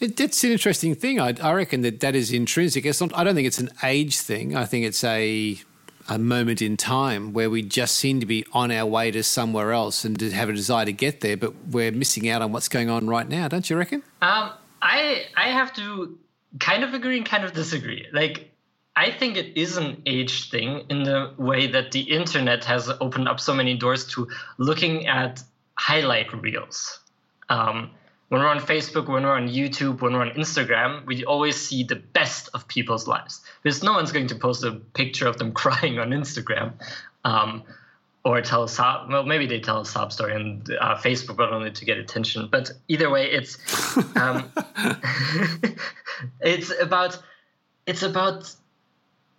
It, 0.00 0.18
it's 0.18 0.42
an 0.42 0.50
interesting 0.50 0.94
thing. 0.94 1.20
I, 1.20 1.34
I, 1.42 1.52
reckon 1.52 1.82
that 1.82 2.00
that 2.00 2.14
is 2.14 2.32
intrinsic. 2.32 2.86
It's 2.86 3.02
not, 3.02 3.16
I 3.16 3.22
don't 3.22 3.34
think 3.34 3.46
it's 3.46 3.58
an 3.58 3.70
age 3.82 4.18
thing. 4.18 4.56
I 4.56 4.64
think 4.64 4.86
it's 4.86 5.04
a 5.04 5.60
a 6.06 6.18
moment 6.18 6.60
in 6.60 6.76
time 6.76 7.32
where 7.32 7.48
we 7.48 7.62
just 7.62 7.96
seem 7.96 8.20
to 8.20 8.26
be 8.26 8.44
on 8.52 8.70
our 8.70 8.84
way 8.84 9.10
to 9.10 9.22
somewhere 9.22 9.72
else 9.72 10.04
and 10.04 10.18
to 10.18 10.30
have 10.32 10.50
a 10.50 10.52
desire 10.52 10.84
to 10.84 10.92
get 10.92 11.22
there, 11.22 11.34
but 11.34 11.54
we're 11.70 11.90
missing 11.90 12.28
out 12.28 12.42
on 12.42 12.52
what's 12.52 12.68
going 12.68 12.90
on 12.90 13.06
right 13.06 13.26
now. 13.26 13.48
Don't 13.48 13.70
you 13.70 13.76
reckon? 13.76 14.02
Um, 14.20 14.50
I 14.82 15.24
I 15.34 15.48
have 15.48 15.72
to 15.76 16.18
kind 16.60 16.84
of 16.84 16.92
agree 16.94 17.16
and 17.16 17.26
kind 17.26 17.44
of 17.44 17.54
disagree. 17.54 18.06
Like 18.12 18.53
I 18.96 19.10
think 19.10 19.36
it 19.36 19.56
is 19.60 19.76
an 19.76 20.02
age 20.06 20.50
thing 20.50 20.84
in 20.88 21.02
the 21.02 21.34
way 21.36 21.66
that 21.66 21.92
the 21.92 22.00
internet 22.00 22.64
has 22.64 22.88
opened 23.00 23.28
up 23.28 23.40
so 23.40 23.52
many 23.54 23.76
doors 23.76 24.06
to 24.12 24.28
looking 24.58 25.06
at 25.06 25.42
highlight 25.76 26.32
reels. 26.32 27.00
Um, 27.48 27.90
when 28.28 28.40
we're 28.40 28.48
on 28.48 28.60
Facebook, 28.60 29.08
when 29.08 29.24
we're 29.24 29.34
on 29.34 29.48
YouTube, 29.48 30.00
when 30.00 30.12
we're 30.12 30.22
on 30.22 30.30
Instagram, 30.30 31.04
we 31.06 31.24
always 31.24 31.60
see 31.60 31.84
the 31.84 31.96
best 31.96 32.48
of 32.54 32.66
people's 32.68 33.06
lives. 33.06 33.42
Because 33.62 33.82
no 33.82 33.92
one's 33.92 34.12
going 34.12 34.28
to 34.28 34.34
post 34.36 34.64
a 34.64 34.72
picture 34.72 35.26
of 35.26 35.38
them 35.38 35.52
crying 35.62 35.98
on 35.98 36.10
Instagram. 36.10 36.72
Um, 37.24 37.64
or 38.24 38.40
tell 38.40 38.64
a 38.64 38.68
sob, 38.68 39.10
well, 39.10 39.24
maybe 39.24 39.46
they 39.46 39.60
tell 39.60 39.82
a 39.82 39.86
sob 39.86 40.10
story 40.10 40.34
on 40.34 40.62
uh, 40.80 40.96
Facebook, 40.96 41.36
but 41.36 41.52
only 41.52 41.70
to 41.70 41.84
get 41.84 41.98
attention. 41.98 42.48
But 42.50 42.70
either 42.88 43.10
way, 43.10 43.30
it's 43.30 43.58
um, 44.16 44.50
it's 46.40 46.72
about 46.80 47.18
it's 47.86 48.02
about 48.02 48.50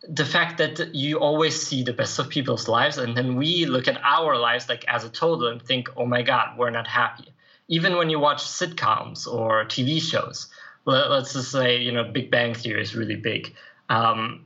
the 0.09 0.25
fact 0.25 0.57
that 0.57 0.93
you 0.93 1.19
always 1.19 1.59
see 1.59 1.83
the 1.83 1.93
best 1.93 2.19
of 2.19 2.29
people's 2.29 2.67
lives 2.67 2.97
and 2.97 3.15
then 3.15 3.35
we 3.35 3.65
look 3.65 3.87
at 3.87 3.99
our 4.03 4.37
lives 4.37 4.69
like 4.69 4.85
as 4.87 5.03
a 5.03 5.09
total 5.09 5.47
and 5.47 5.61
think 5.61 5.89
oh 5.97 6.05
my 6.05 6.21
god 6.21 6.57
we're 6.57 6.69
not 6.69 6.87
happy. 6.87 7.31
Even 7.67 7.97
when 7.97 8.11
you 8.11 8.19
watch 8.19 8.43
sitcoms 8.43 9.27
or 9.27 9.65
tv 9.65 10.01
shows 10.01 10.47
let's 10.85 11.33
just 11.33 11.51
say 11.51 11.77
you 11.77 11.91
know 11.91 12.03
big 12.03 12.29
bang 12.29 12.53
theory 12.53 12.81
is 12.81 12.95
really 12.95 13.15
big 13.15 13.55
um, 13.89 14.45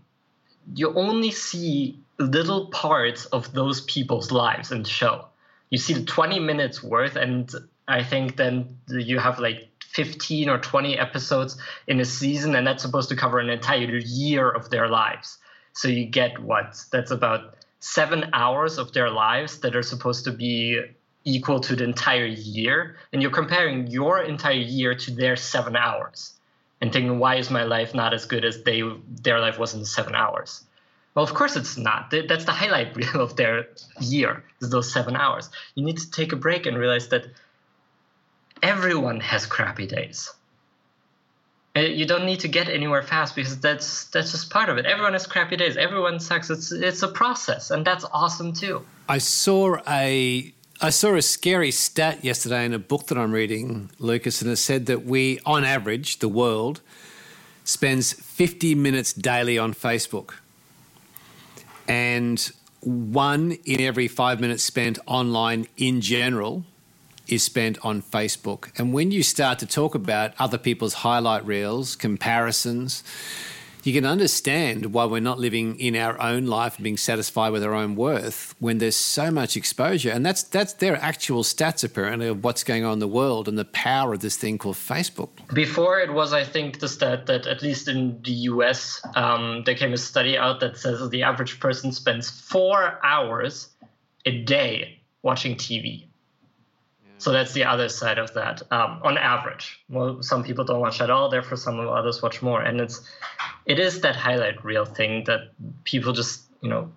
you 0.76 0.94
only 0.94 1.32
see 1.32 2.00
little 2.18 2.68
parts 2.68 3.26
of 3.26 3.54
those 3.54 3.82
people's 3.82 4.32
lives 4.32 4.72
in 4.72 4.84
the 4.84 4.90
show. 4.90 5.26
You 5.70 5.78
see 5.78 5.94
the 5.94 6.04
20 6.06 6.40
minutes 6.40 6.82
worth 6.84 7.16
and 7.16 7.52
i 7.88 8.04
think 8.04 8.38
then 8.38 8.78
you 8.88 9.20
have 9.20 9.40
like 9.40 9.70
15 9.84 10.50
or 10.50 10.58
20 10.60 10.98
episodes 10.98 11.58
in 11.88 12.00
a 12.00 12.06
season 12.06 12.56
and 12.56 12.66
that's 12.66 12.84
supposed 12.84 13.10
to 13.10 13.16
cover 13.16 13.40
an 13.40 13.50
entire 13.50 13.98
year 13.98 14.50
of 14.50 14.70
their 14.70 14.88
lives 14.88 15.38
so 15.74 15.88
you 15.88 16.06
get 16.06 16.40
what? 16.40 16.78
That's 16.92 17.12
about 17.12 17.56
seven 17.80 18.30
hours 18.34 18.78
of 18.78 18.92
their 18.94 19.10
lives 19.10 19.60
that 19.60 19.76
are 19.76 19.84
supposed 19.84 20.26
to 20.26 20.32
be 20.32 20.82
equal 21.24 21.60
to 21.62 21.76
the 21.76 21.84
entire 21.84 22.26
year. 22.26 22.98
And 23.14 23.22
you're 23.22 23.32
comparing 23.32 23.88
your 23.88 24.22
entire 24.22 24.54
year 24.54 24.96
to 24.96 25.12
their 25.12 25.36
seven 25.36 25.76
hours 25.76 26.34
and 26.82 26.92
thinking, 26.92 27.20
why 27.20 27.36
is 27.36 27.50
my 27.50 27.64
life 27.64 27.94
not 27.94 28.14
as 28.14 28.26
good 28.26 28.46
as 28.46 28.64
they 28.64 28.82
their 29.24 29.40
life 29.40 29.60
was 29.60 29.74
in 29.74 29.86
seven 29.86 30.16
hours? 30.16 30.64
Well, 31.16 31.26
of 31.26 31.34
course 31.34 31.56
it's 31.56 31.78
not. 31.78 32.12
That's 32.12 32.46
the 32.46 32.52
highlight 32.52 32.96
reel 32.96 33.22
of 33.22 33.36
their 33.36 33.68
year, 34.00 34.44
is 34.62 34.70
those 34.70 34.92
seven 34.92 35.16
hours. 35.16 35.50
You 35.76 35.84
need 35.84 35.98
to 35.98 36.12
take 36.12 36.32
a 36.32 36.38
break 36.38 36.66
and 36.66 36.78
realize 36.78 37.10
that 37.10 37.26
everyone 38.62 39.20
has 39.20 39.46
crappy 39.46 39.88
days. 39.88 40.32
Uh, 41.80 41.84
you 41.84 42.06
don't 42.06 42.26
need 42.26 42.42
to 42.42 42.48
get 42.48 42.68
anywhere 42.68 43.02
fast 43.02 43.36
because 43.36 43.58
that's 43.60 44.06
that's 44.06 44.32
just 44.32 44.50
part 44.50 44.70
of 44.70 44.78
it. 44.78 44.86
Everyone 44.86 45.14
has 45.14 45.26
crappy 45.26 45.56
days. 45.56 45.78
Everyone 45.78 46.20
sucks. 46.20 46.50
It's 46.50 46.72
it's 46.72 47.04
a 47.04 47.08
process, 47.08 47.72
and 47.72 47.86
that's 47.86 48.04
awesome 48.12 48.52
too. 48.52 48.86
I 49.08 49.20
saw 49.20 49.78
a 49.88 50.54
I 50.82 50.90
saw 50.90 51.16
a 51.16 51.22
scary 51.22 51.72
stat 51.72 52.24
yesterday 52.24 52.66
in 52.66 52.74
a 52.74 52.80
book 52.80 53.08
that 53.08 53.18
I'm 53.18 53.32
reading, 53.32 53.92
Lukas, 53.98 54.42
and 54.42 54.52
it 54.52 54.58
said 54.58 54.88
that 54.88 55.06
we, 55.06 55.40
on 55.46 55.64
average, 55.64 56.20
the 56.20 56.30
world 56.30 56.82
spends 57.64 58.14
50 58.14 58.76
minutes 58.76 59.14
daily 59.14 59.58
on 59.58 59.74
Facebook, 59.74 60.36
and 61.88 62.52
one 62.82 63.54
in 63.64 63.80
every 63.80 64.08
five 64.10 64.42
minutes 64.42 64.64
spent 64.64 65.00
online 65.06 65.68
in 65.78 66.02
general 66.02 66.66
is 67.32 67.44
spent 67.44 67.78
on 67.84 68.02
Facebook. 68.02 68.70
And 68.78 68.94
when 68.94 69.12
you 69.12 69.24
start 69.24 69.60
to 69.60 69.66
talk 69.66 69.96
about 69.96 70.34
other 70.40 70.58
people's 70.58 70.96
highlight 70.96 71.46
reels, 71.46 71.96
comparisons, 71.96 73.04
you 73.84 73.94
can 73.94 74.06
understand 74.06 74.94
why 74.94 75.06
we're 75.06 75.22
not 75.22 75.40
living 75.40 75.80
in 75.80 75.96
our 75.96 76.20
own 76.22 76.46
life 76.46 76.76
and 76.76 76.84
being 76.84 76.98
satisfied 76.98 77.52
with 77.52 77.64
our 77.64 77.74
own 77.74 77.96
worth 77.96 78.54
when 78.60 78.80
there's 78.80 78.96
so 78.96 79.32
much 79.32 79.56
exposure. 79.56 80.12
And 80.12 80.26
that's 80.26 80.44
that's 80.44 80.74
their 80.74 80.98
actual 80.98 81.44
stats 81.44 81.84
apparently 81.84 82.28
of 82.28 82.44
what's 82.44 82.64
going 82.64 82.84
on 82.84 82.94
in 82.94 83.00
the 83.00 83.08
world 83.08 83.48
and 83.48 83.58
the 83.58 83.66
power 83.66 84.14
of 84.14 84.20
this 84.20 84.36
thing 84.36 84.58
called 84.58 84.76
Facebook. 84.76 85.30
Before 85.54 86.00
it 86.00 86.14
was, 86.14 86.34
I 86.34 86.44
think, 86.44 86.80
the 86.80 86.90
stat 86.90 87.26
that 87.28 87.48
at 87.48 87.62
least 87.62 87.88
in 87.88 88.22
the 88.24 88.32
US, 88.32 89.02
um, 89.16 89.64
there 89.66 89.76
came 89.76 89.94
a 89.94 89.98
study 89.98 90.38
out 90.38 90.60
that 90.60 90.78
says 90.78 91.10
the 91.10 91.24
average 91.24 91.60
person 91.60 91.92
spends 91.92 92.30
four 92.30 93.00
hours 93.04 93.70
a 94.26 94.44
day 94.44 95.00
watching 95.24 95.56
TV. 95.56 96.09
So 97.20 97.32
that's 97.32 97.54
the 97.54 97.66
other 97.66 97.90
side 97.90 98.18
of 98.18 98.34
that. 98.34 98.62
Um, 98.72 99.02
on 99.04 99.18
average, 99.18 99.80
well, 99.90 100.24
some 100.24 100.44
people 100.44 100.64
don't 100.66 100.80
watch 100.80 101.02
at 101.02 101.10
all. 101.10 101.30
Therefore, 101.30 101.58
some 101.58 101.80
others 101.80 102.22
watch 102.22 102.42
more. 102.42 102.62
And 102.62 102.80
it's 102.80 103.02
it 103.66 103.78
is 103.78 104.02
that 104.02 104.16
highlight 104.16 104.64
reel 104.66 104.86
thing 104.86 105.26
that 105.26 105.52
people 105.84 106.14
just 106.14 106.44
you 106.62 106.70
know 106.70 106.90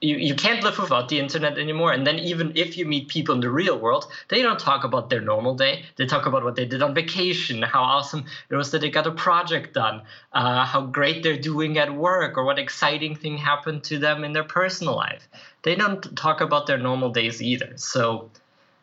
you, 0.00 0.16
you 0.16 0.34
can't 0.34 0.62
live 0.62 0.78
without 0.78 1.08
the 1.08 1.18
internet 1.18 1.58
anymore. 1.58 1.92
And 1.92 2.06
then 2.06 2.18
even 2.18 2.52
if 2.56 2.78
you 2.78 2.86
meet 2.86 3.08
people 3.08 3.34
in 3.34 3.40
the 3.40 3.50
real 3.50 3.78
world, 3.78 4.10
they 4.28 4.42
don't 4.42 4.58
talk 4.58 4.84
about 4.84 5.10
their 5.10 5.20
normal 5.20 5.54
day. 5.54 5.84
They 5.96 6.06
talk 6.06 6.26
about 6.26 6.42
what 6.42 6.56
they 6.56 6.64
did 6.64 6.82
on 6.82 6.94
vacation, 6.94 7.62
how 7.62 7.82
awesome 7.82 8.24
it 8.48 8.56
was 8.56 8.70
that 8.70 8.80
they 8.80 8.90
got 8.90 9.06
a 9.06 9.12
project 9.12 9.74
done, 9.74 10.02
uh, 10.32 10.64
how 10.64 10.82
great 10.86 11.22
they're 11.22 11.38
doing 11.38 11.78
at 11.78 11.94
work, 11.94 12.38
or 12.38 12.44
what 12.44 12.58
exciting 12.58 13.14
thing 13.14 13.36
happened 13.36 13.84
to 13.84 13.98
them 13.98 14.24
in 14.24 14.32
their 14.32 14.44
personal 14.44 14.96
life. 14.96 15.28
They 15.62 15.74
don't 15.74 16.16
talk 16.16 16.40
about 16.40 16.66
their 16.66 16.78
normal 16.78 17.10
days 17.10 17.42
either. 17.42 17.74
So 17.76 18.30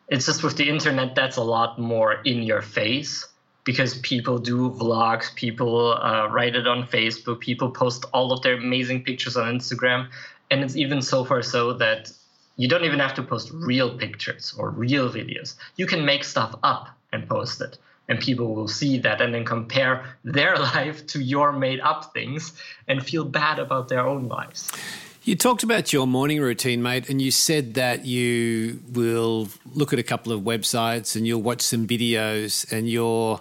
it's 0.08 0.26
just 0.26 0.42
with 0.42 0.56
the 0.56 0.68
internet, 0.68 1.14
that's 1.14 1.36
a 1.36 1.42
lot 1.42 1.78
more 1.78 2.14
in 2.24 2.42
your 2.42 2.62
face 2.62 3.26
because 3.64 3.98
people 3.98 4.38
do 4.38 4.70
vlogs, 4.70 5.34
people 5.34 5.92
uh, 5.92 6.26
write 6.30 6.56
it 6.56 6.66
on 6.66 6.86
Facebook, 6.86 7.40
people 7.40 7.70
post 7.70 8.06
all 8.14 8.32
of 8.32 8.40
their 8.40 8.54
amazing 8.54 9.04
pictures 9.04 9.36
on 9.36 9.58
Instagram. 9.58 10.08
And 10.50 10.64
it's 10.64 10.76
even 10.76 11.02
so 11.02 11.24
far 11.24 11.42
so 11.42 11.74
that 11.74 12.10
you 12.56 12.66
don't 12.66 12.84
even 12.84 12.98
have 12.98 13.12
to 13.14 13.22
post 13.22 13.50
real 13.52 13.98
pictures 13.98 14.54
or 14.56 14.70
real 14.70 15.10
videos. 15.10 15.54
You 15.76 15.86
can 15.86 16.06
make 16.06 16.24
stuff 16.24 16.54
up 16.62 16.88
and 17.12 17.28
post 17.28 17.60
it. 17.60 17.76
And 18.08 18.18
people 18.18 18.54
will 18.54 18.68
see 18.68 18.98
that 19.00 19.20
and 19.20 19.34
then 19.34 19.44
compare 19.44 20.16
their 20.24 20.56
life 20.74 21.06
to 21.08 21.20
your 21.20 21.52
made 21.52 21.80
up 21.80 22.14
things 22.14 22.54
and 22.86 23.04
feel 23.04 23.26
bad 23.26 23.58
about 23.58 23.88
their 23.88 24.06
own 24.06 24.28
lives. 24.28 24.72
You 25.28 25.36
talked 25.36 25.62
about 25.62 25.92
your 25.92 26.06
morning 26.06 26.40
routine, 26.40 26.82
mate, 26.82 27.10
and 27.10 27.20
you 27.20 27.30
said 27.30 27.74
that 27.74 28.06
you 28.06 28.80
will 28.90 29.50
look 29.74 29.92
at 29.92 29.98
a 29.98 30.02
couple 30.02 30.32
of 30.32 30.40
websites 30.40 31.14
and 31.14 31.26
you'll 31.26 31.42
watch 31.42 31.60
some 31.60 31.86
videos 31.86 32.72
and 32.72 32.88
you're, 32.88 33.38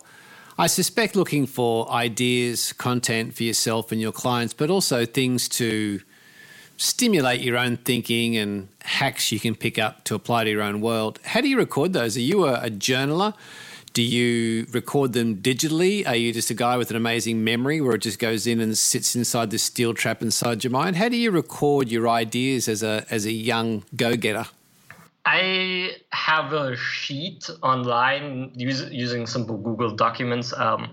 I 0.57 0.67
suspect, 0.67 1.15
looking 1.15 1.47
for 1.47 1.89
ideas, 1.89 2.73
content 2.73 3.35
for 3.35 3.43
yourself 3.43 3.93
and 3.93 4.01
your 4.01 4.11
clients, 4.11 4.53
but 4.53 4.69
also 4.69 5.05
things 5.05 5.47
to 5.47 6.01
stimulate 6.75 7.39
your 7.39 7.55
own 7.55 7.77
thinking 7.77 8.35
and 8.35 8.67
hacks 8.83 9.31
you 9.31 9.39
can 9.39 9.55
pick 9.55 9.79
up 9.79 10.03
to 10.03 10.15
apply 10.15 10.43
to 10.43 10.49
your 10.49 10.63
own 10.63 10.81
world. 10.81 11.21
How 11.23 11.39
do 11.39 11.47
you 11.47 11.57
record 11.57 11.93
those? 11.93 12.17
Are 12.17 12.19
you 12.19 12.47
a, 12.47 12.65
a 12.65 12.69
journaler? 12.69 13.33
Do 13.97 14.03
you 14.03 14.67
record 14.73 15.13
them 15.13 15.37
digitally? 15.37 16.07
Are 16.07 16.15
you 16.15 16.31
just 16.31 16.51
a 16.51 16.53
guy 16.53 16.77
with 16.77 16.91
an 16.91 16.95
amazing 16.95 17.43
memory 17.43 17.81
where 17.81 17.95
it 17.95 18.03
just 18.03 18.19
goes 18.19 18.45
in 18.45 18.61
and 18.61 18.77
sits 18.77 19.15
inside 19.15 19.49
the 19.49 19.57
steel 19.57 19.95
trap 19.95 20.21
inside 20.21 20.63
your 20.63 20.69
mind? 20.69 20.97
How 20.97 21.09
do 21.09 21.17
you 21.17 21.31
record 21.31 21.89
your 21.89 22.07
ideas 22.07 22.67
as 22.67 22.83
a 22.83 23.07
as 23.09 23.25
a 23.25 23.31
young 23.31 23.85
go 23.95 24.15
getter? 24.15 24.45
I 25.25 25.95
have 26.11 26.53
a 26.53 26.77
sheet 26.77 27.49
online 27.63 28.51
use, 28.53 28.87
using 28.91 29.25
simple 29.25 29.57
Google 29.57 29.95
Documents 29.95 30.53
um, 30.53 30.91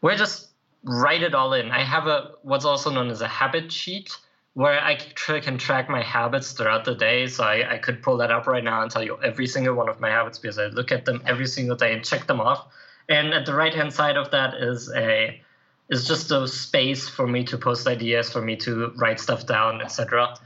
where 0.00 0.14
I 0.14 0.16
just 0.16 0.48
write 0.82 1.22
it 1.22 1.36
all 1.36 1.52
in. 1.52 1.70
I 1.70 1.84
have 1.84 2.08
a 2.08 2.32
what's 2.42 2.64
also 2.64 2.90
known 2.90 3.10
as 3.10 3.20
a 3.20 3.28
habit 3.28 3.70
sheet, 3.70 4.10
where 4.54 4.80
I 4.80 4.96
can 4.96 5.58
track 5.58 5.88
my 5.88 6.02
habits 6.02 6.52
throughout 6.52 6.84
the 6.84 6.94
day. 6.94 7.26
So 7.28 7.44
I, 7.44 7.74
I 7.74 7.78
could 7.78 8.02
pull 8.02 8.16
that 8.18 8.30
up 8.30 8.46
right 8.46 8.64
now 8.64 8.82
and 8.82 8.90
tell 8.90 9.02
you 9.02 9.16
every 9.22 9.46
single 9.46 9.74
one 9.74 9.88
of 9.88 10.00
my 10.00 10.10
habits 10.10 10.38
because 10.38 10.58
I 10.58 10.66
look 10.66 10.90
at 10.90 11.04
them 11.04 11.22
every 11.26 11.46
single 11.46 11.76
day 11.76 11.92
and 11.92 12.04
check 12.04 12.26
them 12.26 12.40
off. 12.40 12.66
And 13.08 13.32
at 13.32 13.46
the 13.46 13.54
right 13.54 13.74
hand 13.74 13.92
side 13.92 14.16
of 14.16 14.30
that 14.32 14.54
is 14.54 14.90
a 14.94 15.40
is 15.88 16.06
just 16.06 16.30
a 16.30 16.46
space 16.46 17.08
for 17.08 17.26
me 17.26 17.42
to 17.44 17.58
post 17.58 17.86
ideas, 17.88 18.32
for 18.32 18.40
me 18.40 18.54
to 18.54 18.92
write 18.96 19.18
stuff 19.18 19.46
down, 19.46 19.82
etc. 19.82 20.36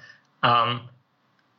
Um, 0.43 0.89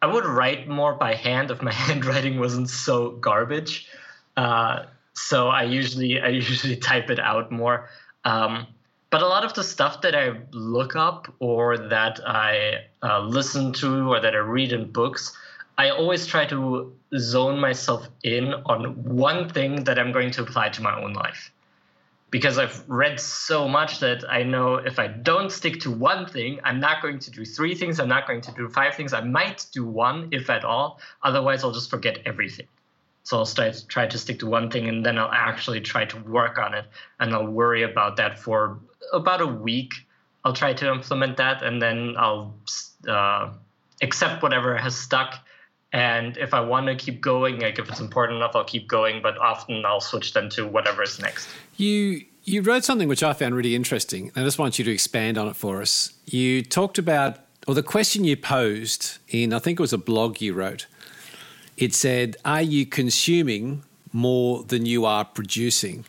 I 0.02 0.08
would 0.08 0.26
write 0.26 0.68
more 0.68 0.94
by 0.94 1.14
hand 1.14 1.52
if 1.52 1.62
my 1.62 1.72
handwriting 1.88 2.40
wasn't 2.40 2.70
so 2.70 3.12
garbage. 3.12 3.88
Uh, 4.36 4.86
so 5.14 5.48
I 5.48 5.64
usually 5.64 6.20
I 6.20 6.30
usually 6.30 6.76
type 6.92 7.10
it 7.10 7.20
out 7.20 7.52
more. 7.52 7.90
Um, 8.24 8.68
but 9.16 9.22
a 9.22 9.28
lot 9.28 9.46
of 9.46 9.54
the 9.54 9.64
stuff 9.64 10.02
that 10.02 10.14
I 10.14 10.42
look 10.52 10.98
up 10.98 11.34
or 11.40 11.78
that 11.78 12.20
I 12.28 12.82
uh, 13.02 13.22
listen 13.22 13.72
to 13.80 14.12
or 14.12 14.20
that 14.20 14.36
I 14.36 14.40
read 14.40 14.74
in 14.74 14.92
books, 14.92 15.32
I 15.78 15.92
always 15.92 16.28
try 16.28 16.46
to 16.48 16.94
zone 17.18 17.58
myself 17.58 18.10
in 18.24 18.54
on 18.66 19.02
one 19.06 19.48
thing 19.48 19.86
that 19.86 19.98
I'm 19.98 20.12
going 20.12 20.32
to 20.32 20.42
apply 20.42 20.68
to 20.68 20.82
my 20.82 21.02
own 21.02 21.14
life. 21.14 21.50
Because 22.30 22.58
I've 22.58 22.84
read 22.90 23.22
so 23.22 23.70
much 23.70 24.02
that 24.02 24.30
I 24.30 24.44
know 24.44 24.76
if 24.76 25.00
I 25.00 25.08
don't 25.08 25.50
stick 25.50 25.80
to 25.84 25.92
one 25.92 26.26
thing, 26.26 26.60
I'm 26.66 26.82
not 26.82 27.02
going 27.02 27.20
to 27.20 27.32
do 27.32 27.46
three 27.46 27.74
things, 27.74 28.02
I'm 28.02 28.10
not 28.10 28.28
going 28.28 28.42
to 28.42 28.52
do 28.52 28.68
five 28.68 28.96
things. 28.96 29.14
I 29.14 29.22
might 29.22 29.66
do 29.72 29.86
one, 29.86 30.28
if 30.34 30.50
at 30.50 30.66
all. 30.66 31.00
Otherwise, 31.24 31.64
I'll 31.64 31.72
just 31.72 31.90
forget 31.90 32.18
everything. 32.26 32.68
So 33.26 33.40
I'll 33.40 33.46
start, 33.46 33.84
try 33.88 34.06
to 34.06 34.18
stick 34.20 34.38
to 34.40 34.46
one 34.46 34.70
thing 34.70 34.88
and 34.88 35.04
then 35.04 35.18
I'll 35.18 35.32
actually 35.32 35.82
try 35.82 36.06
to 36.06 36.18
work 36.20 36.60
on 36.60 36.76
it 36.76 36.86
and 37.20 37.34
I'll 37.34 37.48
worry 37.48 37.82
about 37.82 38.18
that 38.18 38.38
for 38.38 38.80
about 39.12 39.42
a 39.42 39.48
week. 39.48 39.94
I'll 40.44 40.54
try 40.54 40.74
to 40.74 40.92
implement 40.92 41.38
that 41.38 41.64
and 41.64 41.82
then 41.82 42.14
I'll 42.20 42.54
uh, 43.08 43.50
accept 44.04 44.44
whatever 44.44 44.78
has 44.78 44.96
stuck. 44.96 45.40
And 45.92 46.38
if 46.38 46.54
I 46.54 46.60
want 46.60 46.86
to 46.86 46.96
keep 46.96 47.20
going, 47.20 47.60
like 47.60 47.80
if 47.80 47.90
it's 47.90 48.00
important 48.00 48.38
enough, 48.38 48.52
I'll 48.56 48.64
keep 48.64 48.88
going. 48.88 49.24
But 49.24 49.40
often 49.40 49.86
I'll 49.86 50.02
switch 50.02 50.34
then 50.34 50.50
to 50.52 50.68
whatever 50.68 51.02
is 51.02 51.20
next. 51.20 51.50
You 51.78 52.26
you 52.44 52.62
wrote 52.62 52.84
something 52.84 53.08
which 53.08 53.24
I 53.24 53.34
found 53.34 53.56
really 53.56 53.74
interesting. 53.74 54.32
I 54.36 54.44
just 54.44 54.60
want 54.60 54.78
you 54.78 54.86
to 54.86 54.92
expand 54.92 55.40
on 55.40 55.48
it 55.48 55.56
for 55.56 55.82
us. 55.82 56.14
You 56.28 56.62
talked 56.62 57.00
about, 57.00 57.40
or 57.66 57.74
the 57.74 57.82
question 57.82 58.24
you 58.24 58.38
posed 58.38 59.18
in, 59.30 59.52
I 59.52 59.58
think 59.58 59.80
it 59.80 59.82
was 59.82 59.94
a 59.94 59.98
blog 59.98 60.42
you 60.42 60.54
wrote 60.54 60.86
it 61.78 61.94
said, 61.94 62.38
Are 62.46 62.62
you 62.62 62.86
consuming 62.86 63.84
more 64.12 64.64
than 64.64 64.86
you 64.86 65.06
are 65.06 65.26
producing? 65.26 66.06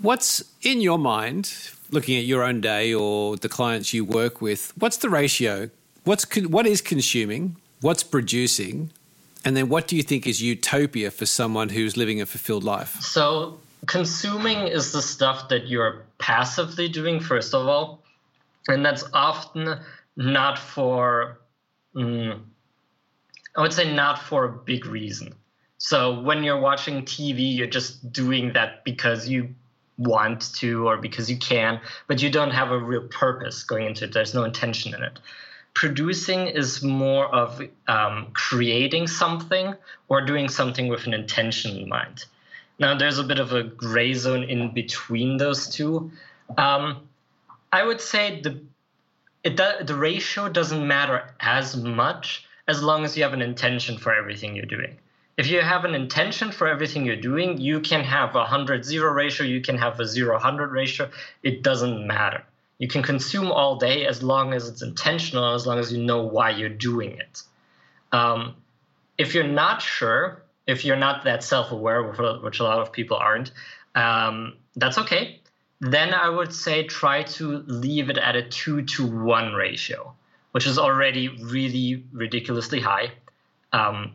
What's 0.00 0.42
in 0.62 0.80
your 0.80 0.98
mind, 0.98 1.70
looking 1.90 2.16
at 2.16 2.24
your 2.24 2.42
own 2.42 2.60
day 2.60 2.92
or 2.92 3.36
the 3.36 3.48
clients 3.48 3.92
you 3.92 4.04
work 4.04 4.40
with, 4.40 4.72
what's 4.78 4.96
the 4.96 5.08
ratio? 5.08 5.70
What's 6.04 6.24
what 6.36 6.66
is 6.66 6.80
consuming? 6.80 7.56
What's 7.80 8.02
producing? 8.02 8.90
And 9.44 9.56
then 9.56 9.68
what 9.68 9.88
do 9.88 9.96
you 9.96 10.02
think 10.02 10.26
is 10.26 10.40
utopia 10.40 11.10
for 11.10 11.26
someone 11.26 11.68
who's 11.68 11.96
living 11.96 12.20
a 12.20 12.26
fulfilled 12.26 12.64
life? 12.64 13.00
So, 13.00 13.58
consuming 13.86 14.68
is 14.68 14.92
the 14.92 15.02
stuff 15.02 15.48
that 15.48 15.66
you're 15.66 16.04
passively 16.18 16.88
doing, 16.88 17.18
first 17.20 17.54
of 17.54 17.66
all. 17.66 18.02
And 18.68 18.84
that's 18.86 19.04
often 19.12 19.80
not 20.16 20.58
for 20.58 21.38
mm, 21.94 22.38
I 23.56 23.60
would 23.60 23.72
say 23.72 23.92
not 23.92 24.22
for 24.22 24.44
a 24.44 24.52
big 24.52 24.86
reason. 24.86 25.34
So 25.78 26.20
when 26.20 26.44
you're 26.44 26.60
watching 26.60 27.02
TV, 27.02 27.56
you're 27.56 27.66
just 27.66 28.12
doing 28.12 28.52
that 28.52 28.84
because 28.84 29.28
you 29.28 29.54
want 29.98 30.54
to 30.54 30.88
or 30.88 30.96
because 30.96 31.30
you 31.30 31.36
can, 31.36 31.80
but 32.06 32.22
you 32.22 32.30
don't 32.30 32.50
have 32.50 32.70
a 32.70 32.78
real 32.78 33.08
purpose 33.08 33.62
going 33.62 33.86
into 33.86 34.04
it. 34.04 34.12
There's 34.12 34.34
no 34.34 34.44
intention 34.44 34.94
in 34.94 35.02
it. 35.02 35.18
Producing 35.74 36.46
is 36.48 36.82
more 36.82 37.26
of 37.34 37.60
um, 37.88 38.28
creating 38.32 39.06
something 39.06 39.74
or 40.08 40.24
doing 40.24 40.48
something 40.48 40.88
with 40.88 41.06
an 41.06 41.14
intention 41.14 41.76
in 41.76 41.88
mind. 41.88 42.24
Now, 42.78 42.96
there's 42.96 43.18
a 43.18 43.24
bit 43.24 43.38
of 43.38 43.52
a 43.52 43.62
gray 43.62 44.14
zone 44.14 44.44
in 44.44 44.72
between 44.72 45.36
those 45.36 45.68
two. 45.68 46.10
Um, 46.58 47.08
I 47.72 47.84
would 47.84 48.00
say 48.00 48.40
the 48.40 48.60
it, 49.44 49.56
the 49.56 49.96
ratio 49.96 50.48
doesn't 50.48 50.86
matter 50.86 51.34
as 51.40 51.76
much 51.76 52.46
as 52.68 52.82
long 52.82 53.04
as 53.04 53.16
you 53.16 53.22
have 53.22 53.32
an 53.32 53.42
intention 53.42 53.98
for 53.98 54.14
everything 54.14 54.54
you're 54.54 54.66
doing. 54.66 54.96
If 55.36 55.46
you 55.48 55.60
have 55.60 55.84
an 55.84 55.94
intention 55.94 56.52
for 56.52 56.68
everything 56.68 57.06
you're 57.06 57.16
doing, 57.16 57.58
you 57.58 57.80
can 57.80 58.04
have 58.04 58.34
a 58.34 58.40
100 58.40 58.84
0 58.84 59.12
ratio, 59.12 59.46
you 59.46 59.60
can 59.60 59.78
have 59.78 59.98
a 59.98 60.06
0 60.06 60.34
100 60.34 60.72
ratio. 60.72 61.10
It 61.42 61.62
doesn't 61.62 62.06
matter. 62.06 62.44
You 62.78 62.88
can 62.88 63.02
consume 63.02 63.50
all 63.50 63.76
day 63.76 64.06
as 64.06 64.22
long 64.22 64.52
as 64.52 64.68
it's 64.68 64.82
intentional, 64.82 65.54
as 65.54 65.66
long 65.66 65.78
as 65.78 65.92
you 65.92 66.02
know 66.02 66.24
why 66.24 66.50
you're 66.50 66.68
doing 66.68 67.16
it. 67.18 67.42
Um, 68.12 68.56
if 69.16 69.34
you're 69.34 69.46
not 69.46 69.80
sure, 69.80 70.42
if 70.66 70.84
you're 70.84 70.96
not 70.96 71.24
that 71.24 71.42
self 71.42 71.72
aware, 71.72 72.02
which 72.02 72.60
a 72.60 72.64
lot 72.64 72.80
of 72.80 72.92
people 72.92 73.16
aren't, 73.16 73.52
um, 73.94 74.56
that's 74.76 74.98
okay. 74.98 75.40
Then 75.80 76.12
I 76.12 76.28
would 76.28 76.52
say 76.52 76.84
try 76.84 77.22
to 77.22 77.64
leave 77.66 78.10
it 78.10 78.18
at 78.18 78.36
a 78.36 78.42
two 78.42 78.82
to 78.82 79.06
one 79.06 79.54
ratio 79.54 80.14
which 80.52 80.66
is 80.66 80.78
already 80.78 81.28
really 81.28 82.04
ridiculously 82.12 82.80
high. 82.80 83.12
Um, 83.72 84.14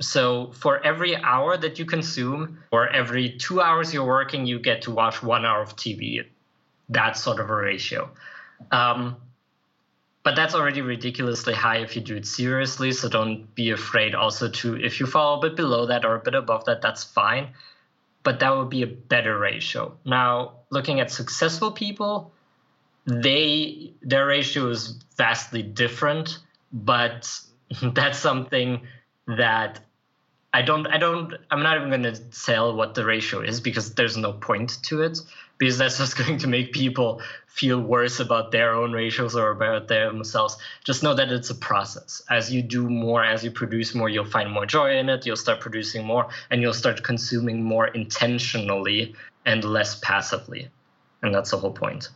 so 0.00 0.50
for 0.52 0.84
every 0.84 1.16
hour 1.16 1.56
that 1.56 1.78
you 1.78 1.84
consume, 1.84 2.58
or 2.70 2.88
every 2.88 3.30
two 3.30 3.60
hours 3.60 3.94
you're 3.94 4.06
working, 4.06 4.46
you 4.46 4.58
get 4.58 4.82
to 4.82 4.90
watch 4.90 5.22
one 5.22 5.44
hour 5.44 5.62
of 5.62 5.76
TV. 5.76 6.24
That's 6.88 7.22
sort 7.22 7.40
of 7.40 7.48
a 7.48 7.54
ratio. 7.54 8.10
Um, 8.70 9.16
but 10.24 10.36
that's 10.36 10.54
already 10.54 10.82
ridiculously 10.82 11.54
high 11.54 11.78
if 11.78 11.96
you 11.96 12.02
do 12.02 12.16
it 12.16 12.26
seriously. 12.26 12.92
So 12.92 13.08
don't 13.08 13.52
be 13.54 13.70
afraid 13.70 14.14
also 14.14 14.48
to, 14.48 14.76
if 14.76 15.00
you 15.00 15.06
fall 15.06 15.38
a 15.38 15.40
bit 15.40 15.56
below 15.56 15.86
that 15.86 16.04
or 16.04 16.14
a 16.14 16.20
bit 16.20 16.34
above 16.34 16.64
that, 16.66 16.82
that's 16.82 17.02
fine. 17.02 17.48
But 18.22 18.38
that 18.40 18.56
would 18.56 18.70
be 18.70 18.82
a 18.82 18.86
better 18.86 19.36
ratio. 19.36 19.96
Now, 20.04 20.52
looking 20.70 21.00
at 21.00 21.10
successful 21.10 21.72
people, 21.72 22.32
they 23.06 23.94
their 24.02 24.26
ratio 24.26 24.68
is 24.68 25.00
vastly 25.16 25.62
different, 25.62 26.38
but 26.72 27.30
that's 27.82 28.18
something 28.18 28.82
that 29.26 29.80
I 30.54 30.62
don't 30.62 30.86
I 30.86 30.98
don't 30.98 31.34
I'm 31.50 31.62
not 31.62 31.76
even 31.78 31.88
going 31.88 32.02
to 32.02 32.30
tell 32.30 32.74
what 32.74 32.94
the 32.94 33.04
ratio 33.04 33.40
is 33.40 33.60
because 33.60 33.94
there's 33.94 34.16
no 34.16 34.32
point 34.32 34.82
to 34.84 35.02
it 35.02 35.18
because 35.58 35.78
that's 35.78 35.98
just 36.04 36.16
going 36.16 36.38
to 36.38 36.46
make 36.46 36.72
people 36.72 37.22
feel 37.46 37.80
worse 37.80 38.18
about 38.18 38.50
their 38.50 38.72
own 38.74 38.92
ratios 38.92 39.36
or 39.36 39.50
about 39.50 39.88
themselves. 39.88 40.56
Just 40.84 41.02
know 41.02 41.14
that 41.14 41.30
it's 41.30 41.50
a 41.50 41.54
process. 41.54 42.22
As 42.30 42.52
you 42.52 42.62
do 42.62 42.88
more, 42.88 43.22
as 43.22 43.44
you 43.44 43.50
produce 43.50 43.94
more, 43.94 44.08
you'll 44.08 44.24
find 44.24 44.50
more 44.50 44.64
joy 44.64 44.96
in 44.96 45.08
it. 45.08 45.26
You'll 45.26 45.36
start 45.36 45.60
producing 45.60 46.04
more 46.06 46.28
and 46.50 46.62
you'll 46.62 46.72
start 46.72 47.02
consuming 47.02 47.62
more 47.62 47.88
intentionally 47.88 49.14
and 49.44 49.64
less 49.64 49.98
passively. 50.00 50.68
And 51.22 51.34
that's 51.34 51.50
the 51.50 51.58
whole 51.58 51.72
point. 51.72 52.08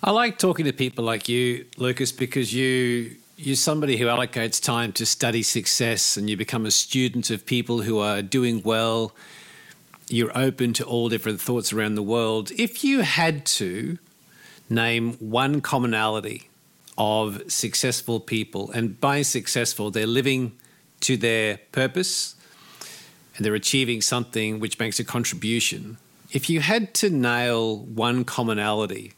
I 0.00 0.12
like 0.12 0.38
talking 0.38 0.64
to 0.66 0.72
people 0.72 1.04
like 1.04 1.28
you, 1.28 1.66
Lukas, 1.76 2.12
because 2.12 2.54
you 2.54 3.16
you're 3.36 3.56
somebody 3.56 3.96
who 3.96 4.06
allocates 4.06 4.62
time 4.62 4.92
to 4.92 5.04
study 5.04 5.42
success 5.42 6.16
and 6.16 6.30
you 6.30 6.36
become 6.36 6.66
a 6.66 6.70
student 6.70 7.30
of 7.30 7.44
people 7.44 7.82
who 7.82 7.98
are 7.98 8.22
doing 8.22 8.62
well. 8.62 9.12
You're 10.08 10.36
open 10.38 10.72
to 10.74 10.84
all 10.84 11.08
different 11.08 11.40
thoughts 11.40 11.72
around 11.72 11.96
the 11.96 12.02
world. 12.02 12.52
If 12.52 12.84
you 12.84 13.00
had 13.00 13.44
to 13.46 13.98
name 14.70 15.14
one 15.14 15.60
commonality 15.60 16.48
of 16.96 17.42
successful 17.50 18.20
people, 18.20 18.70
and 18.70 19.00
by 19.00 19.22
successful, 19.22 19.90
they're 19.90 20.06
living 20.06 20.56
to 21.00 21.16
their 21.16 21.58
purpose 21.72 22.36
and 23.36 23.44
they're 23.44 23.54
achieving 23.54 24.00
something 24.00 24.60
which 24.60 24.78
makes 24.78 25.00
a 25.00 25.04
contribution. 25.04 25.98
If 26.30 26.48
you 26.48 26.60
had 26.60 26.94
to 26.94 27.10
nail 27.10 27.78
one 27.78 28.24
commonality 28.24 29.14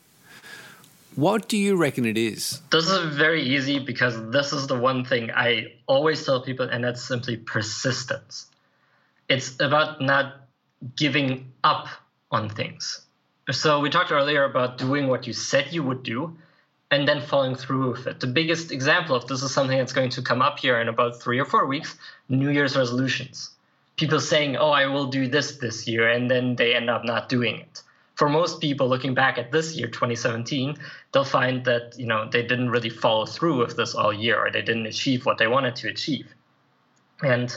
what 1.17 1.49
do 1.49 1.57
you 1.57 1.77
reckon 1.77 2.05
it 2.05 2.17
is? 2.17 2.61
This 2.71 2.89
is 2.89 3.17
very 3.17 3.43
easy 3.43 3.79
because 3.79 4.31
this 4.31 4.53
is 4.53 4.67
the 4.67 4.79
one 4.79 5.05
thing 5.05 5.31
I 5.31 5.75
always 5.87 6.25
tell 6.25 6.41
people, 6.41 6.69
and 6.69 6.85
that's 6.85 7.03
simply 7.03 7.37
persistence. 7.37 8.47
It's 9.29 9.59
about 9.61 10.01
not 10.01 10.49
giving 10.97 11.53
up 11.65 11.89
on 12.31 12.49
things. 12.49 13.03
So, 13.51 13.81
we 13.81 13.91
talked 13.91 14.13
earlier 14.13 14.45
about 14.45 14.79
doing 14.79 15.09
what 15.09 15.27
you 15.27 15.33
said 15.33 15.73
you 15.73 15.83
would 15.83 16.03
do 16.03 16.37
and 16.93 17.07
then 17.07 17.21
following 17.21 17.55
through 17.55 17.91
with 17.91 18.07
it. 18.07 18.21
The 18.21 18.27
biggest 18.27 18.71
example 18.71 19.15
of 19.17 19.27
this 19.27 19.43
is 19.43 19.53
something 19.53 19.79
that's 19.79 19.93
going 19.93 20.11
to 20.11 20.23
come 20.23 20.43
up 20.43 20.59
here 20.59 20.81
in 20.81 20.89
about 20.89 21.21
three 21.21 21.39
or 21.39 21.45
four 21.45 21.67
weeks 21.67 21.97
New 22.29 22.51
Year's 22.51 22.77
resolutions. 22.77 23.51
People 23.97 24.21
saying, 24.21 24.57
Oh, 24.57 24.71
I 24.71 24.87
will 24.87 25.07
do 25.07 25.29
this 25.29 25.57
this 25.59 25.87
year, 25.87 26.09
and 26.09 26.31
then 26.31 26.57
they 26.57 26.75
end 26.75 26.89
up 26.89 27.05
not 27.05 27.29
doing 27.29 27.59
it 27.61 27.83
for 28.21 28.29
most 28.29 28.61
people 28.61 28.87
looking 28.89 29.15
back 29.23 29.39
at 29.39 29.51
this 29.51 29.75
year 29.77 29.89
2017 29.89 30.77
they'll 31.13 31.33
find 31.41 31.65
that 31.65 31.99
you 32.03 32.07
know 32.07 32.29
they 32.35 32.43
didn't 32.43 32.71
really 32.71 32.93
follow 33.05 33.25
through 33.25 33.57
with 33.63 33.77
this 33.77 33.95
all 33.95 34.13
year 34.13 34.37
or 34.39 34.51
they 34.51 34.65
didn't 34.71 34.87
achieve 34.95 35.25
what 35.27 35.39
they 35.39 35.47
wanted 35.47 35.75
to 35.75 35.89
achieve 35.89 36.27
and 37.23 37.57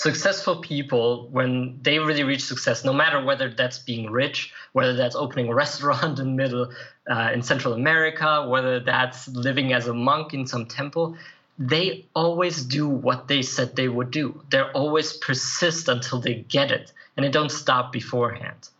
successful 0.00 0.56
people, 0.56 1.28
when 1.30 1.78
they 1.82 1.98
really 1.98 2.24
reach 2.24 2.44
success, 2.44 2.84
no 2.84 2.92
matter 2.92 3.22
whether 3.22 3.50
that's 3.50 3.78
being 3.78 4.10
rich, 4.10 4.52
whether 4.72 4.94
that's 4.94 5.14
opening 5.14 5.48
a 5.48 5.54
restaurant 5.64 6.18
in 6.18 6.36
middle 6.36 6.72
uh, 7.10 7.30
in 7.34 7.42
Central 7.42 7.74
America, 7.74 8.46
whether 8.48 8.80
that's 8.80 9.28
living 9.28 9.72
as 9.72 9.88
a 9.88 9.94
monk 9.94 10.32
in 10.32 10.46
some 10.46 10.66
temple, 10.66 11.16
they 11.58 12.06
always 12.14 12.64
do 12.64 12.88
what 12.88 13.28
they 13.28 13.42
said 13.42 13.76
they 13.76 13.88
would 13.88 14.10
do. 14.10 14.40
They're 14.50 14.72
always 14.72 15.12
persist 15.12 15.88
until 15.88 16.18
they 16.18 16.46
get 16.48 16.70
it, 16.70 16.92
and 17.16 17.24
they 17.24 17.30
don't 17.30 17.52
stop 17.52 17.92
beforehand. 17.92 18.70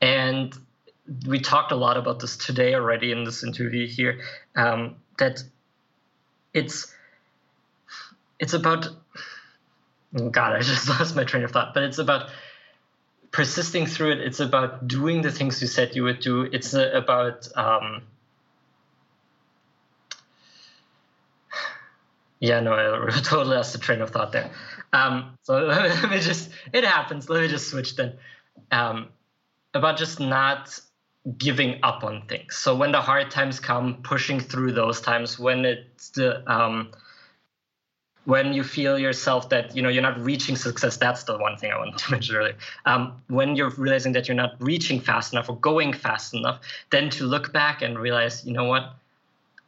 And 0.00 0.56
we 1.26 1.40
talked 1.40 1.72
a 1.72 1.76
lot 1.76 1.96
about 1.96 2.20
this 2.20 2.36
today 2.36 2.74
already 2.74 3.12
in 3.12 3.24
this 3.24 3.44
interview 3.44 3.86
here. 3.86 4.20
Um, 4.54 4.96
that 5.18 5.42
it's 6.52 6.92
it's 8.38 8.52
about 8.52 8.88
God, 10.30 10.54
I 10.54 10.60
just 10.60 10.88
lost 11.00 11.16
my 11.16 11.24
train 11.24 11.44
of 11.44 11.52
thought. 11.52 11.74
But 11.74 11.84
it's 11.84 11.98
about 11.98 12.30
persisting 13.30 13.86
through 13.86 14.12
it. 14.12 14.20
It's 14.20 14.40
about 14.40 14.88
doing 14.88 15.22
the 15.22 15.30
things 15.30 15.60
you 15.60 15.68
said 15.68 15.94
you 15.94 16.04
would 16.04 16.20
do. 16.20 16.42
It's 16.42 16.74
about 16.74 17.48
um, 17.56 18.02
yeah, 22.40 22.60
no, 22.60 22.74
I 22.74 23.10
totally 23.22 23.56
lost 23.56 23.72
the 23.72 23.78
train 23.78 24.00
of 24.00 24.10
thought 24.10 24.32
there. 24.32 24.50
Um, 24.92 25.36
so 25.42 25.58
let 25.66 26.10
me 26.10 26.20
just 26.20 26.50
it 26.72 26.84
happens. 26.84 27.28
Let 27.28 27.42
me 27.42 27.48
just 27.48 27.68
switch 27.68 27.96
then. 27.96 28.14
Um, 28.70 29.08
about 29.76 29.96
just 29.96 30.20
not 30.20 30.78
giving 31.38 31.80
up 31.82 32.04
on 32.04 32.22
things. 32.28 32.56
So 32.56 32.74
when 32.74 32.92
the 32.92 33.00
hard 33.00 33.30
times 33.30 33.60
come, 33.60 34.02
pushing 34.02 34.40
through 34.40 34.72
those 34.72 35.00
times. 35.00 35.38
When 35.38 35.64
it's 35.64 36.10
the 36.10 36.48
um, 36.50 36.92
when 38.26 38.52
you 38.52 38.64
feel 38.64 38.98
yourself 38.98 39.48
that 39.48 39.74
you 39.74 39.80
know 39.80 39.88
you're 39.88 40.02
not 40.02 40.20
reaching 40.20 40.56
success 40.56 40.96
that's 40.96 41.22
the 41.24 41.38
one 41.38 41.56
thing 41.56 41.72
i 41.72 41.78
wanted 41.78 41.96
to 41.96 42.10
mention 42.16 42.36
earlier 42.36 42.56
um, 42.84 43.22
when 43.28 43.56
you're 43.56 43.70
realizing 43.70 44.12
that 44.12 44.28
you're 44.28 44.36
not 44.36 44.54
reaching 44.60 45.00
fast 45.00 45.32
enough 45.32 45.48
or 45.48 45.56
going 45.56 45.92
fast 45.92 46.34
enough 46.34 46.60
then 46.90 47.08
to 47.08 47.24
look 47.24 47.52
back 47.52 47.82
and 47.82 47.98
realize 47.98 48.44
you 48.44 48.52
know 48.52 48.64
what 48.64 48.96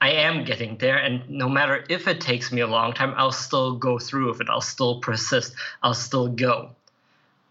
i 0.00 0.10
am 0.10 0.44
getting 0.44 0.76
there 0.78 0.98
and 0.98 1.28
no 1.30 1.48
matter 1.48 1.84
if 1.88 2.06
it 2.06 2.20
takes 2.20 2.52
me 2.52 2.60
a 2.60 2.66
long 2.66 2.92
time 2.92 3.14
i'll 3.16 3.32
still 3.32 3.76
go 3.76 3.98
through 3.98 4.28
with 4.28 4.40
it 4.40 4.48
i'll 4.50 4.60
still 4.60 5.00
persist 5.00 5.54
i'll 5.82 5.94
still 5.94 6.28
go 6.28 6.70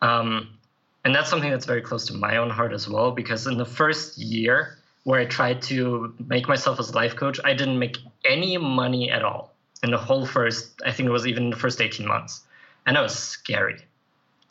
um, 0.01 0.56
and 1.07 1.15
that's 1.15 1.29
something 1.29 1.49
that's 1.49 1.65
very 1.65 1.81
close 1.81 2.05
to 2.05 2.13
my 2.13 2.35
own 2.35 2.49
heart 2.49 2.73
as 2.73 2.87
well 2.87 3.11
because 3.11 3.47
in 3.47 3.57
the 3.57 3.65
first 3.65 4.17
year 4.17 4.77
where 5.05 5.19
i 5.19 5.25
tried 5.25 5.61
to 5.61 6.13
make 6.27 6.47
myself 6.47 6.79
as 6.79 6.89
a 6.89 6.93
life 6.93 7.15
coach 7.15 7.39
i 7.45 7.53
didn't 7.53 7.79
make 7.79 7.97
any 8.25 8.57
money 8.57 9.09
at 9.09 9.23
all 9.23 9.53
in 9.83 9.91
the 9.91 9.97
whole 9.97 10.25
first, 10.25 10.81
I 10.85 10.91
think 10.91 11.07
it 11.07 11.11
was 11.11 11.27
even 11.27 11.49
the 11.49 11.55
first 11.55 11.81
18 11.81 12.07
months. 12.07 12.41
And 12.85 12.95
that 12.95 13.01
was 13.01 13.17
scary. 13.17 13.81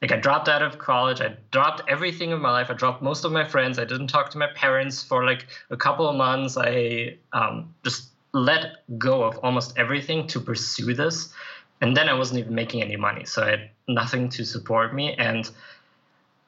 Like 0.02 0.12
I 0.12 0.16
dropped 0.16 0.48
out 0.48 0.62
of 0.62 0.78
college, 0.78 1.20
I 1.20 1.36
dropped 1.50 1.82
everything 1.88 2.30
in 2.30 2.40
my 2.40 2.50
life. 2.50 2.68
I 2.70 2.74
dropped 2.74 3.02
most 3.02 3.24
of 3.24 3.32
my 3.32 3.44
friends. 3.44 3.78
I 3.78 3.84
didn't 3.84 4.08
talk 4.08 4.30
to 4.30 4.38
my 4.38 4.48
parents 4.54 5.02
for 5.02 5.24
like 5.24 5.46
a 5.70 5.76
couple 5.76 6.08
of 6.08 6.16
months. 6.16 6.56
I 6.58 7.16
um, 7.32 7.74
just 7.82 8.10
let 8.32 8.86
go 8.98 9.22
of 9.22 9.38
almost 9.38 9.78
everything 9.78 10.26
to 10.28 10.40
pursue 10.40 10.92
this. 10.92 11.32
And 11.80 11.96
then 11.96 12.08
I 12.08 12.14
wasn't 12.14 12.40
even 12.40 12.54
making 12.54 12.82
any 12.82 12.96
money. 12.96 13.24
So 13.24 13.42
I 13.42 13.50
had 13.50 13.70
nothing 13.88 14.28
to 14.30 14.44
support 14.44 14.94
me. 14.94 15.14
And 15.14 15.50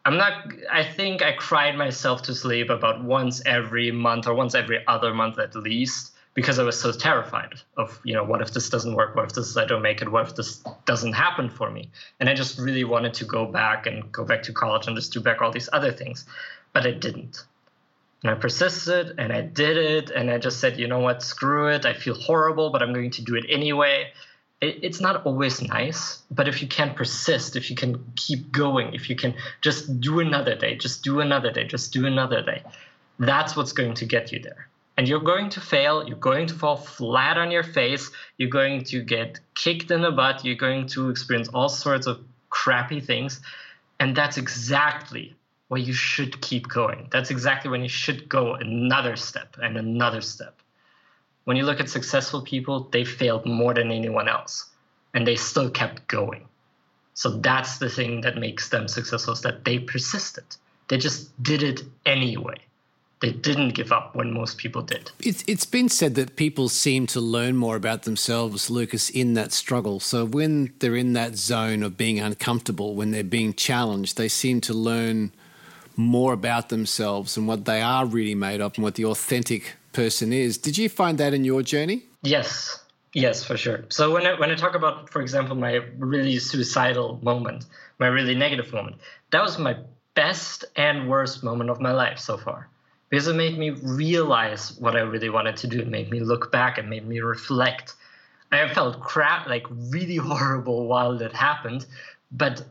I'm 0.09 0.17
not, 0.17 0.55
I 0.73 0.85
think 0.85 1.21
I 1.21 1.33
cried 1.33 1.77
myself 1.77 2.23
to 2.23 2.35
sleep 2.35 2.71
about 2.71 3.05
once 3.05 3.43
every 3.45 3.91
month 3.91 4.27
or 4.27 4.33
once 4.33 4.55
every 4.55 4.83
other 4.87 5.13
month 5.13 5.39
at 5.39 5.55
least 5.55 6.13
because 6.33 6.59
I 6.59 6.63
was 6.63 6.81
so 6.81 6.93
terrified 6.93 7.57
of, 7.77 8.01
you 8.05 8.15
know, 8.15 8.25
what 8.25 8.41
if 8.41 8.55
this 8.55 8.71
doesn't 8.71 8.95
work? 8.95 9.15
What 9.15 9.27
if 9.27 9.35
this 9.35 9.55
I 9.59 9.67
don't 9.67 9.83
make 9.83 10.01
it? 10.01 10.11
What 10.11 10.27
if 10.27 10.35
this 10.35 10.65
doesn't 10.87 11.13
happen 11.13 11.51
for 11.51 11.71
me? 11.71 11.91
And 12.21 12.31
I 12.31 12.33
just 12.33 12.59
really 12.59 12.85
wanted 12.85 13.13
to 13.15 13.27
go 13.27 13.45
back 13.45 13.87
and 13.87 14.11
go 14.11 14.25
back 14.25 14.45
to 14.45 14.53
college 14.55 14.87
and 14.87 14.97
just 14.97 15.13
do 15.13 15.21
back 15.21 15.43
all 15.43 15.53
these 15.53 15.69
other 15.75 15.93
things, 15.93 16.25
but 16.73 16.87
I 16.87 16.93
didn't. 16.93 17.45
And 18.23 18.31
I 18.31 18.35
persisted 18.35 19.15
and 19.19 19.31
I 19.31 19.43
did 19.43 19.77
it 19.77 20.09
and 20.09 20.31
I 20.31 20.39
just 20.39 20.59
said, 20.59 20.79
you 20.79 20.89
know 20.89 21.01
what, 21.01 21.23
screw 21.23 21.69
it. 21.69 21.85
I 21.85 21.93
feel 21.93 22.15
horrible, 22.15 22.71
but 22.71 22.83
I'm 22.83 22.95
going 22.95 23.11
to 23.11 23.23
do 23.23 23.35
it 23.35 23.45
anyway. 23.51 24.11
It, 24.61 24.79
it's 24.83 25.01
not 25.01 25.25
always 25.25 25.63
nice, 25.63 26.23
but 26.31 26.49
if 26.49 26.63
you 26.63 26.69
can 26.69 26.95
persist, 26.95 27.57
if 27.57 27.71
you 27.71 27.77
can 27.77 28.05
keep 28.17 28.51
going, 28.51 28.95
if 28.95 29.09
you 29.09 29.17
can 29.17 29.35
just 29.61 30.01
do 30.01 30.21
another 30.21 30.55
day, 30.57 30.77
just 30.77 31.05
do 31.05 31.21
another 31.21 31.51
day, 31.51 31.65
just 31.65 31.93
do 31.93 32.07
another 32.07 32.43
day, 32.43 32.63
that's 33.19 33.57
what's 33.57 33.73
going 33.73 33.95
to 33.95 34.05
get 34.05 34.33
you 34.33 34.41
there. 34.41 34.69
And 34.97 35.07
you're 35.07 35.21
going 35.21 35.51
to 35.51 35.61
fail 35.61 36.09
you're 36.09 36.17
going 36.17 36.49
to 36.49 36.55
fall 36.55 36.77
flat 36.77 37.39
on 37.39 37.53
your 37.53 37.63
face 37.63 38.11
you're 38.37 38.51
going 38.51 38.83
to 38.87 39.01
get 39.01 39.39
kicked 39.55 39.93
in 39.93 40.03
the 40.03 40.11
butt 40.11 40.45
you're 40.45 40.57
going 40.57 40.89
to 40.89 41.09
experience 41.09 41.47
all 41.55 41.69
sorts 41.69 42.09
of 42.09 42.19
crappy 42.51 42.99
things 42.99 43.41
and 44.01 44.17
that's 44.17 44.39
exactly 44.39 45.37
where 45.69 45.81
you 45.81 45.93
should 45.93 46.41
keep 46.41 46.69
going. 46.69 47.09
That's 47.11 47.31
exactly 47.31 47.71
when 47.71 47.83
you 47.83 47.89
should 47.89 48.29
go 48.29 48.55
another 48.55 49.17
step 49.17 49.57
and 49.63 49.77
another 49.77 50.21
step 50.21 50.61
when 51.49 51.57
you 51.57 51.65
look 51.65 51.81
at 51.81 51.89
successful 51.89 52.43
people 52.43 52.87
they 52.91 53.05
failed 53.05 53.47
more 53.47 53.73
than 53.73 53.91
anyone 53.91 54.29
else 54.29 54.67
and 55.15 55.27
they 55.27 55.35
still 55.35 55.71
kept 55.71 56.07
going 56.07 56.47
so 57.15 57.39
that's 57.39 57.79
the 57.79 57.89
thing 57.89 58.21
that 58.21 58.37
makes 58.37 58.69
them 58.69 58.87
successful 58.87 59.33
is 59.33 59.41
that 59.41 59.65
they 59.65 59.79
persisted 59.79 60.45
they 60.89 60.99
just 60.99 61.43
did 61.43 61.63
it 61.63 61.81
anyway 62.05 62.59
they 63.21 63.33
didn't 63.33 63.71
give 63.71 63.91
up 63.91 64.15
when 64.15 64.33
most 64.33 64.59
people 64.59 64.81
did. 64.81 65.11
It's, 65.19 65.43
it's 65.49 65.65
been 65.65 65.89
said 65.89 66.15
that 66.15 66.37
people 66.37 66.69
seem 66.69 67.09
to 67.09 67.21
learn 67.21 67.57
more 67.57 67.75
about 67.75 68.05
themselves, 68.05 68.71
Lukas, 68.71 69.11
in 69.11 69.35
that 69.35 69.51
struggle. 69.53 69.99
So 69.99 70.25
when 70.25 70.73
they're 70.79 70.95
in 70.95 71.15
that 71.15 71.35
zone 71.35 71.83
of 71.83 71.97
being 71.97 72.21
uncomfortable, 72.21 72.95
when 72.95 73.11
they're 73.11 73.25
being 73.25 73.55
challenged, 73.55 74.17
they 74.19 74.29
seem 74.29 74.61
to 74.61 74.73
learn 74.73 75.33
more 75.97 76.33
about 76.33 76.69
themselves 76.69 77.37
and 77.37 77.49
what 77.49 77.65
they 77.65 77.83
are 77.83 78.07
really 78.07 78.37
made 78.37 78.61
of 78.61 78.75
and 78.77 78.85
what 78.85 78.95
the 78.95 79.05
authentic 79.05 79.75
person 79.99 80.33
is. 80.33 80.59
Did 80.59 80.79
you 80.79 80.89
find 80.89 81.19
that 81.19 81.35
in 81.35 81.43
your 81.45 81.61
journey? 81.61 82.05
Yes. 82.23 82.85
Yes, 83.15 83.43
for 83.43 83.57
sure. 83.57 83.85
So 83.89 84.13
when 84.13 84.25
I, 84.29 84.39
when 84.39 84.49
I 84.49 84.55
talk 84.55 84.77
about, 84.77 85.11
for 85.11 85.21
example, 85.21 85.57
my 85.57 85.81
really 85.97 86.39
suicidal 86.39 87.19
moment, 87.21 87.65
my 87.99 88.07
really 88.07 88.37
negative 88.37 88.73
moment, 88.73 88.97
that 89.33 89.43
was 89.43 89.59
my 89.59 89.75
best 90.15 90.65
and 90.77 91.09
worst 91.09 91.43
moment 91.43 91.69
of 91.69 91.81
my 91.81 91.91
life 91.91 92.21
so 92.21 92.37
far 92.37 92.69
because 93.09 93.27
it 93.27 93.35
made 93.35 93.59
me 93.59 93.71
realize 93.71 94.79
what 94.79 94.95
I 94.95 95.01
really 95.01 95.31
wanted 95.31 95.57
to 95.57 95.67
do. 95.67 95.81
It 95.81 95.89
made 95.89 96.13
me 96.13 96.21
look 96.21 96.53
back. 96.53 96.79
It 96.79 96.87
made 96.87 97.05
me 97.05 97.19
reflect. 97.19 97.95
I 98.53 98.73
felt 98.73 99.01
crap, 99.01 99.49
like 99.49 99.67
really 99.71 100.17
horrible 100.31 100.87
while 100.87 101.21
it 101.21 101.33
happened, 101.33 101.87
but 102.31 102.63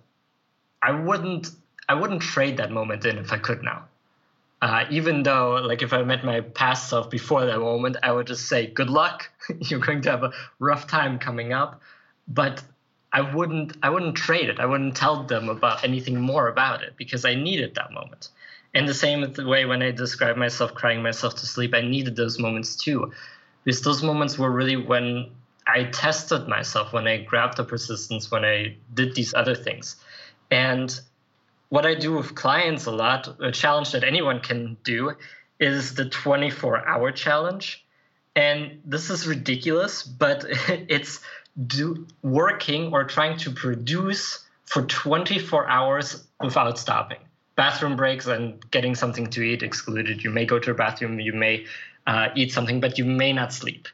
I 0.81 0.91
wouldn't. 0.91 1.49
I 1.89 1.95
wouldn't 1.95 2.21
trade 2.21 2.57
that 2.57 2.71
moment 2.71 3.05
in 3.05 3.17
if 3.17 3.33
I 3.33 3.37
could 3.37 3.63
now. 3.63 3.86
Uh, 4.61 4.85
even 4.89 5.23
though, 5.23 5.55
like, 5.63 5.83
if 5.83 5.93
I 5.93 6.01
met 6.03 6.25
my 6.25 6.41
past 6.41 6.89
self 6.89 7.09
before 7.09 7.45
that 7.45 7.59
moment, 7.59 7.97
I 8.01 8.11
would 8.11 8.27
just 8.27 8.47
say, 8.47 8.67
"Good 8.67 8.89
luck. 8.89 9.29
You're 9.59 9.79
going 9.79 10.01
to 10.01 10.11
have 10.11 10.23
a 10.23 10.31
rough 10.59 10.87
time 10.87 11.19
coming 11.19 11.53
up." 11.53 11.81
But 12.27 12.63
I 13.13 13.21
wouldn't. 13.21 13.77
I 13.83 13.89
wouldn't 13.89 14.15
trade 14.15 14.49
it. 14.49 14.59
I 14.59 14.65
wouldn't 14.65 14.95
tell 14.95 15.23
them 15.23 15.49
about 15.49 15.83
anything 15.83 16.19
more 16.19 16.47
about 16.47 16.83
it 16.83 16.97
because 16.97 17.23
I 17.23 17.35
needed 17.35 17.75
that 17.75 17.91
moment. 17.91 18.29
And 18.73 18.87
the 18.87 18.93
same 18.93 19.33
way 19.37 19.65
when 19.65 19.81
I 19.81 19.91
describe 19.91 20.37
myself 20.37 20.73
crying 20.73 21.01
myself 21.01 21.35
to 21.35 21.45
sleep, 21.45 21.73
I 21.73 21.81
needed 21.81 22.15
those 22.15 22.39
moments 22.39 22.75
too. 22.75 23.11
Because 23.63 23.81
those 23.81 24.03
moments 24.03 24.37
were 24.37 24.51
really 24.51 24.75
when 24.75 25.31
I 25.67 25.85
tested 25.85 26.47
myself, 26.47 26.93
when 26.93 27.07
I 27.07 27.17
grabbed 27.17 27.57
the 27.57 27.63
persistence, 27.63 28.31
when 28.31 28.45
I 28.45 28.77
did 28.93 29.15
these 29.15 29.33
other 29.33 29.55
things. 29.55 29.97
And 30.49 30.99
what 31.69 31.85
I 31.85 31.95
do 31.95 32.13
with 32.13 32.35
clients 32.35 32.85
a 32.85 32.91
lot, 32.91 33.27
a 33.41 33.51
challenge 33.51 33.91
that 33.91 34.03
anyone 34.03 34.39
can 34.39 34.77
do, 34.83 35.13
is 35.59 35.95
the 35.95 36.09
24 36.09 36.87
hour 36.87 37.11
challenge. 37.11 37.85
And 38.35 38.81
this 38.85 39.09
is 39.09 39.27
ridiculous, 39.27 40.03
but 40.03 40.45
it's 40.67 41.21
do 41.65 42.05
working 42.21 42.93
or 42.93 43.03
trying 43.03 43.37
to 43.39 43.51
produce 43.51 44.45
for 44.65 44.83
24 44.83 45.67
hours 45.67 46.27
without 46.39 46.77
stopping 46.77 47.17
bathroom 47.57 47.95
breaks 47.97 48.27
and 48.27 48.63
getting 48.71 48.95
something 48.95 49.27
to 49.31 49.41
eat 49.41 49.63
excluded. 49.63 50.23
You 50.23 50.29
may 50.29 50.45
go 50.45 50.59
to 50.59 50.71
a 50.71 50.73
bathroom, 50.73 51.19
you 51.19 51.33
may 51.33 51.65
uh, 52.05 52.29
eat 52.35 52.53
something, 52.53 52.79
but 52.79 52.97
you 52.97 53.03
may 53.03 53.33
not 53.33 53.51
sleep. 53.51 53.89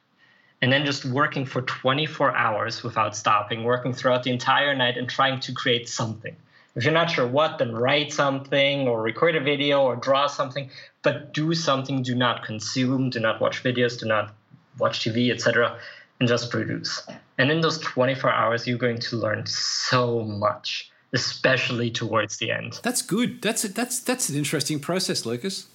And 0.61 0.71
then 0.71 0.85
just 0.85 1.03
working 1.05 1.45
for 1.45 1.61
24 1.61 2.35
hours 2.35 2.83
without 2.83 3.15
stopping, 3.15 3.63
working 3.63 3.93
throughout 3.93 4.23
the 4.23 4.31
entire 4.31 4.75
night 4.75 4.97
and 4.97 5.09
trying 5.09 5.39
to 5.41 5.53
create 5.53 5.89
something. 5.89 6.35
If 6.75 6.83
you're 6.83 6.93
not 6.93 7.11
sure 7.11 7.27
what, 7.27 7.59
then 7.59 7.73
write 7.73 8.11
something 8.11 8.87
or 8.87 9.01
record 9.01 9.35
a 9.35 9.39
video 9.39 9.83
or 9.83 9.95
draw 9.95 10.27
something, 10.27 10.71
but 11.03 11.33
do 11.33 11.53
something. 11.53 12.01
Do 12.01 12.15
not 12.15 12.43
consume, 12.43 13.11
do 13.11 13.19
not 13.19 13.39
watch 13.39 13.63
videos, 13.63 13.99
do 13.99 14.07
not 14.07 14.33
watch 14.79 15.01
TV, 15.01 15.31
etc., 15.31 15.77
and 16.19 16.27
just 16.27 16.49
produce. 16.49 17.05
And 17.37 17.51
in 17.51 17.61
those 17.61 17.77
24 17.79 18.31
hours, 18.31 18.67
you're 18.67 18.77
going 18.77 18.99
to 18.99 19.17
learn 19.17 19.45
so 19.45 20.21
much 20.21 20.89
especially 21.13 21.91
towards 21.91 22.37
the 22.37 22.51
end. 22.51 22.79
That's 22.83 23.01
good. 23.01 23.41
That's 23.41 23.63
a, 23.63 23.67
that's 23.69 23.99
that's 23.99 24.29
an 24.29 24.35
interesting 24.35 24.79
process, 24.79 25.25
Lukas. 25.25 25.67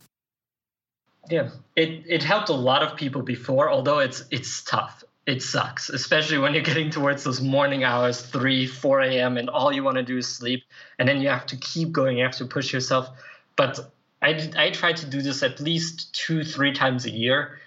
Yeah, 1.31 1.51
it 1.77 2.05
it 2.07 2.23
helped 2.23 2.49
a 2.49 2.55
lot 2.55 2.83
of 2.83 2.97
people 2.97 3.23
before, 3.23 3.71
although 3.71 4.01
it's 4.01 4.25
it's 4.31 4.63
tough. 4.63 5.05
It 5.29 5.43
sucks, 5.43 5.91
especially 5.91 6.39
when 6.39 6.55
you're 6.55 6.63
getting 6.63 6.89
towards 6.89 7.23
those 7.23 7.43
morning 7.43 7.85
hours, 7.85 8.23
3, 8.23 8.67
4 8.67 9.03
a.m., 9.03 9.37
and 9.37 9.51
all 9.51 9.71
you 9.71 9.85
want 9.85 9.99
to 9.99 10.03
do 10.03 10.17
is 10.17 10.27
sleep. 10.27 10.65
And 10.99 11.07
then 11.07 11.21
you 11.21 11.29
have 11.29 11.45
to 11.49 11.57
keep 11.59 11.93
going, 11.93 12.17
you 12.17 12.25
have 12.25 12.37
to 12.37 12.47
push 12.47 12.73
yourself. 12.73 13.11
But 13.55 13.79
I, 14.23 14.51
I 14.57 14.71
try 14.71 14.95
to 14.95 15.07
do 15.07 15.21
this 15.21 15.43
at 15.43 15.61
least 15.61 16.15
two, 16.15 16.45
three 16.45 16.73
times 16.73 17.05
a 17.05 17.11
year. 17.11 17.59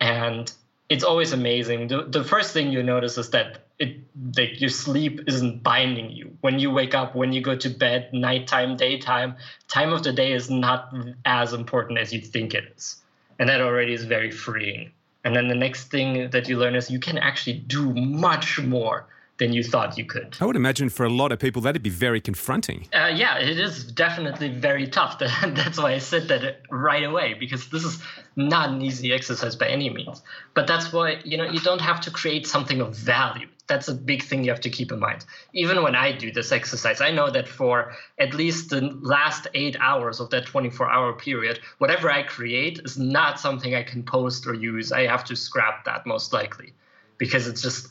And 0.00 0.50
it's 0.88 1.04
always 1.04 1.34
amazing. 1.34 1.88
The, 1.88 2.04
the 2.04 2.24
first 2.24 2.54
thing 2.54 2.72
you 2.72 2.82
notice 2.82 3.18
is 3.18 3.28
that 3.30 3.66
it 3.78 3.98
like 4.38 4.58
your 4.62 4.70
sleep 4.70 5.20
isn't 5.26 5.62
binding 5.62 6.12
you. 6.12 6.34
When 6.40 6.58
you 6.58 6.70
wake 6.70 6.94
up, 6.94 7.14
when 7.14 7.34
you 7.34 7.42
go 7.42 7.54
to 7.54 7.68
bed, 7.68 8.08
nighttime, 8.14 8.78
daytime, 8.78 9.36
time 9.68 9.92
of 9.92 10.02
the 10.02 10.14
day 10.14 10.32
is 10.32 10.48
not 10.48 10.94
as 11.26 11.52
important 11.52 11.98
as 11.98 12.10
you 12.10 12.22
think 12.22 12.54
it 12.54 12.72
is. 12.74 13.02
And 13.38 13.50
that 13.50 13.60
already 13.60 13.92
is 13.92 14.04
very 14.04 14.30
freeing. 14.30 14.92
And 15.24 15.36
then 15.36 15.48
the 15.48 15.54
next 15.54 15.84
thing 15.84 16.30
that 16.30 16.48
you 16.48 16.58
learn 16.58 16.74
is 16.74 16.90
you 16.90 16.98
can 16.98 17.18
actually 17.18 17.58
do 17.58 17.92
much 17.94 18.58
more 18.60 19.06
than 19.42 19.52
you 19.52 19.64
thought 19.64 19.98
you 19.98 20.04
could. 20.04 20.36
I 20.40 20.44
would 20.46 20.56
imagine 20.56 20.88
for 20.88 21.04
a 21.04 21.10
lot 21.10 21.32
of 21.32 21.38
people 21.38 21.62
that'd 21.62 21.82
be 21.82 21.90
very 21.90 22.20
confronting. 22.20 22.86
Uh, 22.94 23.10
yeah, 23.12 23.38
it 23.38 23.58
is 23.58 23.84
definitely 23.84 24.48
very 24.48 24.86
tough. 24.86 25.18
That's 25.18 25.78
why 25.78 25.92
I 25.92 25.98
said 25.98 26.28
that 26.28 26.62
right 26.70 27.02
away 27.02 27.34
because 27.34 27.68
this 27.68 27.84
is 27.84 28.02
not 28.36 28.70
an 28.70 28.80
easy 28.80 29.12
exercise 29.12 29.56
by 29.56 29.68
any 29.68 29.90
means. 29.90 30.22
But 30.54 30.66
that's 30.66 30.92
why 30.92 31.20
you 31.24 31.36
know 31.36 31.44
you 31.44 31.60
don't 31.60 31.80
have 31.80 32.00
to 32.02 32.10
create 32.10 32.46
something 32.46 32.80
of 32.80 32.96
value 32.96 33.48
that's 33.68 33.88
a 33.88 33.94
big 33.94 34.22
thing 34.22 34.44
you 34.44 34.50
have 34.50 34.60
to 34.60 34.70
keep 34.70 34.92
in 34.92 34.98
mind. 34.98 35.24
Even 35.54 35.82
when 35.82 35.94
I 35.94 36.12
do 36.12 36.30
this 36.30 36.52
exercise, 36.52 37.00
I 37.00 37.10
know 37.10 37.30
that 37.30 37.48
for 37.48 37.92
at 38.18 38.34
least 38.34 38.70
the 38.70 38.80
last 39.00 39.46
eight 39.54 39.76
hours 39.80 40.20
of 40.20 40.28
that 40.30 40.46
24 40.46 40.90
hour 40.90 41.12
period, 41.14 41.60
whatever 41.78 42.10
I 42.10 42.22
create 42.22 42.80
is 42.84 42.98
not 42.98 43.40
something 43.40 43.74
I 43.74 43.82
can 43.82 44.02
post 44.02 44.46
or 44.46 44.54
use. 44.54 44.92
I 44.92 45.06
have 45.06 45.24
to 45.26 45.36
scrap 45.36 45.84
that 45.86 46.06
most 46.06 46.32
likely 46.32 46.74
because 47.18 47.46
it's 47.46 47.62
just, 47.62 47.88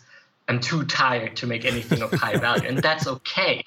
I'm 0.52 0.60
too 0.60 0.84
tired 0.84 1.38
to 1.38 1.48
make 1.48 1.64
anything 1.64 2.02
of 2.02 2.12
high 2.12 2.36
value. 2.36 2.68
And 2.68 2.78
that's 2.80 3.08
okay. 3.08 3.64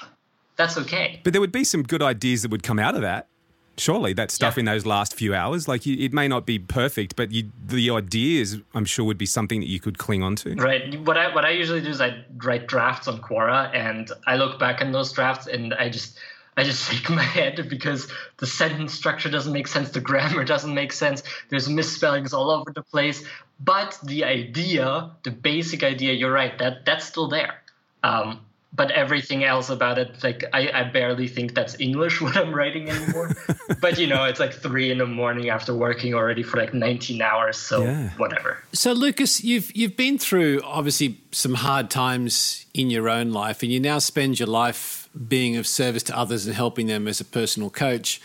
That's 0.56 0.76
okay. 0.76 1.18
But 1.24 1.32
there 1.32 1.40
would 1.40 1.50
be 1.50 1.64
some 1.64 1.82
good 1.82 2.02
ideas 2.02 2.42
that 2.42 2.50
would 2.50 2.62
come 2.62 2.78
out 2.78 2.94
of 2.94 3.00
that 3.00 3.28
surely 3.76 4.12
that 4.12 4.30
stuff 4.30 4.54
yeah. 4.54 4.60
in 4.60 4.66
those 4.66 4.86
last 4.86 5.14
few 5.14 5.34
hours 5.34 5.66
like 5.66 5.84
you, 5.84 5.96
it 5.98 6.12
may 6.12 6.28
not 6.28 6.46
be 6.46 6.60
perfect 6.60 7.16
but 7.16 7.32
you, 7.32 7.50
the 7.66 7.90
ideas 7.90 8.58
i'm 8.72 8.84
sure 8.84 9.04
would 9.04 9.18
be 9.18 9.26
something 9.26 9.58
that 9.58 9.66
you 9.66 9.80
could 9.80 9.98
cling 9.98 10.22
on 10.22 10.36
to 10.36 10.54
right 10.54 10.96
what 11.00 11.18
i 11.18 11.34
what 11.34 11.44
i 11.44 11.50
usually 11.50 11.80
do 11.80 11.88
is 11.88 12.00
i 12.00 12.24
write 12.44 12.68
drafts 12.68 13.08
on 13.08 13.20
quora 13.20 13.74
and 13.74 14.12
i 14.28 14.36
look 14.36 14.60
back 14.60 14.80
on 14.80 14.92
those 14.92 15.10
drafts 15.10 15.48
and 15.48 15.74
i 15.74 15.88
just 15.88 16.16
I 16.56 16.64
just 16.64 16.90
shake 16.90 17.10
my 17.10 17.22
head 17.22 17.66
because 17.68 18.08
the 18.38 18.46
sentence 18.46 18.94
structure 18.94 19.30
doesn't 19.30 19.52
make 19.52 19.68
sense, 19.68 19.90
the 19.90 20.00
grammar 20.00 20.44
doesn't 20.54 20.74
make 20.74 20.92
sense, 20.92 21.22
there's 21.48 21.68
misspellings 21.68 22.32
all 22.32 22.50
over 22.50 22.72
the 22.72 22.82
place. 22.82 23.24
But 23.60 23.98
the 24.02 24.24
idea, 24.24 25.12
the 25.22 25.30
basic 25.30 25.82
idea, 25.84 26.12
you're 26.12 26.32
right, 26.32 26.58
that 26.58 26.84
that's 26.84 27.06
still 27.06 27.28
there. 27.28 27.62
Um, 28.02 28.40
but 28.74 28.90
everything 28.90 29.44
else 29.44 29.70
about 29.70 29.98
it, 29.98 30.22
like 30.24 30.44
I, 30.52 30.68
I 30.72 30.82
barely 30.84 31.28
think 31.28 31.54
that's 31.54 31.78
English 31.78 32.20
what 32.20 32.36
I'm 32.36 32.52
writing 32.52 32.90
anymore. 32.90 33.34
but 33.80 33.98
you 33.98 34.06
know, 34.06 34.24
it's 34.24 34.40
like 34.40 34.52
three 34.52 34.90
in 34.90 34.98
the 34.98 35.06
morning 35.06 35.48
after 35.48 35.74
working 35.74 36.14
already 36.14 36.42
for 36.42 36.56
like 36.56 36.74
19 36.74 37.22
hours, 37.22 37.56
so 37.56 37.84
yeah. 37.84 38.10
whatever. 38.16 38.62
So 38.72 38.92
Lukas, 38.92 39.44
you've 39.44 39.74
you've 39.76 39.96
been 39.96 40.18
through 40.18 40.60
obviously 40.64 41.20
some 41.30 41.54
hard 41.54 41.90
times 41.90 42.66
in 42.74 42.90
your 42.90 43.08
own 43.08 43.30
life, 43.30 43.62
and 43.62 43.70
you 43.70 43.78
now 43.78 43.98
spend 43.98 44.38
your 44.40 44.48
life 44.48 45.08
being 45.28 45.56
of 45.56 45.66
service 45.66 46.02
to 46.04 46.18
others 46.18 46.46
and 46.46 46.56
helping 46.56 46.88
them 46.88 47.06
as 47.06 47.20
a 47.20 47.24
personal 47.24 47.70
coach. 47.70 48.20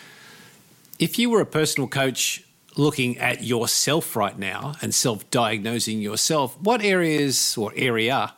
If 0.97 1.19
you 1.19 1.29
were 1.29 1.39
a 1.39 1.45
personal 1.45 1.87
coach 1.87 2.43
looking 2.75 3.17
at 3.19 3.43
yourself 3.43 4.15
right 4.15 4.37
now 4.37 4.73
and 4.81 4.93
self-diagnosing 4.93 6.01
yourself, 6.01 6.59
what 6.59 6.81
areas 6.81 7.57
or 7.57 7.71
area 7.75 8.33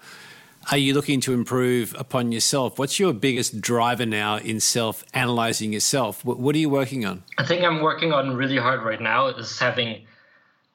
are 0.70 0.78
you 0.78 0.94
looking 0.94 1.20
to 1.22 1.34
improve 1.34 1.96
upon 1.98 2.32
yourself? 2.32 2.78
What's 2.78 3.00
your 3.00 3.14
biggest 3.14 3.62
driver 3.62 4.06
now 4.06 4.38
in 4.38 4.60
self 4.60 5.04
analyzing 5.14 5.74
yourself? 5.74 6.24
What, 6.24 6.40
what, 6.40 6.56
are 6.56 6.60
you 6.60 6.70
working 6.70 7.06
on? 7.06 7.24
I 7.38 7.46
think 7.46 7.64
I'm 7.64 7.82
working 7.82 8.14
on 8.14 8.36
really 8.36 8.58
hard 8.58 8.84
right 8.84 9.02
now 9.02 9.28
is 9.28 9.58
having 9.58 10.06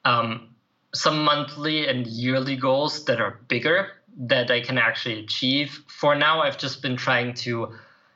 um, 0.03 0.49
some 0.93 1.23
monthly 1.23 1.87
and 1.87 2.05
yearly 2.05 2.57
goals 2.57 3.05
that 3.05 3.21
are 3.21 3.39
bigger 3.47 3.91
that 4.17 4.51
I 4.51 4.61
can 4.61 4.77
actually 4.77 5.19
achieve. 5.19 5.83
For 5.87 6.15
now, 6.15 6.41
I've 6.41 6.57
just 6.57 6.81
been 6.81 6.97
trying 6.97 7.33
to, 7.35 7.73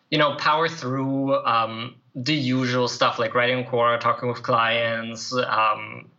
you 0.09 0.17
know, 0.17 0.35
power 0.35 0.67
through 0.67 1.35
um, 1.45 1.95
the 2.15 2.33
usual 2.33 2.87
stuff 2.87 3.17
like 3.17 3.33
writing 3.33 3.63
Quora, 3.65 3.99
talking 3.99 4.27
with 4.27 4.43
clients, 4.43 5.33
um, 5.33 6.10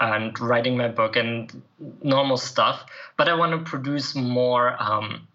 and 0.00 0.38
writing 0.40 0.76
my 0.76 0.88
book 0.88 1.16
and 1.16 1.62
normal 2.02 2.36
stuff, 2.36 2.84
but 3.16 3.28
I 3.28 3.34
want 3.34 3.52
to 3.52 3.70
produce 3.70 4.14
more 4.14 4.76
um, 4.82 5.28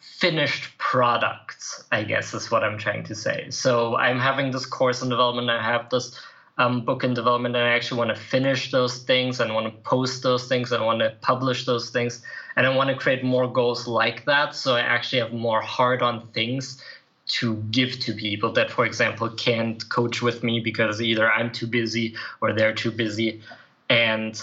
finished 0.00 0.76
products, 0.78 1.84
I 1.92 2.04
guess 2.04 2.32
is 2.32 2.50
what 2.50 2.64
I'm 2.64 2.78
trying 2.78 3.04
to 3.04 3.14
say. 3.14 3.50
So 3.50 3.96
I'm 3.96 4.18
having 4.18 4.50
this 4.50 4.66
course 4.66 5.02
in 5.02 5.10
development, 5.10 5.50
I 5.50 5.62
have 5.62 5.90
this 5.90 6.18
um, 6.56 6.84
book 6.84 7.04
in 7.04 7.14
development, 7.14 7.56
and 7.56 7.64
I 7.64 7.70
actually 7.70 7.98
want 7.98 8.14
to 8.14 8.20
finish 8.20 8.70
those 8.70 9.02
things 9.02 9.40
and 9.40 9.54
want 9.54 9.66
to 9.66 9.80
post 9.82 10.22
those 10.22 10.48
things 10.48 10.72
and 10.72 10.84
want 10.84 11.00
to 11.00 11.16
publish 11.20 11.64
those 11.66 11.90
things. 11.90 12.22
And 12.56 12.66
I 12.66 12.74
want 12.74 12.90
to 12.90 12.96
create 12.96 13.22
more 13.22 13.50
goals 13.50 13.86
like 13.86 14.24
that. 14.26 14.54
So 14.54 14.76
I 14.76 14.80
actually 14.80 15.20
have 15.20 15.32
more 15.32 15.60
hard 15.60 16.02
on 16.02 16.26
things 16.28 16.82
to 17.26 17.56
give 17.70 17.98
to 18.00 18.12
people 18.12 18.52
that, 18.52 18.70
for 18.70 18.84
example, 18.84 19.30
can't 19.30 19.88
coach 19.88 20.20
with 20.20 20.42
me 20.42 20.60
because 20.60 21.00
either 21.00 21.30
I'm 21.30 21.52
too 21.52 21.66
busy 21.66 22.16
or 22.40 22.52
they're 22.52 22.74
too 22.74 22.90
busy 22.90 23.40
and 23.90 24.42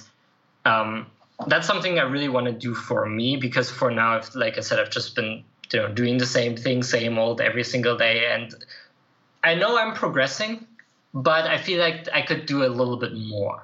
um, 0.66 1.08
that's 1.48 1.66
something 1.66 1.98
I 1.98 2.04
really 2.04 2.30
want 2.30 2.46
to 2.48 2.52
do 2.52 2.76
for 2.76 3.08
me 3.08 3.38
because 3.38 3.72
for 3.72 3.90
now, 3.90 4.18
I've, 4.18 4.36
like 4.36 4.58
I 4.58 4.62
said, 4.62 4.80
I've 4.80 4.92
just 4.92 5.16
been 5.16 5.44
you 5.72 5.80
know 5.80 5.88
doing 5.92 6.20
the 6.20 6.26
same 6.26 6.56
thing, 6.56 6.84
same 6.84 7.18
old 7.18 7.42
every 7.42 7.64
single 7.64 7.98
day, 7.98 8.28
and 8.28 8.54
I 9.44 9.56
know 9.56 9.78
I'm 9.78 9.94
progressing, 9.94 10.68
but 11.14 11.46
I 11.46 11.58
feel 11.58 11.80
like 11.80 12.08
I 12.14 12.22
could 12.22 12.46
do 12.46 12.66
a 12.66 12.68
little 12.70 12.98
bit 12.98 13.16
more. 13.16 13.64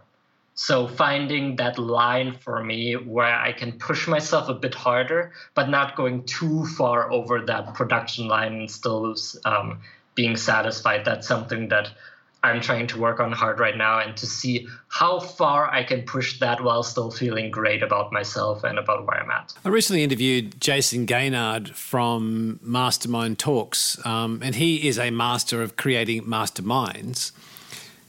So 0.55 0.87
finding 0.87 1.55
that 1.57 1.79
line 1.79 2.37
for 2.37 2.63
me 2.63 2.93
where 2.95 3.33
I 3.33 3.53
can 3.53 3.71
push 3.73 4.07
myself 4.07 4.49
a 4.49 4.53
bit 4.53 4.75
harder, 4.75 5.33
but 5.55 5.67
not 5.67 5.95
going 5.95 6.25
too 6.25 6.65
far 6.77 7.11
over 7.11 7.41
that 7.41 7.73
production 7.73 8.27
line 8.27 8.53
and 8.53 8.71
still 8.71 9.15
um, 9.45 9.81
being 10.13 10.37
satisfied. 10.37 11.05
That's 11.05 11.27
something 11.27 11.69
that 11.69 11.89
I'm 12.43 12.59
trying 12.59 12.87
to 12.87 12.99
work 12.99 13.21
on 13.21 13.31
hard 13.31 13.59
right 13.59 13.77
now 13.77 13.99
and 13.99 14.17
to 14.17 14.25
see 14.25 14.67
how 14.89 15.19
far 15.19 15.71
I 15.73 15.83
can 15.83 16.01
push 16.01 16.39
that 16.39 16.61
while 16.61 16.83
still 16.83 17.09
feeling 17.09 17.49
great 17.49 17.81
about 17.81 18.11
myself 18.11 18.65
and 18.65 18.77
about 18.77 19.07
where 19.07 19.17
I'm 19.17 19.31
at. 19.31 19.53
I 19.63 19.69
recently 19.69 20.03
interviewed 20.03 20.59
Jason 20.59 21.07
Gaignard 21.07 21.69
from 21.69 22.59
Mastermind 22.61 23.39
Talks, 23.39 24.05
um, 24.05 24.41
and 24.43 24.55
he 24.55 24.87
is 24.87 24.99
a 24.99 25.09
master 25.09 25.61
of 25.61 25.77
creating 25.77 26.23
masterminds. 26.23 27.31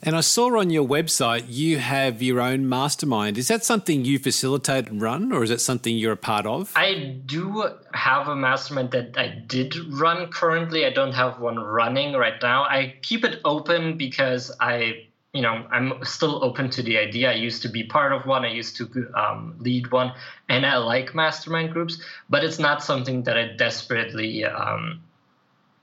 And 0.06 0.14
I 0.14 0.20
saw 0.20 0.58
on 0.58 0.68
your 0.68 0.86
website 0.86 1.46
you 1.48 1.78
have 1.78 2.20
your 2.20 2.38
own 2.38 2.68
mastermind. 2.68 3.38
Is 3.38 3.48
that 3.48 3.64
something 3.64 4.04
you 4.04 4.18
facilitate 4.18 4.88
and 4.88 5.00
run, 5.00 5.32
or 5.32 5.42
is 5.42 5.48
that 5.48 5.62
something 5.62 5.96
you're 5.96 6.12
a 6.12 6.16
part 6.16 6.44
of? 6.44 6.70
I 6.76 7.20
do 7.24 7.64
have 7.94 8.28
a 8.28 8.36
mastermind 8.36 8.90
that 8.90 9.16
I 9.16 9.28
did 9.28 9.74
run 9.94 10.30
currently. 10.30 10.84
I 10.84 10.90
don't 10.90 11.14
have 11.14 11.40
one 11.40 11.58
running 11.58 12.12
right 12.12 12.34
now. 12.42 12.64
I 12.64 12.96
keep 13.00 13.24
it 13.24 13.40
open 13.46 13.96
because 13.96 14.54
I, 14.60 15.06
you 15.32 15.40
know, 15.40 15.66
I'm 15.72 16.04
still 16.04 16.44
open 16.44 16.68
to 16.72 16.82
the 16.82 16.98
idea. 16.98 17.30
I 17.30 17.36
used 17.36 17.62
to 17.62 17.70
be 17.70 17.84
part 17.84 18.12
of 18.12 18.26
one, 18.26 18.44
I 18.44 18.52
used 18.52 18.76
to 18.76 19.10
um, 19.14 19.56
lead 19.58 19.90
one, 19.90 20.12
and 20.50 20.66
I 20.66 20.76
like 20.76 21.14
mastermind 21.14 21.72
groups, 21.72 21.98
but 22.28 22.44
it's 22.44 22.58
not 22.58 22.84
something 22.84 23.22
that 23.22 23.38
I 23.38 23.56
desperately, 23.56 24.44
um, 24.44 25.02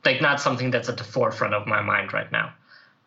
like, 0.06 0.22
not 0.22 0.40
something 0.40 0.70
that's 0.70 0.90
at 0.90 0.98
the 0.98 1.04
forefront 1.04 1.56
of 1.56 1.66
my 1.66 1.82
mind 1.82 2.14
right 2.14 2.32
now. 2.32 2.54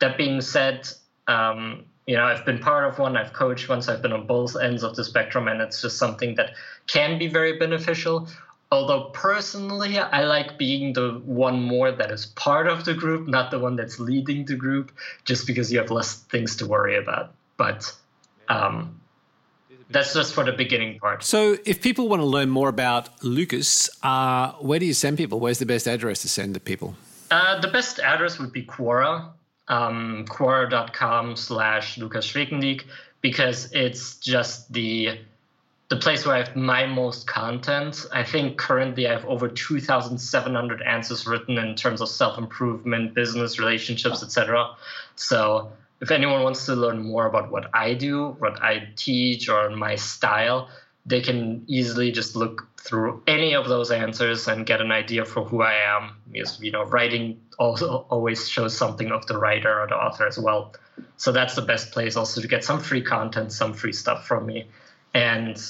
That 0.00 0.18
being 0.18 0.40
said, 0.40 0.88
um, 1.26 1.84
you 2.06 2.16
know, 2.16 2.24
I've 2.24 2.44
been 2.44 2.58
part 2.58 2.84
of 2.84 2.98
one, 2.98 3.16
I've 3.16 3.32
coached 3.32 3.68
once, 3.68 3.88
I've 3.88 4.02
been 4.02 4.12
on 4.12 4.26
both 4.26 4.56
ends 4.56 4.82
of 4.82 4.94
the 4.94 5.04
spectrum, 5.04 5.48
and 5.48 5.60
it's 5.60 5.80
just 5.80 5.96
something 5.96 6.34
that 6.34 6.52
can 6.86 7.18
be 7.18 7.28
very 7.28 7.58
beneficial. 7.58 8.28
Although 8.70 9.10
personally, 9.10 9.98
I 9.98 10.24
like 10.24 10.58
being 10.58 10.92
the 10.92 11.22
one 11.24 11.62
more 11.62 11.92
that 11.92 12.10
is 12.10 12.26
part 12.26 12.66
of 12.66 12.84
the 12.84 12.92
group, 12.92 13.28
not 13.28 13.50
the 13.50 13.58
one 13.58 13.76
that's 13.76 14.00
leading 14.00 14.44
the 14.44 14.56
group, 14.56 14.90
just 15.24 15.46
because 15.46 15.72
you 15.72 15.78
have 15.78 15.90
less 15.90 16.16
things 16.24 16.56
to 16.56 16.66
worry 16.66 16.96
about. 16.96 17.32
But 17.56 17.90
um, 18.48 19.00
that's 19.90 20.12
just 20.12 20.34
for 20.34 20.44
the 20.44 20.52
beginning 20.52 20.98
part. 20.98 21.22
So, 21.22 21.56
if 21.64 21.80
people 21.80 22.08
want 22.08 22.20
to 22.20 22.26
learn 22.26 22.50
more 22.50 22.68
about 22.68 23.22
Lukas, 23.22 23.88
uh, 24.02 24.52
where 24.54 24.78
do 24.78 24.86
you 24.86 24.94
send 24.94 25.18
people? 25.18 25.38
Where's 25.40 25.60
the 25.60 25.66
best 25.66 25.86
address 25.86 26.22
to 26.22 26.28
send 26.28 26.54
the 26.54 26.60
people? 26.60 26.96
Uh, 27.30 27.60
the 27.60 27.68
best 27.68 28.00
address 28.00 28.38
would 28.38 28.52
be 28.52 28.64
Quora 28.64 29.30
um, 29.68 30.24
quora.com 30.28 31.36
slash 31.36 31.98
Schwekendiek 31.98 32.84
because 33.20 33.72
it's 33.72 34.16
just 34.16 34.72
the 34.72 35.18
the 35.88 35.96
place 35.96 36.24
where 36.24 36.36
I 36.36 36.38
have 36.38 36.56
my 36.56 36.86
most 36.86 37.26
content. 37.26 38.06
I 38.12 38.24
think 38.24 38.56
currently 38.56 39.06
I 39.06 39.12
have 39.12 39.24
over 39.26 39.48
2,700 39.48 40.82
answers 40.82 41.26
written 41.26 41.58
in 41.58 41.76
terms 41.76 42.00
of 42.00 42.08
self-improvement, 42.08 43.14
business, 43.14 43.58
relationships, 43.58 44.22
etc. 44.22 44.70
So 45.14 45.70
if 46.00 46.10
anyone 46.10 46.42
wants 46.42 46.64
to 46.66 46.74
learn 46.74 47.02
more 47.02 47.26
about 47.26 47.50
what 47.50 47.70
I 47.74 47.94
do, 47.94 48.30
what 48.38 48.62
I 48.62 48.88
teach, 48.96 49.48
or 49.48 49.70
my 49.70 49.94
style, 49.94 50.68
they 51.06 51.20
can 51.20 51.64
easily 51.66 52.10
just 52.10 52.34
look 52.34 52.68
through 52.78 53.22
any 53.26 53.54
of 53.54 53.68
those 53.68 53.90
answers 53.90 54.48
and 54.48 54.66
get 54.66 54.80
an 54.80 54.90
idea 54.90 55.24
for 55.24 55.44
who 55.44 55.62
I 55.62 55.74
am. 55.74 56.16
Because 56.30 56.60
you 56.60 56.70
know, 56.70 56.84
writing 56.84 57.40
also 57.58 58.06
always 58.10 58.48
shows 58.48 58.76
something 58.76 59.12
of 59.12 59.26
the 59.26 59.38
writer 59.38 59.80
or 59.80 59.86
the 59.86 59.96
author 59.96 60.26
as 60.26 60.38
well. 60.38 60.74
So 61.16 61.32
that's 61.32 61.54
the 61.54 61.62
best 61.62 61.92
place 61.92 62.16
also 62.16 62.40
to 62.40 62.48
get 62.48 62.64
some 62.64 62.80
free 62.80 63.02
content, 63.02 63.52
some 63.52 63.74
free 63.74 63.92
stuff 63.92 64.26
from 64.26 64.46
me, 64.46 64.68
and 65.12 65.60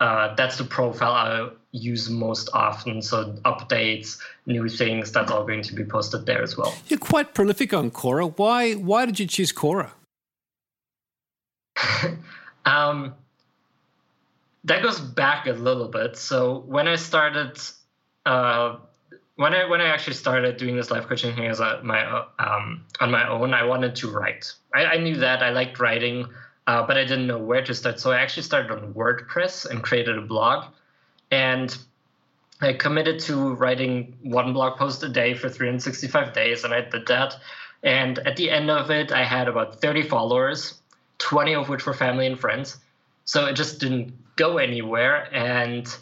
uh, 0.00 0.34
that's 0.34 0.58
the 0.58 0.64
profile 0.64 1.12
I 1.12 1.48
use 1.72 2.08
most 2.08 2.50
often. 2.52 3.02
So 3.02 3.32
updates, 3.44 4.18
new 4.46 4.68
things, 4.68 5.12
that's 5.12 5.30
all 5.30 5.44
going 5.44 5.62
to 5.62 5.74
be 5.74 5.84
posted 5.84 6.26
there 6.26 6.42
as 6.42 6.56
well. 6.56 6.74
You're 6.88 6.98
quite 6.98 7.34
prolific 7.34 7.72
on 7.74 7.90
Quora. 7.90 8.32
Why? 8.36 8.74
Why 8.74 9.06
did 9.06 9.18
you 9.18 9.26
choose 9.26 9.52
Quora? 9.52 9.90
um, 12.64 13.14
that 14.64 14.82
goes 14.82 14.98
back 14.98 15.46
a 15.46 15.52
little 15.52 15.88
bit. 15.88 16.16
So 16.16 16.64
when 16.66 16.88
I 16.88 16.96
started, 16.96 17.58
uh, 18.26 18.76
when 19.36 19.54
I 19.54 19.68
when 19.68 19.80
I 19.80 19.86
actually 19.86 20.14
started 20.14 20.56
doing 20.56 20.76
this 20.76 20.90
life 20.90 21.06
coaching 21.06 21.34
thing 21.34 21.46
as 21.46 21.60
a, 21.60 21.80
my 21.82 22.24
um, 22.38 22.84
on 23.00 23.10
my 23.10 23.28
own, 23.28 23.52
I 23.52 23.64
wanted 23.64 23.94
to 23.96 24.10
write. 24.10 24.52
I, 24.74 24.86
I 24.86 24.96
knew 24.96 25.16
that 25.16 25.42
I 25.42 25.50
liked 25.50 25.78
writing, 25.80 26.26
uh, 26.66 26.86
but 26.86 26.96
I 26.96 27.04
didn't 27.04 27.26
know 27.26 27.38
where 27.38 27.62
to 27.62 27.74
start. 27.74 28.00
So 28.00 28.12
I 28.12 28.20
actually 28.20 28.44
started 28.44 28.72
on 28.72 28.94
WordPress 28.94 29.68
and 29.70 29.82
created 29.82 30.16
a 30.16 30.22
blog, 30.22 30.72
and 31.30 31.76
I 32.60 32.72
committed 32.72 33.20
to 33.20 33.54
writing 33.54 34.16
one 34.22 34.54
blog 34.54 34.78
post 34.78 35.02
a 35.02 35.08
day 35.08 35.34
for 35.34 35.50
365 35.50 36.32
days, 36.32 36.64
and 36.64 36.72
I 36.72 36.80
did 36.80 37.06
that. 37.08 37.36
And 37.82 38.18
at 38.20 38.36
the 38.36 38.50
end 38.50 38.70
of 38.70 38.90
it, 38.90 39.12
I 39.12 39.24
had 39.24 39.46
about 39.46 39.82
30 39.82 40.04
followers, 40.04 40.80
20 41.18 41.54
of 41.54 41.68
which 41.68 41.84
were 41.84 41.92
family 41.92 42.26
and 42.26 42.40
friends. 42.40 42.78
So 43.26 43.44
it 43.44 43.54
just 43.54 43.78
didn't 43.78 44.14
go 44.36 44.58
anywhere. 44.58 45.28
And 45.34 45.94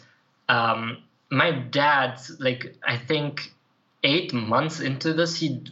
um, 0.49 0.97
my 1.29 1.51
dad, 1.51 2.19
like 2.39 2.75
I 2.85 2.97
think 2.97 3.53
eight 4.03 4.33
months 4.33 4.79
into 4.79 5.13
this, 5.13 5.37
he 5.37 5.63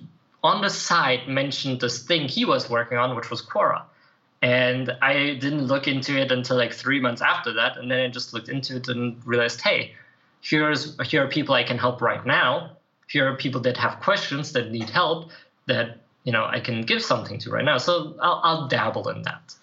on 0.43 0.61
the 0.61 0.69
side 0.69 1.27
mentioned 1.27 1.79
this 1.79 2.03
thing 2.03 2.27
he 2.27 2.45
was 2.45 2.69
working 2.69 2.97
on, 2.97 3.15
which 3.15 3.29
was 3.29 3.41
Quora. 3.41 3.83
And 4.41 4.91
I 5.01 5.37
didn't 5.39 5.67
look 5.67 5.87
into 5.87 6.19
it 6.19 6.31
until 6.31 6.57
like 6.57 6.73
three 6.73 6.99
months 6.99 7.21
after 7.21 7.53
that, 7.53 7.77
and 7.77 7.91
then 7.91 7.99
I 7.99 8.07
just 8.07 8.33
looked 8.33 8.49
into 8.49 8.77
it 8.77 8.87
and 8.87 9.23
realized, 9.23 9.61
hey, 9.61 9.93
here's 10.41 10.99
here 11.07 11.23
are 11.23 11.27
people 11.27 11.53
I 11.53 11.63
can 11.63 11.77
help 11.77 12.01
right 12.01 12.25
now. 12.25 12.77
Here 13.07 13.31
are 13.31 13.35
people 13.35 13.61
that 13.61 13.77
have 13.77 13.99
questions 13.99 14.53
that 14.53 14.71
need 14.71 14.89
help 14.89 15.29
that 15.67 15.99
you 16.23 16.31
know 16.31 16.45
I 16.45 16.59
can 16.59 16.81
give 16.81 17.03
something 17.03 17.37
to 17.39 17.51
right 17.51 17.63
now. 17.63 17.77
So 17.77 18.15
I'll, 18.19 18.41
I'll 18.43 18.67
dabble 18.67 19.09
in 19.09 19.21
that. 19.23 19.53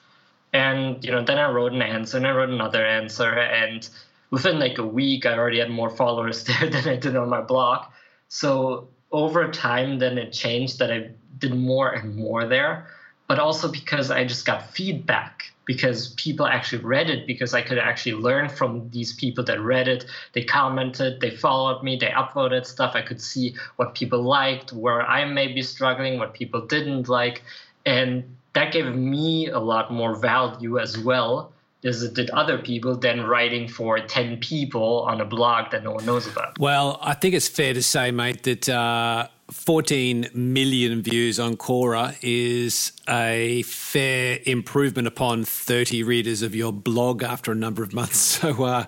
And 0.53 1.05
you 1.05 1.11
know, 1.11 1.23
then 1.23 1.39
I 1.39 1.51
wrote 1.51 1.73
an 1.73 1.83
answer 1.83 2.17
and 2.17 2.27
I 2.27 2.31
wrote 2.31 2.51
another 2.51 2.85
answer, 2.85 3.33
and 3.33 3.89
within 4.31 4.59
like 4.59 4.79
a 4.79 4.87
week, 4.87 5.27
I 5.27 5.37
already 5.37 5.59
had 5.59 5.71
more 5.71 5.91
followers 6.03 6.45
there 6.45 6.69
than 6.69 6.89
I 6.89 6.97
did 6.97 7.17
on 7.17 7.29
my 7.29 7.41
blog. 7.41 7.87
So 8.29 8.89
over 9.11 9.51
time, 9.51 9.99
then 9.99 10.19
it 10.19 10.33
changed 10.33 10.79
that 10.79 10.93
I 10.93 11.11
did 11.39 11.55
more 11.55 11.91
and 11.91 12.17
more 12.17 12.47
there, 12.47 12.89
but 13.27 13.39
also 13.39 13.71
because 13.71 14.11
I 14.11 14.25
just 14.25 14.45
got 14.45 14.71
feedback 14.71 15.45
because 15.69 16.15
people 16.15 16.47
actually 16.47 16.83
read 16.83 17.11
it 17.11 17.27
because 17.27 17.53
I 17.53 17.61
could 17.61 17.77
actually 17.79 18.15
learn 18.15 18.49
from 18.49 18.89
these 18.89 19.13
people 19.13 19.45
that 19.45 19.61
read 19.61 19.87
it. 19.87 20.07
They 20.33 20.43
commented, 20.43 21.21
they 21.21 21.31
followed 21.31 21.83
me, 21.83 21.97
they 21.97 22.07
upvoted 22.07 22.65
stuff. 22.65 22.95
I 22.95 23.03
could 23.03 23.21
see 23.21 23.55
what 23.77 23.95
people 23.95 24.23
liked, 24.23 24.73
where 24.73 25.03
I 25.03 25.27
may 25.27 25.53
be 25.53 25.61
struggling, 25.61 26.19
what 26.19 26.33
people 26.33 26.63
didn't 26.63 27.11
like. 27.11 27.43
And 27.85 28.37
that 28.59 28.73
gave 28.73 28.95
me 28.95 29.47
a 29.49 29.59
lot 29.59 29.93
more 29.93 30.17
value 30.17 30.79
as 30.79 30.99
well 30.99 31.53
as 31.85 32.03
it 32.03 32.15
did 32.15 32.29
other 32.31 32.59
people 32.59 32.97
than 32.97 33.23
writing 33.23 33.69
for 33.69 34.01
10 34.01 34.39
people 34.39 35.03
on 35.09 35.21
a 35.21 35.25
blog 35.25 35.71
that 35.71 35.85
no 35.85 35.93
one 35.93 36.05
knows 36.05 36.27
about. 36.27 36.59
Well, 36.59 36.99
I 37.01 37.15
think 37.15 37.35
it's 37.35 37.47
fair 37.47 37.73
to 37.73 37.83
say, 37.83 38.11
mate, 38.11 38.43
that 38.43 38.69
uh, 38.69 39.29
14 39.53 40.31
million 40.35 41.03
views 41.03 41.39
on 41.39 41.57
Quora 41.57 42.17
is 42.21 42.93
a 43.09 43.63
fair 43.63 44.41
improvement 44.45 45.07
upon 45.07 45.45
30 45.45 46.03
readers 46.03 46.43
of 46.43 46.55
your 46.55 46.73
blog 46.73 47.23
after 47.23 47.53
a 47.53 47.55
number 47.55 47.83
of 47.83 47.95
months. 47.95 48.39
So 48.49 48.63
uh, 48.65 48.85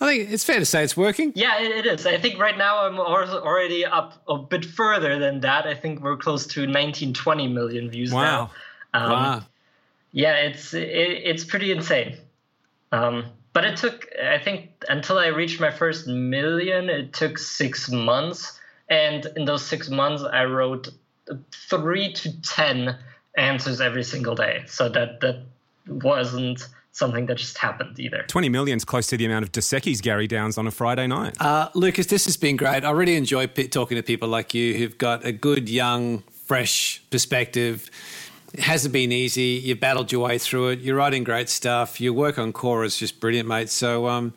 I 0.00 0.06
think 0.06 0.30
it's 0.30 0.44
fair 0.44 0.58
to 0.58 0.64
say 0.64 0.82
it's 0.82 0.96
working. 0.96 1.32
Yeah, 1.34 1.60
it 1.60 1.84
is. 1.84 2.06
I 2.06 2.18
think 2.18 2.38
right 2.38 2.56
now 2.56 2.86
I'm 2.86 2.98
already 2.98 3.84
up 3.84 4.22
a 4.28 4.38
bit 4.38 4.64
further 4.64 5.18
than 5.18 5.40
that. 5.40 5.66
I 5.66 5.74
think 5.74 6.00
we're 6.00 6.16
close 6.16 6.46
to 6.48 6.66
19, 6.66 7.12
20 7.12 7.48
million 7.48 7.90
views 7.90 8.12
wow. 8.12 8.22
now. 8.22 8.50
Um, 8.94 9.10
wow. 9.10 9.42
Yeah, 10.12 10.36
it's 10.36 10.72
it, 10.72 10.88
it's 10.88 11.44
pretty 11.44 11.72
insane. 11.72 12.16
Um, 12.92 13.26
but 13.52 13.64
it 13.64 13.76
took, 13.76 14.08
I 14.22 14.38
think, 14.38 14.70
until 14.88 15.16
I 15.16 15.28
reached 15.28 15.60
my 15.60 15.70
first 15.70 16.06
million, 16.08 16.90
it 16.90 17.12
took 17.12 17.38
six 17.38 17.88
months. 17.90 18.58
And 18.88 19.26
in 19.36 19.44
those 19.44 19.64
six 19.64 19.88
months, 19.88 20.24
I 20.24 20.44
wrote 20.44 20.88
three 21.70 22.12
to 22.12 22.42
10 22.42 22.98
answers 23.36 23.80
every 23.80 24.02
single 24.02 24.34
day. 24.34 24.64
So 24.66 24.88
that, 24.88 25.20
that 25.20 25.42
wasn't 25.86 26.66
something 26.90 27.26
that 27.26 27.36
just 27.36 27.58
happened 27.58 27.98
either. 27.98 28.24
20 28.26 28.48
million 28.48 28.76
is 28.76 28.84
close 28.84 29.06
to 29.08 29.16
the 29.16 29.24
amount 29.24 29.44
of 29.44 29.52
Dos 29.52 30.00
Gary 30.00 30.26
Downs 30.26 30.58
on 30.58 30.66
a 30.66 30.72
Friday 30.72 31.06
night. 31.06 31.40
Uh, 31.40 31.68
Lukas, 31.74 32.06
this 32.06 32.24
has 32.24 32.36
been 32.36 32.56
great. 32.56 32.84
I 32.84 32.90
really 32.90 33.16
enjoy 33.16 33.46
p- 33.46 33.68
talking 33.68 33.96
to 33.96 34.02
people 34.02 34.28
like 34.28 34.52
you 34.52 34.74
who've 34.74 34.98
got 34.98 35.24
a 35.24 35.32
good, 35.32 35.68
young, 35.68 36.24
fresh 36.46 37.02
perspective 37.10 37.88
it 38.54 38.60
hasn't 38.60 38.92
been 38.92 39.10
easy. 39.10 39.60
You've 39.64 39.80
battled 39.80 40.12
your 40.12 40.24
way 40.24 40.38
through 40.38 40.68
it. 40.68 40.78
You're 40.78 40.96
writing 40.96 41.24
great 41.24 41.48
stuff. 41.48 42.00
Your 42.00 42.12
work 42.12 42.38
on 42.38 42.52
Quora 42.52 42.86
is 42.86 42.96
just 42.96 43.18
brilliant, 43.18 43.48
mate. 43.48 43.68
So, 43.68 44.06
um, 44.06 44.32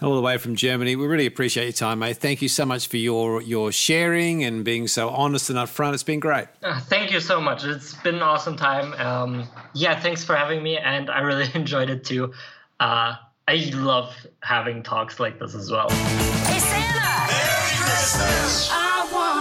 all 0.00 0.14
the 0.14 0.22
way 0.22 0.38
from 0.38 0.56
Germany, 0.56 0.96
we 0.96 1.06
really 1.06 1.26
appreciate 1.26 1.64
your 1.64 1.72
time, 1.72 1.98
mate. 1.98 2.16
Thank 2.16 2.40
you 2.40 2.48
so 2.48 2.64
much 2.64 2.86
for 2.86 2.96
your 2.96 3.42
your 3.42 3.70
sharing 3.70 4.42
and 4.42 4.64
being 4.64 4.88
so 4.88 5.10
honest 5.10 5.50
and 5.50 5.58
upfront. 5.58 5.92
It's 5.92 6.02
been 6.02 6.20
great. 6.20 6.46
Uh, 6.62 6.80
thank 6.80 7.10
you 7.12 7.20
so 7.20 7.42
much. 7.42 7.64
It's 7.64 7.92
been 7.94 8.14
an 8.14 8.22
awesome 8.22 8.56
time. 8.56 8.94
Um, 8.94 9.46
yeah, 9.74 10.00
thanks 10.00 10.24
for 10.24 10.34
having 10.34 10.62
me, 10.62 10.78
and 10.78 11.10
I 11.10 11.18
really 11.20 11.50
enjoyed 11.54 11.90
it 11.90 12.04
too. 12.04 12.32
Uh, 12.80 13.16
I 13.46 13.70
love 13.74 14.14
having 14.42 14.82
talks 14.82 15.20
like 15.20 15.38
this 15.38 15.54
as 15.54 15.70
well. 15.70 15.90
Hey 15.90 16.58
Santa! 16.58 17.32
Merry 17.32 17.76
Christmas! 17.84 18.87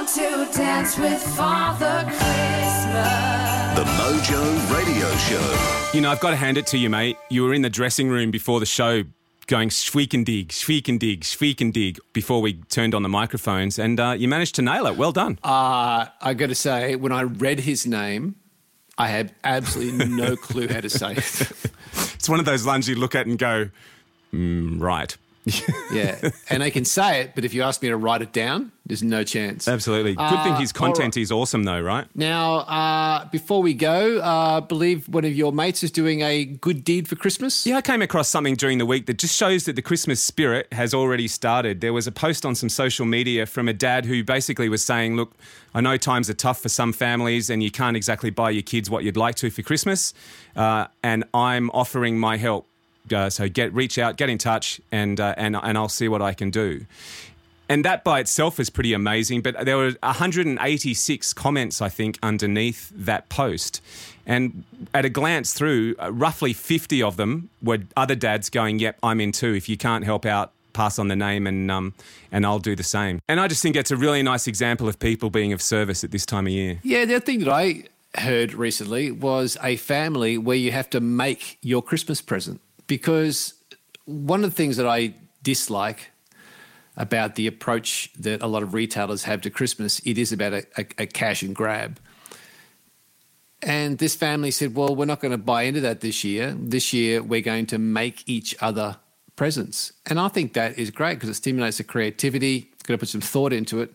I 0.08 0.38
want 0.38 0.53
to 0.53 0.58
dance 0.58 0.97
with 0.97 1.22
Father 1.36 2.03
Christmas. 2.05 3.76
The 3.76 3.84
Mojo 3.84 4.74
Radio 4.74 5.12
Show. 5.18 5.91
You 5.93 5.99
know, 5.99 6.10
I've 6.10 6.22
got 6.22 6.30
to 6.30 6.38
hand 6.38 6.58
it 6.58 6.66
to 6.68 6.78
you, 6.78 6.89
mate. 6.89 7.18
You 7.30 7.43
were 7.43 7.53
in 7.53 7.62
the 7.62 7.70
dressing 7.70 8.08
room 8.08 8.32
before 8.32 8.62
the 8.62 8.66
show 8.66 9.03
going 9.47 9.68
shweek 9.68 10.14
and 10.14 10.26
dig, 10.26 10.49
shweek 10.49 10.88
and 10.88 10.97
dig, 10.97 11.22
shweek 11.22 11.60
and 11.60 11.74
dig 11.74 11.99
before 12.14 12.41
we 12.41 12.53
turned 12.53 12.95
on 12.95 13.03
the 13.03 13.10
microphones, 13.10 13.78
and 13.78 13.99
uh, 13.99 14.16
you 14.18 14.30
managed 14.30 14.55
to 14.55 14.62
nail 14.62 14.88
it. 14.88 14.95
Well 14.95 15.12
done. 15.12 15.39
Uh, 15.43 16.05
I 16.22 16.34
got 16.36 16.47
to 16.47 16.55
say, 16.55 16.95
when 16.95 17.12
I 17.12 17.24
read 17.24 17.60
his 17.60 17.86
name, 17.86 18.36
I 18.97 19.08
had 19.08 19.36
absolutely 19.43 20.05
no 20.05 20.36
clue 20.38 20.70
how 20.70 20.80
to 20.80 20.89
say 20.89 21.14
it. 21.14 21.51
it's 22.14 22.30
one 22.30 22.39
of 22.39 22.45
those 22.45 22.66
lines 22.66 22.88
you 22.88 22.95
look 22.95 23.14
at 23.14 23.26
and 23.28 23.38
go, 23.38 23.72
mm, 24.34 24.80
right. 24.82 25.18
yeah, 25.93 26.30
and 26.50 26.64
I 26.64 26.70
can 26.70 26.86
say 26.86 27.22
it, 27.22 27.32
but 27.36 27.45
if 27.45 27.54
you 27.54 27.64
ask 27.64 27.82
me 27.82 27.89
to 27.89 27.98
write 27.98 28.22
it 28.22 28.34
down, 28.34 28.72
there's 28.86 29.04
no 29.04 29.24
chance. 29.24 29.68
Absolutely. 29.68 30.16
Good 30.16 30.22
uh, 30.22 30.43
thing 30.43 30.56
his 30.56 30.72
content 30.72 31.16
right. 31.16 31.22
is 31.22 31.32
awesome, 31.32 31.64
though, 31.64 31.80
right? 31.80 32.06
Now, 32.16 32.60
uh, 32.60 33.26
before 33.30 33.62
we 33.62 33.74
go, 33.74 34.20
uh, 34.20 34.58
I 34.58 34.60
believe 34.62 35.10
one 35.10 35.26
of 35.26 35.34
your 35.34 35.52
mates 35.52 35.84
is 35.84 35.91
doing 35.91 36.22
a 36.22 36.45
good 36.45 36.84
deed 36.84 37.08
for 37.08 37.16
Christmas. 37.16 37.66
Yeah, 37.66 37.78
I 37.78 37.82
came 37.82 38.02
across 38.02 38.30
something 38.30 38.56
during 38.56 38.78
the 38.78 38.86
week 38.86 39.06
that 39.08 39.18
just 39.18 39.36
shows 39.36 39.66
that 39.66 39.76
the 39.76 39.82
Christmas 39.82 40.22
spirit 40.22 40.72
has 40.72 40.93
already 40.93 41.28
started. 41.28 41.82
There 41.82 41.93
was 41.93 42.08
a 42.08 42.12
post 42.12 42.45
on 42.45 42.56
some 42.56 42.70
social 42.70 43.06
media 43.06 43.45
from 43.45 43.68
a 43.68 43.74
dad 43.74 44.06
who 44.06 44.24
basically 44.24 44.70
was 44.70 44.84
saying, 44.84 45.16
Look, 45.16 45.34
I 45.74 45.82
know 45.82 45.98
times 45.98 46.30
are 46.30 46.34
tough 46.34 46.62
for 46.62 46.70
some 46.70 46.93
families 46.93 47.50
and 47.50 47.62
you 47.62 47.72
can't 47.72 47.98
exactly 47.98 48.30
buy 48.30 48.52
your 48.52 48.64
kids 48.64 48.89
what 48.89 49.04
you'd 49.04 49.18
like 49.18 49.36
to 49.36 49.50
for 49.50 49.62
Christmas, 49.62 50.14
uh, 50.56 50.88
and 51.04 51.24
I'm 51.34 51.70
offering 51.72 52.18
my 52.18 52.38
help 52.38 52.68
uh, 53.12 53.30
so 53.30 53.49
get 53.49 53.74
reach 53.74 53.97
out, 53.97 54.18
get 54.18 54.30
in 54.30 54.38
touch, 54.38 54.82
and 54.91 55.20
uh, 55.20 55.34
and 55.38 55.55
and 55.55 55.78
I'll 55.78 55.89
see 55.89 56.08
what 56.08 56.22
I 56.22 56.34
can 56.34 56.49
do. 56.49 56.86
And 57.70 57.84
that 57.84 58.03
by 58.03 58.20
itself 58.20 58.60
is 58.60 58.70
pretty 58.70 58.93
amazing. 58.93 59.41
But 59.41 59.66
there 59.66 59.78
were 59.78 59.91
186 60.01 61.34
comments, 61.34 61.82
I 61.82 61.89
think, 61.89 62.18
underneath 62.24 62.91
that 62.95 63.28
post. 63.28 63.82
And 64.26 64.64
at 64.93 65.05
a 65.05 65.10
glance 65.10 65.53
through, 65.53 65.95
uh, 66.01 66.12
roughly 66.12 66.53
50 66.53 67.03
of 67.03 67.18
them 67.18 67.49
were 67.62 67.80
other 67.95 68.16
dads 68.16 68.49
going, 68.49 68.80
Yep, 68.80 68.99
I'm 69.03 69.20
in 69.20 69.32
too. 69.32 69.53
If 69.53 69.68
you 69.68 69.78
can't 69.78 70.05
help 70.05 70.26
out, 70.26 70.53
pass 70.74 70.99
on 70.99 71.08
the 71.08 71.16
name 71.16 71.47
and 71.47 71.72
um, 71.72 71.93
and 72.32 72.45
I'll 72.45 72.60
do 72.60 72.76
the 72.76 72.84
same. 72.84 73.20
And 73.28 73.39
I 73.39 73.47
just 73.47 73.62
think 73.64 73.76
it's 73.76 73.91
a 73.91 73.97
really 73.97 74.22
nice 74.22 74.47
example 74.47 74.88
of 74.88 74.99
people 74.99 75.30
being 75.30 75.51
of 75.51 75.62
service 75.62 76.03
at 76.03 76.12
this 76.12 76.26
time 76.26 76.45
of 76.45 76.53
year. 76.53 76.80
Yeah, 76.84 77.05
the 77.05 77.20
thing 77.20 77.39
that 77.39 77.49
I 77.49 77.86
heard 78.16 78.53
recently 78.53 79.12
was 79.12 79.58
a 79.64 79.76
family 79.78 80.38
where 80.38 80.55
you 80.55 80.72
have 80.72 80.89
to 80.91 80.99
make 80.99 81.58
your 81.62 81.82
Christmas 81.82 82.22
present 82.22 82.62
because 82.88 83.54
one 84.06 84.44
of 84.44 84.50
the 84.50 84.56
things 84.56 84.78
that 84.78 84.88
I 84.88 85.14
dislike 85.44 86.12
about 86.96 87.36
the 87.36 87.46
approach 87.46 88.12
that 88.20 88.42
a 88.42 88.48
lot 88.48 88.64
of 88.64 88.74
retailers 88.74 89.24
have 89.24 89.42
to 89.42 89.50
Christmas, 89.50 90.00
it 90.00 90.18
is 90.18 90.32
about 90.32 90.54
a, 90.54 90.66
a, 90.78 90.86
a 91.00 91.06
cash 91.06 91.44
and 91.44 91.56
grab. 91.56 92.00
And 93.62 93.98
this 93.98 94.16
family 94.16 94.52
said, 94.52 94.76
well, 94.76 94.96
we're 94.96 95.06
not 95.06 95.20
going 95.20 95.32
to 95.32 95.38
buy 95.38 95.64
into 95.64 95.82
that 95.82 96.02
this 96.02 96.24
year. 96.24 96.56
This 96.58 96.94
year, 96.94 97.22
we're 97.22 97.42
going 97.42 97.66
to 97.68 97.78
make 97.78 98.24
each 98.28 98.56
other 98.62 98.98
presents. 99.36 99.94
And 100.06 100.20
I 100.20 100.28
think 100.28 100.54
that 100.54 100.78
is 100.78 100.90
great 100.90 101.16
because 101.16 101.30
it 101.30 101.36
stimulates 101.36 101.78
the 101.78 101.84
creativity, 101.84 102.72
got 102.84 102.96
to 102.96 102.98
put 102.98 103.10
some 103.10 103.22
thought 103.22 103.54
into 103.54 103.82
it. 103.82 103.94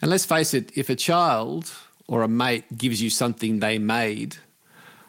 And 0.00 0.10
let's 0.10 0.24
face 0.24 0.54
it, 0.54 0.76
if 0.76 0.90
a 0.90 0.96
child 0.96 1.72
or 2.06 2.22
a 2.22 2.28
mate 2.28 2.76
gives 2.76 3.02
you 3.02 3.10
something 3.10 3.58
they 3.58 3.78
made, 3.78 4.36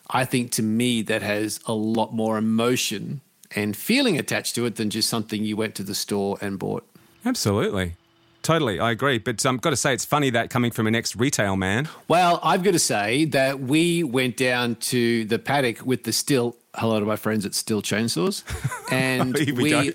I 0.10 0.26
think 0.26 0.51
to 0.53 0.64
me 0.64 1.01
that 1.03 1.22
has 1.22 1.60
a 1.66 1.74
lot 1.74 2.14
more 2.14 2.38
emotion 2.38 3.22
and 3.55 3.76
feeling 3.76 4.18
attached 4.18 4.55
to 4.55 4.66
it 4.66 4.76
than 4.76 4.89
just 4.89 5.10
something 5.10 5.43
you 5.43 5.55
went 5.55 5.76
to 5.76 5.84
the 5.84 5.95
store 5.95 6.38
and 6.41 6.57
bought. 6.57 6.88
Absolutely. 7.26 7.95
Totally, 8.41 8.80
I 8.80 8.91
agree. 8.91 9.18
But 9.18 9.45
I've 9.45 9.49
um, 9.49 9.57
got 9.57 9.72
to 9.72 9.76
say, 9.76 9.93
it's 9.93 10.05
funny 10.05 10.30
that 10.32 10.49
coming 10.49 10.72
from 10.72 10.88
an 10.88 10.95
ex 10.95 11.16
retail 11.16 11.55
man. 11.55 11.89
Well, 12.07 12.39
I've 12.41 12.64
got 12.64 12.72
to 12.72 12.80
say 12.80 13.26
that 13.26 13.60
we 13.60 14.03
went 14.03 14.38
down 14.38 14.76
to 14.76 15.26
the 15.26 15.38
paddock 15.38 15.86
with 15.86 16.03
the 16.03 16.12
Stihl. 16.12 16.55
Hello 16.76 16.99
to 16.99 17.05
my 17.05 17.16
friends 17.16 17.45
at 17.45 17.51
Stihl 17.51 17.82
Chainsaws. 17.82 18.43
And 18.91 19.36
we 19.36 19.51
we. 19.51 19.93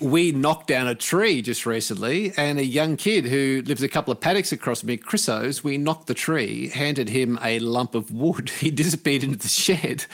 We 0.00 0.32
knocked 0.32 0.66
down 0.68 0.86
a 0.86 0.94
tree 0.94 1.42
just 1.42 1.66
recently. 1.66 2.32
And 2.36 2.58
a 2.58 2.64
young 2.64 2.96
kid 2.96 3.24
who 3.24 3.62
lives 3.66 3.82
a 3.82 3.88
couple 3.88 4.12
of 4.12 4.20
paddocks 4.20 4.52
across 4.52 4.84
me, 4.84 4.96
Chrisos, 4.96 5.64
we 5.64 5.78
knocked 5.78 6.06
the 6.06 6.14
tree, 6.14 6.68
handed 6.68 7.08
him 7.08 7.38
a 7.42 7.58
lump 7.58 7.94
of 7.94 8.10
wood. 8.10 8.50
He 8.58 8.70
disappeared 8.70 9.24
into 9.24 9.38
the 9.38 9.48
shed. 9.48 10.06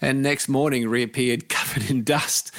And 0.00 0.22
next 0.22 0.48
morning 0.48 0.88
reappeared 0.88 1.48
covered 1.48 1.90
in 1.90 2.02
dust 2.02 2.52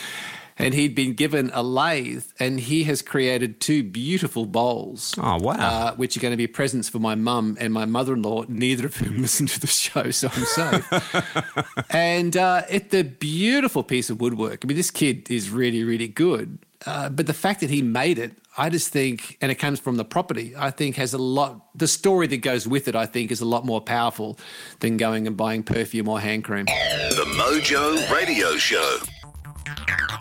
and 0.58 0.74
he'd 0.74 0.96
been 0.96 1.14
given 1.14 1.52
a 1.54 1.64
lathe, 1.64 2.26
and 2.40 2.60
he 2.60 2.84
has 2.84 3.02
created 3.02 3.60
two 3.60 3.84
beautiful 3.84 4.46
bowls. 4.46 5.16
Oh, 5.18 5.38
wow. 5.40 5.54
Uh, 5.54 5.96
which 5.96 6.16
are 6.16 6.20
going 6.20 6.32
to 6.32 6.38
be 6.38 6.48
presents 6.48 6.90
for 6.90 7.00
my 7.00 7.16
mum 7.16 7.58
and 7.60 7.74
my 7.74 7.86
mother-in-law. 7.86 8.46
Neither 8.48 8.86
of 8.86 8.98
whom 8.98 9.18
listen 9.22 9.48
to 9.48 9.60
the 9.60 9.68
show, 9.68 10.12
so 10.12 10.30
I'm 10.32 10.46
safe. 10.46 11.86
and 11.90 12.38
uh, 12.38 12.64
it's 12.70 12.94
a 12.94 13.04
beautiful 13.04 13.84
piece 13.84 14.10
of 14.10 14.22
woodwork. 14.22 14.64
I 14.64 14.68
mean, 14.68 14.78
this 14.78 14.92
kid 14.92 15.30
is 15.32 15.50
really, 15.50 15.84
really 15.84 16.08
good. 16.08 16.60
Uh, 16.86 17.10
but 17.10 17.28
the 17.28 17.34
fact 17.34 17.62
that 17.62 17.70
he 17.70 17.82
made 17.82 18.20
it, 18.20 18.34
I 18.58 18.70
just 18.70 18.90
think, 18.90 19.38
and 19.42 19.52
it 19.52 19.56
comes 19.56 19.80
from 19.80 19.96
the 19.96 20.06
property, 20.06 20.54
I 20.58 20.70
think 20.70 20.98
has 20.98 21.14
a 21.14 21.18
lot, 21.18 21.66
the 21.76 21.88
story 21.88 22.28
that 22.28 22.38
goes 22.38 22.68
with 22.68 22.88
it, 22.88 22.96
I 22.96 23.06
think, 23.06 23.32
is 23.32 23.42
a 23.42 23.46
lot 23.46 23.66
more 23.66 23.82
powerful 23.82 24.38
than 24.82 24.98
going 24.98 25.26
and 25.26 25.38
buying 25.38 25.64
perfume 25.64 26.10
or 26.10 26.20
hand 26.20 26.44
cream. 26.44 26.66
The 26.66 27.26
Mojo 27.38 28.12
Radio 28.14 28.58
Show. 28.58 29.00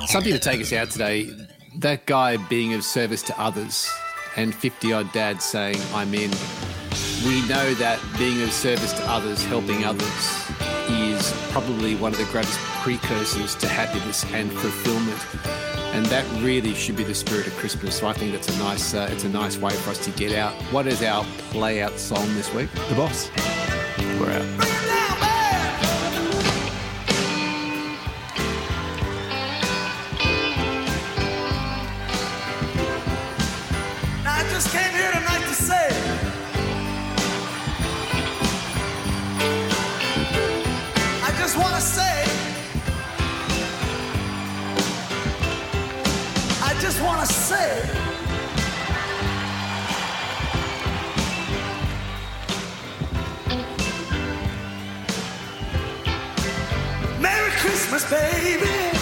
Something 0.06 0.32
to 0.32 0.38
take 0.38 0.60
us 0.60 0.72
out 0.72 0.90
today. 0.90 1.30
That 1.76 2.06
guy 2.06 2.36
being 2.36 2.74
of 2.74 2.84
service 2.84 3.22
to 3.24 3.40
others 3.40 3.90
and 4.36 4.54
50 4.54 4.92
odd 4.92 5.12
dads 5.12 5.44
saying, 5.44 5.76
I'm 5.94 6.12
in. 6.14 6.30
We 7.24 7.46
know 7.46 7.74
that 7.74 8.00
being 8.18 8.42
of 8.42 8.52
service 8.52 8.92
to 8.94 9.10
others, 9.10 9.44
helping 9.44 9.84
others, 9.84 10.50
is 10.88 11.32
probably 11.50 11.94
one 11.94 12.12
of 12.12 12.18
the 12.18 12.24
greatest 12.26 12.58
precursors 12.82 13.54
to 13.56 13.68
happiness 13.68 14.24
and 14.32 14.50
fulfillment. 14.52 15.20
And 15.94 16.04
that 16.06 16.26
really 16.42 16.74
should 16.74 16.96
be 16.96 17.04
the 17.04 17.14
spirit 17.14 17.46
of 17.46 17.54
Christmas. 17.54 17.98
So 17.98 18.08
I 18.08 18.12
think 18.12 18.34
it's 18.34 18.48
a 18.48 18.58
nice, 18.58 18.94
uh, 18.94 19.08
it's 19.10 19.24
a 19.24 19.28
nice 19.28 19.58
way 19.58 19.72
for 19.72 19.90
us 19.90 20.04
to 20.04 20.10
get 20.12 20.32
out. 20.32 20.52
What 20.72 20.86
is 20.86 21.02
our 21.02 21.24
play 21.50 21.82
out 21.82 21.98
song 21.98 22.26
this 22.34 22.52
week? 22.52 22.70
The 22.88 22.94
boss. 22.94 23.30
We're 24.18 24.32
out. 24.32 24.71
Say 47.52 47.90
Merry 57.20 57.50
Christmas, 57.60 58.10
baby. 58.10 59.01